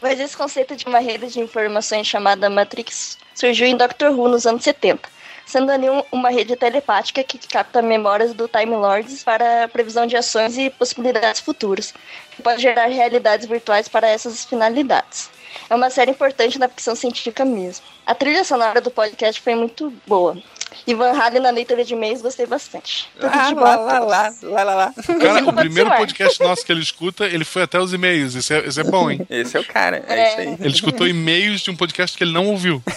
[0.01, 4.47] Mas esse conceito de uma rede de informações chamada Matrix surgiu em Doctor Who nos
[4.47, 5.09] anos 70,
[5.47, 10.17] sendo ali um- uma rede telepática que capta memórias do Time Lords para previsão de
[10.17, 11.95] ações e possibilidades futuras,
[12.35, 15.31] que pode gerar realidades virtuais para essas finalidades.
[15.69, 17.85] É uma série importante na ficção científica mesmo.
[18.07, 20.37] A trilha sonora do podcast foi muito boa.
[20.87, 23.09] E Van Halen na leitura de e-mails gostei bastante.
[23.19, 24.95] Tudo Ah, de lá, lá, lá, lá, lá, lá.
[25.21, 28.35] Cara, o primeiro podcast nosso que ele escuta, ele foi até os e-mails.
[28.35, 29.27] Isso é, isso é bom, hein?
[29.31, 30.29] Esse é o cara, é, É.
[30.29, 30.57] isso aí.
[30.61, 32.83] Ele escutou e-mails de um podcast que ele não ouviu.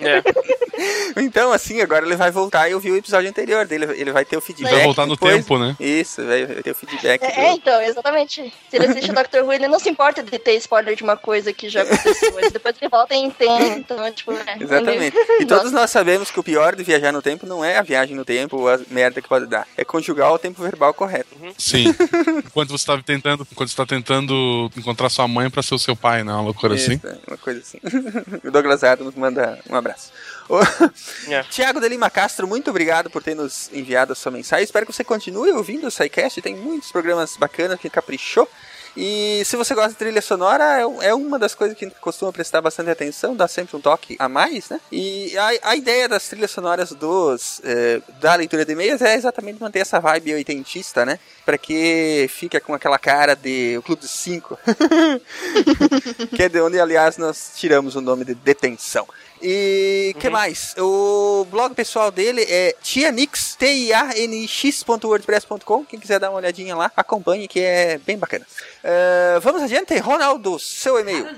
[0.00, 0.22] É.
[1.18, 3.86] Então, assim, agora ele vai voltar e ouvir o episódio anterior dele.
[3.98, 4.70] Ele vai ter o feedback.
[4.74, 5.34] Vai voltar no depois.
[5.34, 5.74] tempo, né?
[5.80, 7.22] Isso, vai vai ter o feedback.
[7.22, 8.52] É, do- é, então, exatamente.
[8.70, 11.16] Se ele assiste o Doctor Who, ele não se importa de ter spoiler de uma
[11.16, 12.30] coisa que já aconteceu.
[12.52, 13.78] Depois ele volta e entende.
[13.80, 15.16] Então, tipo, é, Exatamente.
[15.16, 17.82] ele- E todos nós sabemos que o pior de viajar no tempo não é a
[17.82, 19.66] viagem no tempo ou a merda que pode dar.
[19.78, 21.30] É conjugar o tempo verbal correto.
[21.56, 21.86] Sim.
[22.44, 25.96] Enquanto você tá tentando, enquanto você tá tentando encontrar sua mãe pra ser o seu
[25.96, 26.32] pai, né?
[26.32, 26.94] Uma loucura assim.
[26.96, 27.78] Isso, é, uma coisa assim.
[28.44, 30.12] o Douglas Adams manda um abraço.
[31.28, 31.42] É.
[31.42, 34.64] Tiago de Lima Castro, muito obrigado por ter nos enviado a sua mensagem.
[34.64, 36.40] Espero que você continue ouvindo o SciCast.
[36.40, 38.48] Tem muitos programas bacanas que caprichou.
[38.96, 42.62] E se você gosta de trilha sonora, é, é uma das coisas que costuma prestar
[42.62, 44.80] bastante atenção, dá sempre um toque a mais, né?
[44.90, 49.60] E a, a ideia das trilhas sonoras dos eh, da leitura de e-mails é exatamente
[49.60, 51.18] manter essa vibe oitentista, né?
[51.46, 54.58] Pra que fica com aquela cara de o Clube dos Cinco.
[56.34, 59.06] que é de onde, aliás, nós tiramos o nome de detenção.
[59.40, 60.74] E que mais?
[60.78, 65.84] O blog pessoal dele é tianix, T-I-A-N-X.wordpress.com.
[65.84, 68.44] Quem quiser dar uma olhadinha lá, acompanhe que é bem bacana.
[68.82, 71.28] Eh, vamos adiante, Ronaldo, seu e-mail.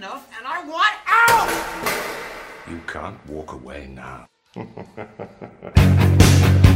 [2.67, 4.27] You can't walk away now.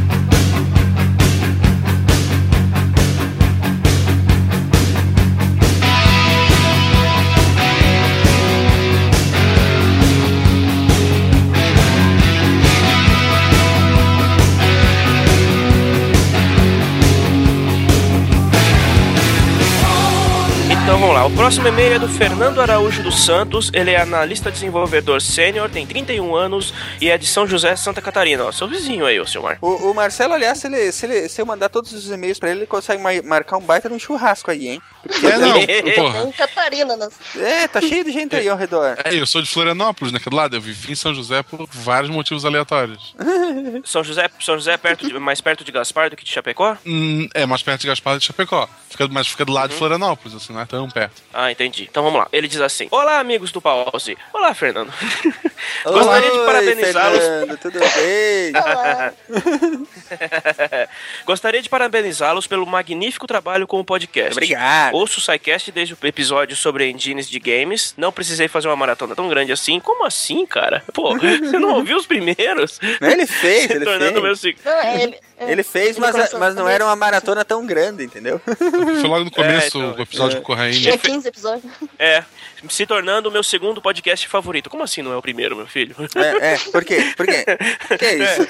[21.43, 26.37] próximo e-mail é do Fernando Araújo dos Santos, ele é analista desenvolvedor sênior, tem 31
[26.37, 28.45] anos e é de São José, Santa Catarina.
[28.45, 29.59] Ó, seu vizinho aí, ô Silmar.
[29.61, 32.49] O, o Marcelo, aliás, se, ele, se, ele- se eu mandar todos os e-mails pra
[32.49, 34.83] ele, ele consegue ma- marcar um baita de um churrasco aí, hein?
[35.05, 35.55] É, não,
[36.13, 36.29] porra.
[36.29, 37.09] Em Catarina, né?
[37.37, 38.97] É, tá cheio de gente aí ao redor.
[39.05, 40.55] É, eu sou de Florianópolis, naquele lado.
[40.55, 43.17] Eu vivi em São José por vários motivos aleatórios.
[43.85, 46.77] São José, São José é perto de- mais perto de Gaspar do que de Chapecó?
[46.87, 48.69] Hum, é mais perto de Gaspar de Chapecó.
[48.89, 51.21] Fica, mas fica do lado de Florianópolis, assim, não é tão perto.
[51.33, 51.89] Ah, entendi.
[51.91, 52.29] Então vamos lá.
[52.33, 54.17] Ele diz assim: Olá, amigos do Pause.
[54.33, 54.93] Olá, Fernando.
[55.85, 57.19] Gostaria de Oi, parabenizá-los.
[57.19, 58.53] Fernando, tudo bem?
[61.25, 64.33] Gostaria de parabenizá-los pelo magnífico trabalho com o podcast.
[64.33, 64.95] Obrigado.
[64.95, 67.95] Ouço o SciCast desde o episódio sobre engines de games.
[67.97, 69.81] Não precisei fazer uma maratona tão grande assim.
[69.81, 70.83] Como assim, cara?
[70.93, 72.79] Pô, você não ouviu os primeiros?
[73.01, 74.43] Ele fez, ele Tornando fez.
[74.43, 75.19] meu Não, é, ele,
[75.49, 78.41] é, Ele fez, ele mas, começou mas não a- era uma maratona tão grande, entendeu?
[78.45, 80.41] Foi logo no começo então, o episódio é.
[80.41, 80.81] com o Corraine.
[80.81, 81.73] Tinha 15 episódios.
[81.99, 82.25] É,
[82.69, 84.71] se tornando o meu segundo podcast favorito.
[84.71, 85.95] Como assim não é o primeiro, meu filho?
[86.15, 87.13] É, é, por quê?
[87.17, 87.45] Por quê?
[87.99, 88.43] Que é isso?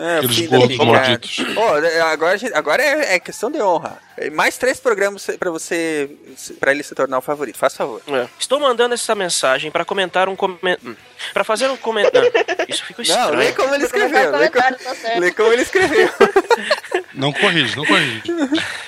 [0.00, 1.38] É, Aqueles filho da gordos malditos.
[1.56, 3.98] Ó, agora, gente- agora é, é questão de honra.
[4.32, 6.10] Mais três programas pra você,
[6.58, 7.56] pra ele se tornar o favorito.
[7.56, 8.02] Faz favor.
[8.08, 8.26] É.
[8.38, 10.96] Estou mandando essa mensagem para comentar um comentário.
[11.32, 12.30] Para fazer um comentário.
[12.68, 13.30] Isso ficou estranho.
[13.32, 14.30] Não, lê como ele escreveu.
[14.32, 15.20] Lê Comentário, como, tá certo.
[15.20, 16.08] lê como ele escreveu.
[17.14, 18.22] Não corrige, não corrige.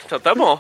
[0.07, 0.59] Então tá bom.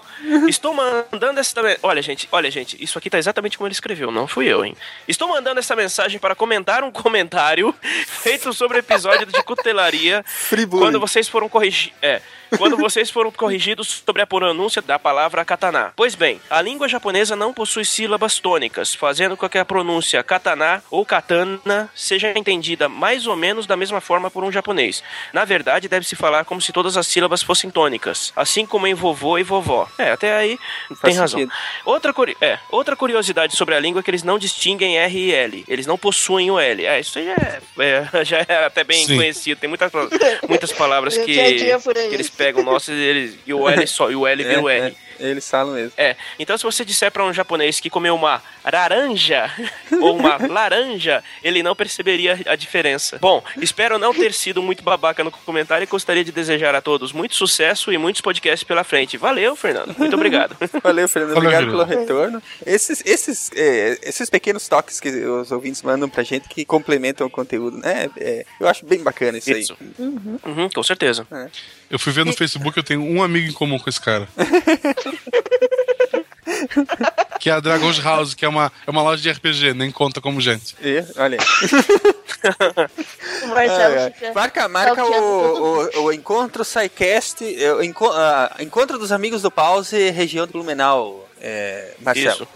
[0.48, 1.54] Estou mandando essa.
[1.82, 4.74] Olha, gente, olha, gente, isso aqui tá exatamente como ele escreveu, não fui eu, hein?
[5.06, 7.74] Estou mandando essa mensagem para comentar um comentário
[8.06, 10.24] feito sobre o episódio de cutelaria
[10.70, 11.92] quando vocês foram corrigir.
[12.02, 12.20] É.
[12.58, 15.92] Quando vocês foram corrigidos sobre a pronúncia da palavra katana.
[15.96, 20.82] Pois bem, a língua japonesa não possui sílabas tônicas, fazendo com que a pronúncia katana
[20.90, 25.02] ou katana seja entendida mais ou menos da mesma forma por um japonês.
[25.32, 29.38] Na verdade, deve-se falar como se todas as sílabas fossem tônicas, assim como em vovô
[29.38, 29.88] e vovó.
[29.98, 30.58] É, até aí
[31.02, 31.38] tem razão.
[31.40, 31.52] sentido.
[31.84, 35.32] Outra, curi- é, outra curiosidade sobre a língua é que eles não distinguem R e
[35.34, 35.64] L.
[35.68, 36.84] Eles não possuem o L.
[36.84, 39.16] É, isso aí é, é- já é até bem Sim.
[39.16, 39.58] conhecido.
[39.60, 39.90] Tem muitas,
[40.48, 41.70] muitas palavras que, que
[42.12, 44.68] eles pegam o nosso e, eles, e o L só, e o L vira o
[44.68, 44.96] É, R.
[45.18, 45.92] é, eles falam mesmo.
[45.96, 49.50] É, então se você disser pra um japonês que comeu uma laranja
[50.00, 53.18] ou uma laranja, ele não perceberia a diferença.
[53.20, 57.12] Bom, espero não ter sido muito babaca no comentário e gostaria de desejar a todos
[57.12, 59.16] muito sucesso e muitos podcasts pela frente.
[59.16, 59.94] Valeu, Fernando.
[59.98, 60.56] Muito obrigado.
[60.82, 61.36] Valeu, Fernando.
[61.36, 62.42] Obrigado pelo retorno.
[62.64, 67.30] Esses, esses, é, esses pequenos toques que os ouvintes mandam pra gente que complementam o
[67.30, 68.10] conteúdo, né?
[68.16, 69.76] É, eu acho bem bacana isso, Isso.
[69.80, 69.88] aí.
[69.98, 71.26] Uhum, com certeza.
[71.90, 74.26] Eu fui ver no Facebook, eu tenho um amigo em comum com esse cara.
[77.40, 80.20] que é a Dragon's House, que é uma, é uma loja de RPG, nem conta
[80.20, 80.76] como gente.
[80.80, 81.46] E, olha aí.
[83.48, 89.12] Marcelo fica Marca, marca o, o, o encontro SciCast, é, o enco- ah, encontro dos
[89.12, 92.46] amigos do Pause, região de Blumenau, é, Marcelo.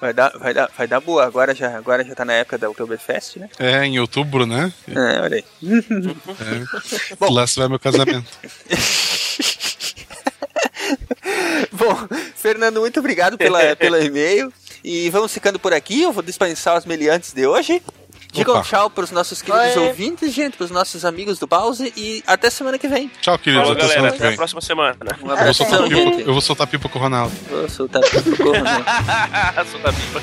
[0.00, 2.68] vai, dar, vai, dar, vai dar boa, agora já, agora já tá na época da
[2.70, 3.48] Oktoberfest, né?
[3.58, 4.72] É, em outubro, né?
[4.88, 5.44] É, olha aí.
[7.20, 7.30] É.
[7.30, 8.26] Lá se vai meu casamento.
[11.72, 11.96] Bom,
[12.36, 14.52] Fernando, muito obrigado pela, pelo e-mail.
[14.84, 16.02] E vamos ficando por aqui.
[16.02, 17.80] Eu vou dispensar os meliantes de hoje.
[18.32, 18.64] Digam Opa.
[18.64, 19.88] tchau pros nossos queridos Oi.
[19.88, 23.10] ouvintes, gente, pros nossos amigos do Pause e até semana que vem.
[23.20, 23.68] Tchau, queridos.
[23.68, 23.94] Falou, Até galera.
[23.94, 24.36] semana que Até a vem.
[24.38, 24.96] próxima semana.
[25.22, 26.20] Um Eu vou, soltar pipa, gente.
[26.20, 27.32] eu vou soltar pipa com o Ronaldo.
[27.50, 28.84] Vou soltar pipa com o Ronaldo.
[29.70, 30.22] Solta a pipa.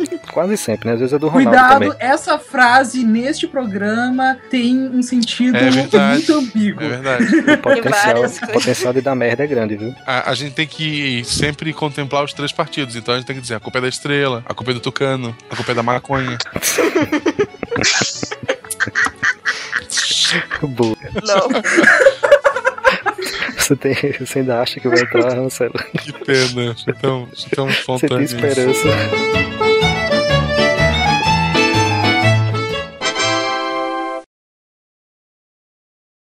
[0.31, 0.93] quase sempre, né?
[0.93, 1.97] Às vezes é do Ronaldo Cuidado, também.
[1.99, 6.13] essa frase neste programa tem um sentido É verdade.
[6.17, 6.83] muito ambíguo.
[6.83, 7.25] É verdade.
[7.51, 9.93] O potencial, o potencial de dar merda é grande, viu?
[10.05, 12.95] A, a gente tem que sempre contemplar os três partidos.
[12.95, 14.79] Então a gente tem que dizer: a culpa é da estrela, a culpa é do
[14.79, 16.37] tucano, a culpa é da maconha.
[20.61, 20.95] Boa.
[21.23, 21.49] Não.
[23.57, 25.73] Você, tem, você ainda acha que vai entrar, Marcelo?
[25.73, 26.75] Que pena.
[26.87, 28.87] Então, então Você tem esperança.